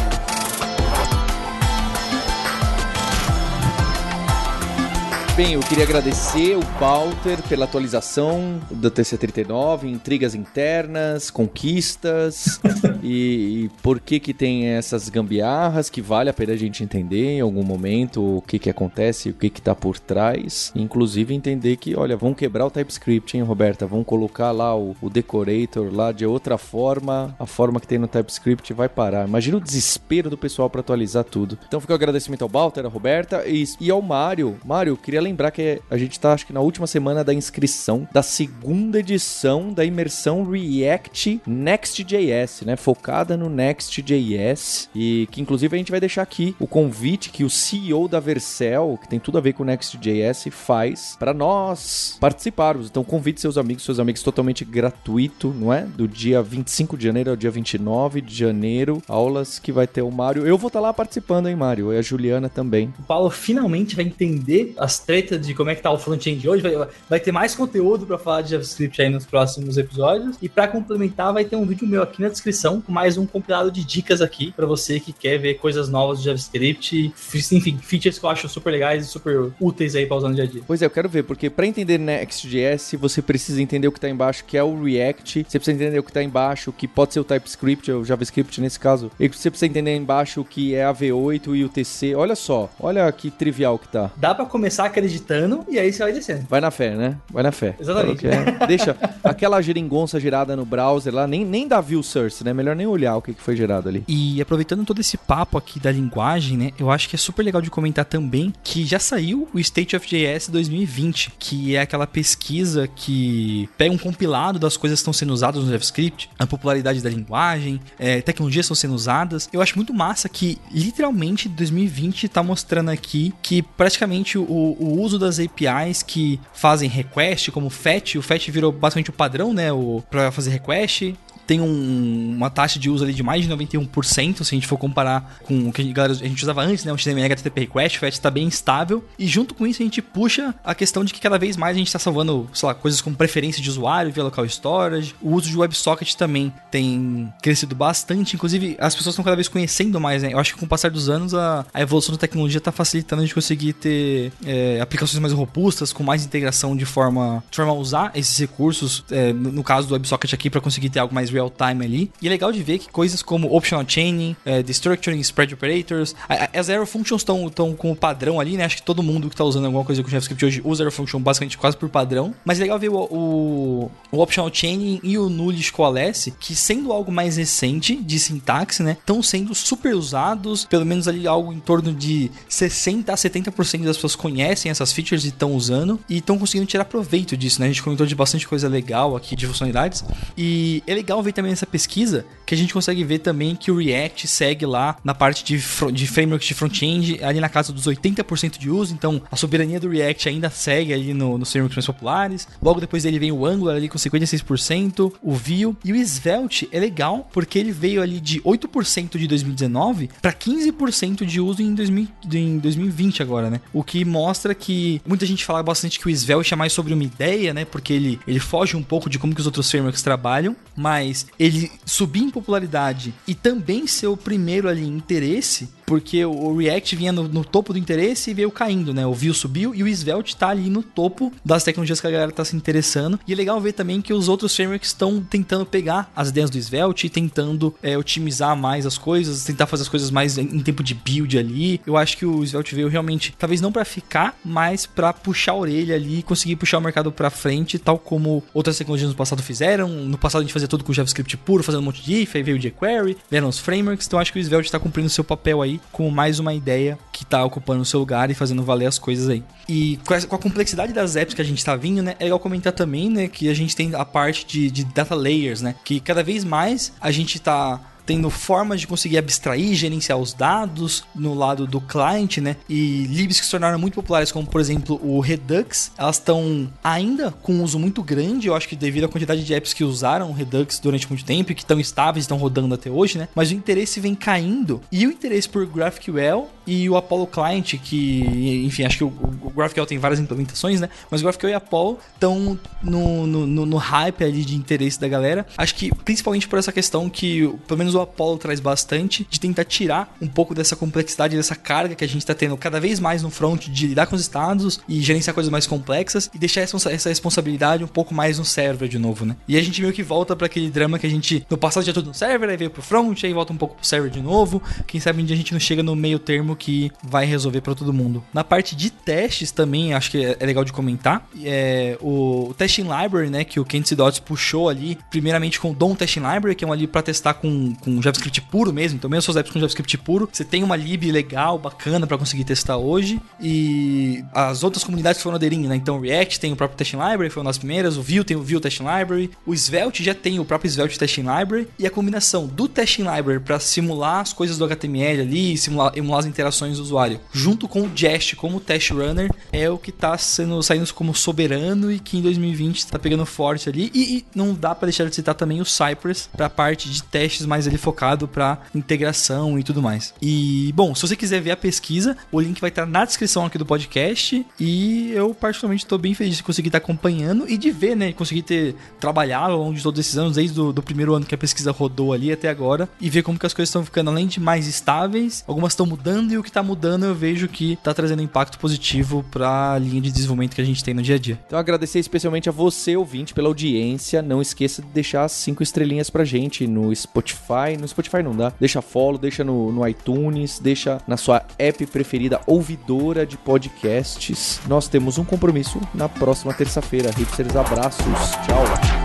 Bem, 5.40 5.54
eu 5.54 5.62
queria 5.62 5.86
agradecer 5.86 6.58
o 6.58 6.60
Walter 6.82 7.42
pela 7.48 7.64
atualização 7.64 8.60
do 8.70 8.92
TC39, 8.92 9.86
intrigas 9.86 10.36
internas, 10.36 11.32
conquistas 11.32 12.60
e, 13.02 13.64
e, 13.64 13.72
por 13.82 14.02
que 14.02 14.20
que 14.20 14.34
tem 14.34 14.66
essas 14.66 15.08
gambiarras 15.08 15.90
que 15.90 16.02
vale 16.02 16.30
a 16.30 16.34
pena 16.34 16.52
a 16.52 16.58
gente 16.58 16.84
entender 16.84 17.38
em 17.38 17.40
algum 17.40 17.64
momento 17.64 18.22
o 18.22 18.42
que 18.42 18.60
que 18.60 18.70
acontece, 18.70 19.30
o 19.30 19.34
que 19.34 19.50
que 19.50 19.62
tá 19.62 19.74
por 19.74 19.98
trás, 19.98 20.74
inclusive 20.76 21.34
entender 21.34 21.78
que, 21.78 21.96
olha, 21.96 22.18
vão 22.18 22.34
quebrar 22.34 22.66
o 22.66 22.70
TypeScript, 22.70 23.38
hein, 23.38 23.44
Roberta? 23.44 23.88
Vão 23.88 24.04
colocar 24.04 24.52
lá 24.52 24.76
o, 24.76 24.94
o 25.02 25.10
decorator 25.10 25.90
lá 25.90 26.12
de 26.12 26.26
outra 26.26 26.58
forma, 26.58 27.34
a 27.40 27.46
forma 27.46 27.80
que 27.80 27.88
tem 27.88 27.98
no 27.98 28.10
TypeScript 28.10 28.74
vai 28.74 28.90
parar. 28.90 29.26
Imagina 29.26 29.56
o 29.56 29.62
desespero 29.62 30.30
do 30.30 30.38
pessoal 30.38 30.70
para 30.70 30.82
atualizar 30.82 31.24
tudo. 31.24 31.58
Então 31.66 31.80
fica 31.80 31.94
o 31.94 31.96
agradecimento 31.96 32.42
ao 32.42 32.50
Walter, 32.50 32.86
a 32.86 32.90
Roberta 32.90 33.48
e, 33.48 33.64
e 33.80 33.90
ao 33.90 34.02
Mário. 34.02 34.58
Mário, 34.66 34.98
queria 34.98 35.22
lembrar 35.22 35.29
que 35.52 35.82
a 35.90 35.98
gente 35.98 36.20
tá, 36.20 36.34
acho 36.34 36.46
que 36.46 36.54
na 36.54 36.62
última 36.62 36.88
semana 36.88 37.24
da 37.24 37.34
inscrição 37.34 38.08
da 38.12 38.22
segunda 38.22 39.00
edição 39.00 39.72
da 39.72 39.86
imersão 39.86 40.44
React 40.44 41.42
Next.js, 41.46 42.62
né? 42.66 42.76
Focada 42.76 43.36
no 43.36 43.50
Next.js 43.50 44.90
e 44.96 45.28
que 45.32 45.42
inclusive 45.42 45.76
a 45.76 45.78
gente 45.78 45.92
vai 45.92 46.00
deixar 46.00 46.22
aqui 46.22 46.56
o 46.60 46.68
convite 46.68 47.30
que 47.30 47.44
o 47.44 47.50
CEO 47.50 48.08
da 48.08 48.20
Vercel, 48.20 48.98
que 49.02 49.08
tem 49.08 49.20
tudo 49.20 49.38
a 49.38 49.42
ver 49.42 49.54
com 49.54 49.64
o 49.64 49.66
Next.js, 49.66 50.48
faz 50.52 51.16
para 51.18 51.34
nós 51.34 52.18
participarmos. 52.20 52.88
Então 52.88 53.04
convide 53.04 53.42
seus 53.42 53.58
amigos, 53.58 53.84
seus 53.84 54.00
amigos 54.00 54.24
totalmente 54.24 54.64
gratuito, 54.64 55.54
não 55.58 55.74
é? 55.74 55.82
Do 55.82 56.08
dia 56.08 56.42
25 56.42 56.98
de 56.98 57.06
janeiro 57.06 57.32
ao 57.32 57.36
dia 57.36 57.52
29 57.52 58.22
de 58.22 58.36
janeiro, 58.36 59.02
aulas 59.08 59.60
que 59.60 59.72
vai 59.72 59.88
ter 59.88 60.02
o 60.02 60.12
Mário. 60.12 60.46
Eu 60.46 60.58
vou 60.58 60.68
estar 60.68 60.80
tá 60.80 60.88
lá 60.88 60.94
participando, 60.94 61.48
hein, 61.48 61.56
Mário? 61.56 61.94
E 61.94 61.98
a 61.98 62.02
Juliana 62.02 62.50
também. 62.50 62.94
O 63.00 63.04
Paulo 63.04 63.30
finalmente 63.30 63.96
vai 63.96 64.06
entender 64.06 64.74
as 64.78 65.00
de 65.22 65.54
como 65.54 65.70
é 65.70 65.76
que 65.76 65.82
tá 65.82 65.92
o 65.92 65.98
front-end 65.98 66.48
hoje. 66.48 66.62
Vai, 66.62 66.88
vai 67.10 67.20
ter 67.20 67.32
mais 67.32 67.56
conteúdo 67.56 68.06
para 68.06 68.18
falar 68.18 68.42
de 68.42 68.52
JavaScript 68.52 69.02
aí 69.02 69.10
nos 69.10 69.26
próximos 69.26 69.78
episódios. 69.78 70.38
E 70.42 70.50
para 70.50 70.68
complementar, 70.68 71.34
vai 71.34 71.46
ter 71.46 71.56
um 71.56 71.66
vídeo 71.66 71.88
meu 71.88 72.02
aqui 72.02 72.22
na 72.22 72.30
descrição 72.30 72.82
com 72.82 72.92
mais 72.92 73.18
um 73.18 73.26
compilado 73.26 73.72
de 73.72 73.84
dicas 73.84 74.22
aqui 74.22 74.52
para 74.52 74.66
você 74.66 75.00
que 75.00 75.14
quer 75.14 75.38
ver 75.38 75.56
coisas 75.56 75.90
novas 75.90 76.20
de 76.20 76.26
JavaScript. 76.26 77.14
Enfim, 77.52 77.78
features 77.82 78.20
que 78.20 78.26
eu 78.26 78.30
acho 78.30 78.48
super 78.50 78.72
legais 78.72 79.06
e 79.06 79.08
super 79.08 79.52
úteis 79.60 79.96
aí 79.96 80.06
para 80.06 80.18
usar 80.18 80.30
no 80.30 80.36
dia 80.36 80.44
a 80.44 80.48
dia. 80.48 80.62
Pois 80.66 80.82
é, 80.82 80.86
eu 80.86 80.90
quero 80.90 81.10
ver, 81.10 81.24
porque 81.24 81.50
para 81.50 81.66
entender 81.66 81.98
Next.js, 81.98 82.96
você 83.00 83.22
precisa 83.22 83.62
entender 83.62 83.88
o 83.88 83.92
que 83.92 84.00
tá 84.00 84.10
embaixo, 84.10 84.44
que 84.46 84.58
é 84.58 84.64
o 84.64 84.84
React. 84.84 85.46
Você 85.48 85.60
precisa 85.60 85.76
entender 85.76 86.00
o 86.00 86.04
que 86.04 86.12
tá 86.12 86.24
embaixo, 86.24 86.72
que 86.72 86.88
pode 86.88 87.14
ser 87.14 87.20
o 87.20 87.24
TypeScript, 87.24 87.92
ou 87.92 88.06
JavaScript 88.06 88.62
nesse 88.62 88.80
caso. 88.80 89.12
E 89.20 89.28
você 89.28 89.50
precisa 89.50 89.70
entender 89.70 89.96
embaixo 89.96 90.42
o 90.42 90.46
que 90.46 90.76
é 90.76 90.86
a 90.86 90.94
V8 90.94 91.56
e 91.56 91.64
o 91.64 91.70
TC. 91.70 92.16
Olha 92.16 92.36
só, 92.36 92.70
olha 92.80 93.12
que 93.12 93.30
trivial 93.30 93.78
que 93.78 93.88
tá. 93.88 94.12
Dá 94.16 94.34
para 94.34 94.46
começar 94.46 94.86
acreditando 95.10 95.66
e 95.68 95.80
aí 95.80 95.92
você 95.92 96.04
vai 96.04 96.14
descendo. 96.14 96.46
Vai 96.48 96.62
na 96.62 96.72
fé, 96.72 96.96
né? 96.96 97.18
Vai 97.32 97.44
na 97.44 97.52
fé. 97.52 97.76
Exatamente. 97.80 98.28
É. 98.28 98.68
Deixa 98.68 98.96
aquela 99.24 99.62
geringonça 99.62 100.20
gerada 100.20 100.56
no 100.56 100.66
browser 100.66 101.14
lá, 101.14 101.28
nem, 101.28 101.44
nem 101.44 101.68
dá 101.68 101.82
view 101.82 102.04
source, 102.04 102.44
né? 102.44 102.54
Melhor 102.54 102.76
nem 102.76 102.86
olhar 102.88 103.18
o 103.18 103.22
que, 103.22 103.34
que 103.34 103.42
foi 103.42 103.56
gerado 103.56 103.90
ali. 103.90 104.04
E 104.08 104.42
aproveitando 104.42 104.86
todo 104.86 105.02
esse 105.02 105.18
papo 105.18 105.58
aqui 105.58 105.80
da 105.80 105.92
linguagem, 105.92 106.58
né? 106.58 106.72
Eu 106.78 106.92
acho 106.92 107.10
que 107.10 107.16
é 107.16 107.20
super 107.20 107.44
legal 107.44 107.62
de 107.62 107.70
comentar 107.70 108.06
também 108.06 108.54
que 108.64 108.86
já 108.86 109.00
saiu 109.00 109.48
o 109.54 109.60
State 109.60 109.96
of 109.96 110.08
JS 110.08 110.50
2020, 110.50 111.34
que 111.40 111.76
é 111.76 111.82
aquela 111.82 112.06
pesquisa 112.06 112.88
que 112.88 113.70
pega 113.78 113.94
um 113.94 113.98
compilado 113.98 114.60
das 114.60 114.78
coisas 114.78 115.00
que 115.00 115.02
estão 115.02 115.14
sendo 115.14 115.34
usadas 115.34 115.64
no 115.64 115.70
JavaScript, 115.70 116.30
a 116.38 116.46
popularidade 116.46 117.02
da 117.02 117.10
linguagem, 117.10 117.80
é, 117.98 118.22
tecnologias 118.22 118.66
estão 118.66 118.76
sendo 118.76 118.94
usadas. 118.94 119.50
Eu 119.52 119.62
acho 119.62 119.76
muito 119.76 119.94
massa 119.94 120.30
que 120.30 120.58
literalmente 120.72 121.50
2020 121.50 122.26
está 122.26 122.44
mostrando 122.44 122.90
aqui 122.90 123.34
que 123.42 123.62
praticamente 123.62 124.38
o, 124.38 124.44
o, 124.44 124.99
uso 125.00 125.18
das 125.18 125.40
APIs 125.40 126.04
que 126.04 126.40
fazem 126.54 126.90
request, 126.90 127.52
como 127.52 127.68
o 127.68 127.70
FET, 127.70 128.18
o 128.18 128.22
FET 128.22 128.52
virou 128.52 128.72
basicamente 128.72 129.10
o 129.10 129.14
padrão, 129.14 129.54
né, 129.54 129.68
para 130.10 130.32
fazer 130.32 130.52
request, 130.52 131.16
tem 131.50 131.60
um, 131.60 132.36
uma 132.36 132.52
taxa 132.52 132.78
de 132.78 132.92
uso 132.92 133.04
ali 133.04 133.12
de 133.12 133.24
mais 133.24 133.44
de 133.44 133.52
91%, 133.52 134.44
se 134.44 134.44
a 134.44 134.46
gente 134.56 134.68
for 134.68 134.78
comparar 134.78 135.40
com 135.42 135.68
o 135.68 135.74
que 135.74 135.82
a 135.82 135.84
gente, 135.84 135.94
galera, 135.96 136.14
a 136.14 136.28
gente 136.28 136.44
usava 136.44 136.62
antes, 136.62 136.86
né? 136.86 136.94
O 136.94 136.98
XML 136.98 137.26
HTTP 137.26 137.62
Request, 137.62 137.98
o 137.98 138.00
FAT 138.02 138.14
está 138.14 138.30
bem 138.30 138.48
estável. 138.48 139.04
E 139.18 139.26
junto 139.26 139.56
com 139.56 139.66
isso 139.66 139.82
a 139.82 139.84
gente 139.84 140.00
puxa 140.00 140.54
a 140.64 140.76
questão 140.76 141.04
de 141.04 141.12
que 141.12 141.20
cada 141.20 141.40
vez 141.40 141.58
mais 141.58 141.76
a 141.76 141.80
gente 141.80 141.88
está 141.88 141.98
salvando, 141.98 142.48
sei 142.54 142.68
lá, 142.68 142.76
coisas 142.76 143.02
como 143.02 143.16
preferência 143.16 143.64
de 143.64 143.68
usuário 143.68 144.14
via 144.14 144.24
local 144.24 144.46
storage. 144.46 145.16
O 145.20 145.34
uso 145.34 145.50
de 145.50 145.58
WebSocket 145.58 146.14
também 146.14 146.54
tem 146.70 147.34
crescido 147.42 147.74
bastante. 147.74 148.36
Inclusive, 148.36 148.78
as 148.80 148.94
pessoas 148.94 149.14
estão 149.14 149.26
cada 149.26 149.36
vez 149.36 149.48
conhecendo 149.48 150.00
mais, 150.00 150.22
né? 150.22 150.32
Eu 150.32 150.38
acho 150.38 150.54
que 150.54 150.60
com 150.60 150.68
o 150.68 150.70
passar 150.70 150.92
dos 150.92 151.10
anos, 151.10 151.34
a, 151.34 151.66
a 151.74 151.82
evolução 151.82 152.14
da 152.14 152.20
tecnologia 152.20 152.60
está 152.60 152.72
facilitando 152.72 153.24
a 153.24 153.26
gente 153.26 153.34
conseguir 153.34 153.74
ter 153.74 154.32
é, 154.46 154.80
aplicações 154.80 155.20
mais 155.20 155.34
robustas, 155.34 155.92
com 155.92 156.04
mais 156.04 156.24
integração 156.24 156.78
de 156.78 156.86
forma, 156.86 157.44
de 157.50 157.56
forma 157.56 157.72
a 157.72 157.76
usar 157.76 158.12
esses 158.14 158.38
recursos, 158.38 159.04
é, 159.10 159.34
no, 159.34 159.64
caso 159.64 159.88
do 159.88 159.96
WebSocket 159.96 160.32
aqui, 160.32 160.48
para 160.48 160.62
conseguir 160.62 160.92
ter 160.92 161.00
algo 161.00 161.16
mais 161.16 161.32
real 161.39 161.39
time 161.48 161.86
ali. 161.86 162.12
E 162.20 162.26
é 162.26 162.30
legal 162.30 162.52
de 162.52 162.64
ver 162.64 162.80
que 162.80 162.90
coisas 162.90 163.22
como 163.22 163.56
optional 163.56 163.86
chaining, 163.88 164.36
é, 164.44 164.64
destructuring, 164.64 165.20
spread 165.20 165.54
operators, 165.54 166.16
as 166.52 166.70
arrow 166.72 166.88
functions 166.88 167.22
estão 167.22 167.76
como 167.78 167.96
padrão 167.96 168.40
ali, 168.40 168.58
né? 168.58 168.66
Acho 168.66 168.78
que 168.78 168.84
todo 168.84 169.04
mundo 169.04 169.30
que 169.30 169.36
está 169.36 169.44
usando 169.44 169.66
alguma 169.66 169.86
coisa 169.86 170.02
com 170.02 170.10
JavaScript 170.10 170.44
hoje 170.44 170.62
usa 170.66 170.84
arrow 170.84 170.92
function 170.92 171.20
basicamente 171.20 171.58
quase 171.58 171.78
por 171.78 171.90
padrão. 171.90 172.34
Mas 172.44 172.58
é 172.60 172.64
legal 172.64 172.80
ver 172.80 172.90
o, 172.90 172.98
o, 172.98 173.92
o 174.12 174.20
optional 174.20 174.50
chaining 174.52 175.00
e 175.04 175.18
o 175.18 175.30
nullish 175.30 175.70
coalesce, 175.72 176.32
que 176.32 176.56
sendo 176.56 176.92
algo 176.92 177.12
mais 177.12 177.38
recente 177.38 177.96
de 177.96 178.20
sintaxe, 178.20 178.82
né? 178.82 178.98
Estão 179.00 179.22
sendo 179.22 179.54
super 179.54 179.94
usados, 179.94 180.66
pelo 180.66 180.86
menos 180.86 181.08
ali 181.08 181.28
algo 181.28 181.54
em 181.54 181.60
torno 181.60 181.94
de 181.94 182.32
60 182.48 183.14
a 183.14 183.16
70% 183.16 183.84
das 183.84 183.98
pessoas 183.98 184.16
conhecem 184.16 184.72
essas 184.72 184.92
features 184.92 185.26
e 185.26 185.28
estão 185.28 185.54
usando 185.54 186.00
e 186.10 186.18
estão 186.18 186.38
conseguindo 186.38 186.66
tirar 186.66 186.86
proveito 186.86 187.36
disso, 187.38 187.60
né? 187.60 187.68
A 187.68 187.70
gente 187.70 187.84
comentou 187.84 188.06
de 188.06 188.16
bastante 188.16 188.48
coisa 188.48 188.68
legal 188.68 189.16
aqui 189.16 189.36
de 189.36 189.46
funcionalidades. 189.46 190.04
E 190.38 190.84
é 190.88 190.94
legal 190.94 191.22
ver 191.22 191.29
também 191.34 191.52
nessa 191.52 191.66
pesquisa 191.66 192.26
que 192.46 192.54
a 192.54 192.58
gente 192.58 192.74
consegue 192.74 193.04
ver 193.04 193.20
também 193.20 193.56
que 193.56 193.72
o 193.72 193.78
React 193.78 194.28
segue 194.28 194.66
lá 194.66 194.98
na 195.04 195.14
parte 195.14 195.44
de, 195.44 195.62
de 195.92 196.08
frameworks 196.08 196.48
de 196.48 196.54
front-end, 196.54 197.24
ali 197.24 197.40
na 197.40 197.50
casa 197.50 197.72
dos 197.72 197.86
80% 197.86 198.58
de 198.58 198.70
uso, 198.70 198.94
então 198.94 199.22
a 199.32 199.36
soberania 199.36 199.80
do 199.80 199.90
React 199.90 200.30
ainda 200.30 200.50
segue 200.50 200.94
ali 200.94 201.14
no, 201.14 201.38
nos 201.38 201.52
frameworks 201.52 201.76
mais 201.78 201.86
populares. 201.86 202.48
Logo 202.62 202.80
depois 202.80 203.04
dele 203.04 203.20
vem 203.20 203.32
o 203.32 203.46
Angular 203.46 203.76
ali 203.76 203.88
com 203.88 203.98
56%, 203.98 205.14
o 205.22 205.34
Vue 205.34 205.76
e 205.84 205.94
o 205.94 205.96
Svelte 205.96 206.68
é 206.72 206.80
legal 206.80 207.30
porque 207.32 207.60
ele 207.60 207.72
veio 207.72 208.02
ali 208.02 208.20
de 208.20 208.42
8% 208.42 209.18
de 209.18 209.28
2019 209.28 210.10
para 210.22 210.34
15% 210.34 211.26
de 211.26 211.40
uso 211.40 211.62
em, 211.62 211.74
2000, 211.74 212.08
em 212.34 212.58
2020 212.58 213.22
agora, 213.22 213.50
né? 213.50 213.62
O 213.74 213.84
que 213.84 214.04
mostra 214.04 214.56
que 214.56 215.02
muita 215.06 215.26
gente 215.26 215.46
fala 215.46 215.62
bastante 215.62 216.00
que 216.00 216.08
o 216.08 216.10
Svelte 216.10 216.54
é 216.54 216.58
mais 216.58 216.74
sobre 216.74 216.94
uma 216.94 217.04
ideia, 217.04 217.54
né? 217.54 217.66
Porque 217.66 217.94
ele, 217.94 218.20
ele 218.28 218.40
foge 218.40 218.76
um 218.76 218.84
pouco 218.84 219.10
de 219.10 219.20
como 219.20 219.34
que 219.34 219.42
os 219.42 219.46
outros 219.46 219.70
frameworks 219.70 220.02
trabalham, 220.02 220.56
mas 220.76 221.09
ele 221.38 221.72
subir 221.86 222.22
em 222.22 222.30
popularidade 222.30 223.14
e 223.28 223.36
também 223.36 223.88
ser 223.88 224.08
o 224.08 224.18
primeiro 224.18 224.68
ali 224.68 224.84
em 224.84 224.98
interesse, 224.98 225.70
porque 225.90 226.24
o 226.24 226.56
React 226.56 226.96
vinha 226.96 227.12
no, 227.12 227.28
no, 227.28 227.44
topo 227.44 227.74
do 227.74 227.80
interesse 227.80 228.30
e 228.30 228.34
veio 228.36 228.52
caindo, 228.52 228.94
né? 228.94 229.08
O 229.08 229.14
Vue 229.14 229.34
subiu 229.34 229.74
e 229.74 229.82
o 229.82 229.88
Svelte 229.88 230.36
tá 230.36 230.50
ali 230.50 230.70
no 230.70 230.84
topo 230.84 231.34
das 231.44 231.64
tecnologias 231.64 232.00
que 232.00 232.06
a 232.06 232.12
galera 232.12 232.32
tá 232.32 232.46
se 232.46 232.56
interessando. 232.56 233.20
E 233.28 233.34
é 233.34 233.36
legal 233.36 233.60
ver 233.60 233.74
também 233.74 234.00
que 234.00 234.14
os 234.14 234.30
outros 234.30 234.56
frameworks 234.56 234.90
estão 234.90 235.20
tentando 235.20 235.66
pegar 235.66 236.12
as 236.16 236.30
ideias 236.30 236.52
do 236.52 236.60
Svelte 236.60 237.08
e 237.08 237.10
tentando 237.10 237.74
é, 237.82 237.98
otimizar 237.98 238.56
mais 238.56 238.86
as 238.86 239.00
coisas, 239.00 239.44
tentar 239.44 239.66
fazer 239.66 239.82
as 239.82 239.90
coisas 239.90 240.12
mais 240.12 240.38
em, 240.38 240.44
em 240.44 240.60
tempo 240.60 240.84
de 240.84 240.94
build 240.94 241.36
ali. 241.40 241.82
Eu 241.88 241.98
acho 241.98 242.18
que 242.18 242.26
o 242.26 242.44
Svelte 242.44 242.76
veio 242.76 242.88
realmente, 242.88 243.34
talvez 243.40 243.60
não 243.60 243.72
para 243.72 243.84
ficar, 243.84 244.38
mas 244.46 244.86
para 244.86 245.12
puxar 245.12 245.54
a 245.54 245.56
orelha 245.56 245.96
ali 245.96 246.20
e 246.20 246.24
conseguir 246.24 246.56
puxar 246.56 246.78
o 246.78 246.82
mercado 246.82 247.12
para 247.12 247.32
frente, 247.32 247.80
tal 247.80 247.98
como 247.98 248.44
outras 248.54 248.78
tecnologias 248.78 249.10
no 249.10 249.16
passado 249.16 249.42
fizeram. 249.42 249.90
No 249.90 250.20
passado 250.20 250.42
a 250.42 250.44
gente 250.44 250.54
fazia 250.54 250.68
tudo 250.68 250.84
com 250.84 250.94
JavaScript 251.00 251.38
puro, 251.38 251.64
fazendo 251.64 251.82
um 251.82 251.86
monte 251.86 252.02
de 252.02 252.22
if, 252.22 252.36
aí 252.36 252.44
veio 252.44 252.58
o 252.58 252.60
jQuery, 252.60 253.18
vieram 253.30 253.48
os 253.48 253.60
frameworks, 253.60 254.08
então 254.08 254.20
acho 254.20 254.32
que 254.32 254.40
o 254.40 254.42
Svelte 254.42 254.68
está 254.68 254.80
cumprindo 254.80 255.10
seu 255.10 255.24
papel 255.24 255.62
aí 255.62 255.80
como 255.92 256.12
mais 256.12 256.40
uma 256.40 256.54
ideia 256.54 256.98
que 257.12 257.24
está 257.24 257.44
ocupando 257.44 257.82
o 257.82 257.86
seu 257.86 258.00
lugar 258.00 258.30
e 258.30 258.34
fazendo 258.34 258.64
valer 258.64 258.86
as 258.86 259.00
coisas 259.00 259.30
aí. 259.30 259.44
E 259.68 260.00
com 260.06 260.14
a, 260.14 260.22
com 260.22 260.36
a 260.36 260.40
complexidade 260.40 260.94
das 260.94 261.16
apps 261.16 261.34
que 261.34 261.42
a 261.42 261.46
gente 261.46 261.60
está 261.60 261.76
vindo, 261.76 262.02
né, 262.02 262.16
é 262.20 262.24
legal 262.24 262.40
comentar 262.40 262.74
também, 262.74 263.10
né, 263.10 263.28
que 263.28 263.50
a 263.50 263.54
gente 263.54 263.76
tem 263.76 263.94
a 263.96 264.06
parte 264.06 264.46
de, 264.46 264.72
de 264.72 264.84
data 264.86 265.16
layers, 265.16 265.62
né, 265.62 265.76
que 265.84 266.00
cada 266.00 266.24
vez 266.24 266.44
mais 266.44 266.94
a 267.00 267.12
gente 267.12 267.38
está 267.38 267.80
tendo 268.10 268.32
formas 268.32 268.82
de 268.82 268.88
conseguir 268.88 269.20
abstrair, 269.20 269.76
gerenciar 269.76 270.18
os 270.18 270.34
dados 270.34 271.04
no 271.14 271.36
lado 271.36 271.68
do 271.68 271.80
cliente, 271.80 272.42
né? 272.42 272.56
E 272.68 273.04
libs 273.04 273.40
que 273.40 273.46
se 273.46 273.52
tornaram 273.52 273.78
muito 273.78 273.94
populares, 273.94 274.32
como 274.32 274.48
por 274.48 274.60
exemplo 274.60 275.00
o 275.04 275.20
Redux, 275.20 275.92
elas 275.96 276.16
estão 276.16 276.68
ainda 276.84 277.30
com 277.30 277.54
um 277.54 277.64
uso 277.64 277.78
muito 277.78 278.02
grande, 278.02 278.48
eu 278.48 278.56
acho 278.56 278.68
que 278.68 278.76
devido 278.76 279.04
à 279.04 279.08
quantidade 279.08 279.44
de 279.44 279.54
apps 279.54 279.76
que 279.76 279.84
usaram 279.84 280.32
o 280.32 280.34
Redux 280.34 280.80
durante 280.80 281.08
muito 281.08 281.24
tempo 281.24 281.52
e 281.52 281.56
que 281.56 281.62
estão 281.62 281.80
estáveis, 281.80 282.24
estão 282.24 282.38
rodando 282.38 282.74
até 282.74 282.90
hoje, 282.90 283.20
né? 283.20 283.28
Mas 283.36 283.52
o 283.52 283.54
interesse 283.54 284.00
vem 284.00 284.16
caindo 284.16 284.82
e 284.92 285.06
o 285.06 285.12
interesse 285.12 285.48
por 285.48 285.68
GraphQL 285.68 286.48
e 286.70 286.88
o 286.88 286.96
Apollo 286.96 287.26
Client, 287.26 287.80
que, 287.84 288.64
enfim, 288.64 288.84
acho 288.84 288.98
que 289.00 289.04
o, 289.04 289.08
o 289.08 289.50
GraphQL 289.50 289.88
tem 289.88 289.98
várias 289.98 290.20
implementações, 290.20 290.80
né? 290.80 290.88
Mas 291.10 291.22
o 291.22 291.24
GraphQL 291.24 291.50
e 291.50 291.54
Apollo 291.56 291.98
estão 292.14 292.60
no, 292.84 293.26
no, 293.26 293.66
no, 293.66 293.78
hype 293.78 294.24
ali 294.24 294.46
de 294.46 294.56
interesse 294.56 295.00
da 295.00 295.08
galera. 295.08 295.48
Acho 295.58 295.74
que 295.74 295.90
principalmente 296.06 296.48
por 296.48 296.60
essa 296.60 296.72
questão 296.72 297.10
que, 297.10 297.52
pelo 297.68 297.80
menos 297.80 297.96
o 297.96 298.00
Apollo 298.00 298.38
traz 298.38 298.60
bastante, 298.60 299.26
de 299.28 299.40
tentar 299.40 299.64
tirar 299.64 300.16
um 300.22 300.28
pouco 300.28 300.54
dessa 300.54 300.76
complexidade, 300.76 301.36
dessa 301.36 301.56
carga 301.56 301.96
que 301.96 302.04
a 302.04 302.08
gente 302.08 302.20
está 302.20 302.36
tendo 302.36 302.56
cada 302.56 302.80
vez 302.80 303.00
mais 303.00 303.24
no 303.24 303.32
front 303.32 303.68
de 303.68 303.88
lidar 303.88 304.06
com 304.06 304.16
os 304.16 304.22
estados 304.22 304.80
e 304.88 305.02
gerenciar 305.02 305.34
coisas 305.34 305.50
mais 305.50 305.66
complexas 305.66 306.30
e 306.36 306.38
deixar 306.38 306.62
essa 306.62 307.10
responsabilidade 307.10 307.84
um 307.84 307.88
pouco 307.88 308.14
mais 308.14 308.38
no 308.38 308.46
server 308.46 308.88
de 308.88 309.00
novo, 309.00 309.26
né? 309.26 309.36
E 309.48 309.58
a 309.58 309.62
gente 309.64 309.82
meio 309.82 309.92
que 309.92 310.04
volta 310.04 310.36
para 310.36 310.46
aquele 310.46 310.70
drama 310.70 311.00
que 311.00 311.08
a 311.08 311.10
gente 311.10 311.44
no 311.50 311.58
passado 311.58 311.84
já 311.84 311.94
tudo 311.94 312.10
no 312.10 312.14
server, 312.14 312.48
aí 312.48 312.58
veio 312.58 312.70
pro 312.70 312.84
front, 312.84 313.24
aí 313.24 313.34
volta 313.34 313.52
um 313.52 313.58
pouco 313.58 313.76
pro 313.76 313.86
server 313.86 314.12
de 314.12 314.22
novo. 314.22 314.62
Quem 314.86 315.00
sabe 315.00 315.24
um 315.24 315.26
dia 315.26 315.34
a 315.34 315.38
gente 315.38 315.52
não 315.52 315.60
chega 315.60 315.82
no 315.82 315.96
meio 315.96 316.20
termo 316.20 316.59
que 316.60 316.92
vai 317.02 317.26
resolver 317.26 317.62
para 317.62 317.74
todo 317.74 317.94
mundo. 317.94 318.24
Na 318.34 318.44
parte 318.44 318.76
de 318.76 318.90
testes 318.90 319.52
também, 319.52 319.94
acho 319.94 320.12
que 320.12 320.24
é 320.40 320.46
legal 320.46 320.64
de 320.64 320.74
comentar, 320.74 321.28
é 321.44 321.98
o, 322.02 322.54
Testing 322.58 322.84
Library, 322.84 323.30
né, 323.30 323.44
que 323.44 323.60
o 323.60 323.66
Kent 323.66 323.94
Dots 323.94 324.20
puxou 324.20 324.70
ali, 324.70 324.98
primeiramente 325.10 325.60
com 325.60 325.72
o 325.72 325.74
DOM 325.74 325.96
Testing 325.96 326.20
Library, 326.20 326.56
que 326.56 326.66
é 326.66 326.68
um 326.68 326.74
ali 326.74 326.86
para 326.86 327.02
testar 327.02 327.36
com, 327.36 327.74
com 327.76 328.02
JavaScript 328.02 328.42
puro 328.42 328.74
mesmo, 328.74 328.98
então 328.98 329.10
mesmo 329.10 329.22
suas 329.24 329.38
apps 329.38 329.52
com 329.52 329.60
JavaScript 329.60 329.98
puro, 330.00 330.30
você 330.32 330.44
tem 330.44 330.64
uma 330.64 330.76
lib 330.76 331.10
legal, 331.12 331.58
bacana 331.58 332.06
para 332.06 332.18
conseguir 332.18 332.44
testar 332.44 332.78
hoje, 332.78 333.22
e 333.40 334.24
as 334.34 334.64
outras 334.64 334.84
comunidades 334.84 335.22
foram 335.22 335.36
aderindo, 335.36 335.68
né, 335.68 335.76
então 335.76 335.98
o 335.98 336.02
React 336.02 336.40
tem 336.40 336.52
o 336.52 336.56
próprio 336.56 336.78
Testing 336.78 336.98
Library, 336.98 337.30
foi 337.30 337.42
uma 337.42 337.50
das 337.50 337.58
primeiras, 337.58 337.98
o 337.98 338.02
Vue 338.02 338.24
tem 338.24 338.36
o 338.36 338.44
Vue 338.44 338.60
Testing 338.60 338.84
Library, 338.84 339.32
o 339.46 339.54
Svelte 339.54 340.04
já 340.04 340.14
tem 340.14 340.40
o 340.40 340.46
próprio 340.46 340.70
Svelte 340.70 341.00
Testing 341.00 341.22
Library, 341.22 341.68
e 341.78 341.88
a 341.88 341.92
combinação 341.92 342.46
do 342.46 342.68
Testing 342.68 343.04
Library 343.04 343.40
para 343.40 343.60
simular 343.60 344.20
as 344.20 344.34
coisas 344.34 344.58
do 344.58 344.66
HTML 344.66 345.22
ali, 345.22 345.58
simular, 345.58 345.92
emular 345.96 346.20
as 346.20 346.26
interações 346.26 346.49
do 346.50 346.82
usuário, 346.82 347.20
junto 347.32 347.68
com 347.68 347.82
o 347.82 347.92
Jest 347.96 348.36
como 348.36 348.60
Test 348.60 348.92
Runner, 348.92 349.32
é 349.52 349.70
o 349.70 349.78
que 349.78 349.90
está 349.90 350.18
sendo 350.18 350.62
saindo 350.62 350.92
como 350.94 351.14
soberano 351.16 351.92
e 351.92 352.00
que 352.00 352.18
em 352.18 352.22
2020 352.22 352.78
está 352.78 353.00
pegando 353.00 353.26
forte 353.26 353.70
ali. 353.70 353.92
E, 353.94 354.18
e 354.18 354.26
não 354.36 354.54
dá 354.54 354.74
para 354.74 354.88
deixar 354.88 355.06
de 355.06 355.16
citar 355.16 355.36
também 355.36 355.62
o 355.62 355.66
Cypress 355.66 356.30
para 356.36 356.48
a 356.48 356.50
parte 356.50 356.90
de 356.90 357.04
testes 357.04 357.46
mais 357.46 357.68
ali 357.68 357.78
focado 357.78 358.28
para 358.28 358.60
integração 358.74 359.58
e 359.58 359.64
tudo 359.64 359.82
mais. 359.82 360.14
E 360.22 360.72
bom, 360.76 360.94
se 360.96 361.02
você 361.02 361.16
quiser 361.16 361.42
ver 361.42 361.52
a 361.52 361.58
pesquisa, 361.58 362.18
o 362.32 362.40
link 362.40 362.60
vai 362.60 362.70
estar 362.70 362.86
na 362.86 363.06
descrição 363.06 363.46
aqui 363.46 363.58
do 363.58 363.66
podcast 363.66 364.46
e 364.60 365.12
eu 365.12 365.34
particularmente 365.34 365.84
estou 365.84 365.98
bem 365.98 366.14
feliz 366.14 366.38
de 366.38 366.44
conseguir 366.44 366.70
estar 366.70 366.80
acompanhando 366.80 367.48
e 367.48 367.58
de 367.58 367.72
ver, 367.72 367.96
né, 367.96 368.12
conseguir 368.14 368.42
ter 368.42 368.76
trabalhado 369.00 369.54
ao 369.54 369.60
longo 369.60 369.76
de 369.76 369.84
todos 369.84 370.00
esses 370.00 370.18
anos, 370.18 370.36
desde 370.36 370.60
o 370.60 370.72
do 370.72 370.82
primeiro 370.82 371.14
ano 371.14 371.26
que 371.26 371.36
a 371.36 371.38
pesquisa 371.38 371.72
rodou 371.72 372.14
ali 372.14 372.32
até 372.32 372.50
agora 372.50 372.90
e 373.00 373.10
ver 373.10 373.24
como 373.24 373.38
que 373.38 373.46
as 373.46 373.54
coisas 373.54 373.70
estão 373.70 373.84
ficando 373.84 374.10
além 374.10 374.28
de 374.28 374.40
mais 374.40 374.68
estáveis, 374.68 375.44
algumas 375.48 375.74
estão 375.74 375.86
mudando 375.86 376.29
e 376.34 376.38
o 376.38 376.44
que 376.44 376.50
está 376.50 376.64
mudando 376.64 377.06
eu 377.06 377.16
vejo 377.16 377.48
que 377.48 377.74
está 377.74 377.94
trazendo 377.94 378.22
impacto 378.22 378.60
positivo 378.60 379.26
para 379.32 379.74
a 379.74 379.80
linha 379.80 380.02
de 380.02 380.12
desenvolvimento 380.12 380.56
que 380.56 380.62
a 380.62 380.66
gente 380.66 380.84
tem 380.84 380.94
no 380.94 381.02
dia 381.02 381.16
a 381.16 381.20
dia. 381.20 381.40
Então 381.46 381.58
agradecer 381.58 382.00
especialmente 382.00 382.50
a 382.50 382.52
você, 382.52 382.96
ouvinte, 382.96 383.34
pela 383.34 383.48
audiência. 383.48 384.22
Não 384.22 384.42
esqueça 384.42 384.82
de 384.82 384.88
deixar 384.90 385.28
cinco 385.30 385.64
estrelinhas 385.64 386.10
pra 386.10 386.24
gente 386.24 386.68
no 386.68 386.94
Spotify. 386.96 387.78
No 387.80 387.88
Spotify 387.88 388.24
não 388.24 388.36
dá. 388.36 388.54
Deixa 388.60 388.82
follow, 388.82 389.18
deixa 389.18 389.44
no, 389.44 389.72
no 389.72 389.88
iTunes, 389.88 390.60
deixa 390.60 391.02
na 391.08 391.18
sua 391.18 391.46
app 391.58 391.86
preferida, 391.88 392.42
ouvidora 392.46 393.26
de 393.26 393.38
podcasts. 393.38 394.60
Nós 394.68 394.88
temos 394.88 395.18
um 395.18 395.26
compromisso 395.26 395.80
na 395.94 396.10
próxima 396.10 396.54
terça-feira. 396.54 397.12
Hipsters, 397.12 397.56
abraços. 397.56 398.06
Tchau. 398.46 398.99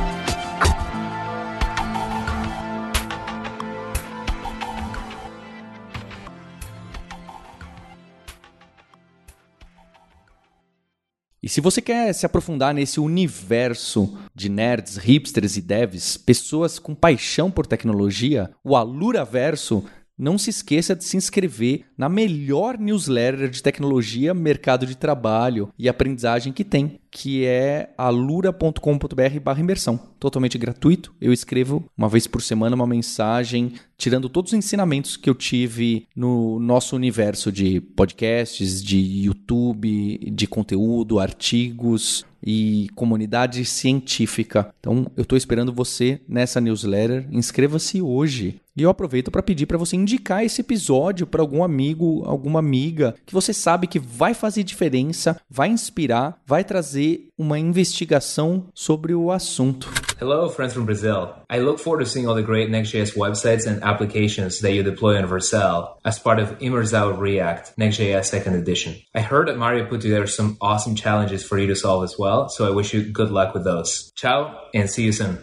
E 11.45 11.49
se 11.51 11.61
você 11.61 11.83
quer 11.83 12.11
se 12.15 12.25
aprofundar 12.25 12.73
nesse 12.73 12.99
universo 12.99 14.17
de 14.35 14.49
nerds, 14.49 14.97
hipsters 14.97 15.59
e 15.59 15.61
devs, 15.61 16.17
pessoas 16.17 16.79
com 16.79 16.95
paixão 16.95 17.51
por 17.51 17.67
tecnologia, 17.67 18.51
o 18.65 18.75
Alura 18.75 19.27
Verso 19.27 19.85
não 20.19 20.39
se 20.39 20.51
esqueça 20.51 20.95
de 20.95 21.05
se 21.05 21.17
inscrever 21.17 21.87
na 21.97 22.09
melhor 22.09 22.79
newsletter 22.79 23.49
de 23.49 23.63
tecnologia, 23.63 24.33
mercado 24.33 24.87
de 24.87 24.97
trabalho 24.97 25.71
e 25.79 25.89
aprendizagem 25.89 26.53
que 26.53 26.65
tem, 26.65 27.01
que 27.11 27.45
é 27.45 27.93
alura.com.br 27.97 29.59
imersão. 29.59 29.99
Totalmente 30.19 30.59
gratuito. 30.59 31.15
Eu 31.21 31.33
escrevo 31.33 31.85
uma 31.97 32.09
vez 32.09 32.27
por 32.27 32.43
semana 32.43 32.77
uma 32.77 32.87
mensagem 32.87 33.75
tirando 33.97 34.29
todos 34.29 34.53
os 34.53 34.59
ensinamentos 34.59 35.17
que 35.17 35.31
eu 35.31 35.35
tive 35.35 36.07
no 36.15 36.59
nosso 36.59 36.97
universo 36.97 37.53
de 37.53 37.81
podcasts, 37.81 38.83
de 38.83 38.99
YouTube, 38.99 40.19
de 40.33 40.47
conteúdo, 40.47 41.19
artigos, 41.19 42.25
e 42.45 42.89
comunidade 42.95 43.65
científica. 43.65 44.73
Então, 44.79 45.11
eu 45.17 45.23
estou 45.23 45.37
esperando 45.39 45.73
você 45.73 46.21
nessa 46.29 46.61
newsletter. 46.61 47.27
Inscreva-se 47.31 48.03
hoje. 48.03 48.61
E 48.77 48.83
eu 48.83 48.91
aproveito 48.91 49.31
para 49.31 49.43
pedir 49.43 49.67
para 49.67 49.79
você 49.79 49.97
indicar 49.97 50.45
esse 50.45 50.61
episódio 50.61 51.27
para 51.27 51.41
algum 51.41 51.63
amigo, 51.63 52.25
alguma 52.27 52.59
amiga 52.59 53.15
que 53.25 53.33
você 53.33 53.53
sabe 53.53 53.87
que 53.87 54.01
vai 54.01 54.35
fazer 54.35 54.65
diferença, 54.65 55.41
vai 55.49 55.69
inspirar, 55.69 56.41
vai 56.45 56.65
trazer 56.65 57.29
uma 57.39 57.59
investigação 57.59 58.67
sobre 58.75 59.15
o 59.15 59.31
assunto. 59.31 60.04
Hello, 60.21 60.49
friends 60.49 60.73
from 60.73 60.87
Brazil. 60.87 61.35
I 61.51 61.59
look 61.59 61.81
forward 61.81 61.99
to 61.99 62.07
seeing 62.07 62.29
all 62.29 62.37
the 62.37 62.43
great 62.43 62.71
Next.js 62.71 63.17
websites 63.17 63.67
and 63.67 63.83
applications 63.83 64.61
that 64.61 64.73
you 64.73 64.85
deploy 64.85 65.19
on 65.19 65.25
Vercel 65.25 65.97
as 66.05 66.21
part 66.21 66.39
of 66.39 66.57
Immersal 66.61 67.19
React 67.19 67.77
Next.js 67.77 68.25
Second 68.27 68.55
Edition. 68.55 68.95
I 69.13 69.23
heard 69.23 69.49
that 69.49 69.59
Mario 69.59 69.87
put 69.87 70.03
together 70.03 70.29
some 70.29 70.57
awesome 70.61 70.95
challenges 70.95 71.45
for 71.45 71.59
you 71.59 71.67
to 71.67 71.75
solve 71.75 72.05
as 72.05 72.17
well, 72.17 72.49
so 72.49 72.65
I 72.65 72.71
wish 72.71 72.95
you 72.95 73.03
good 73.03 73.33
luck 73.33 73.55
with 73.55 73.65
those. 73.65 74.13
Ciao, 74.15 74.69
and 74.73 74.89
see 74.89 75.03
you 75.03 75.13
soon. 75.13 75.43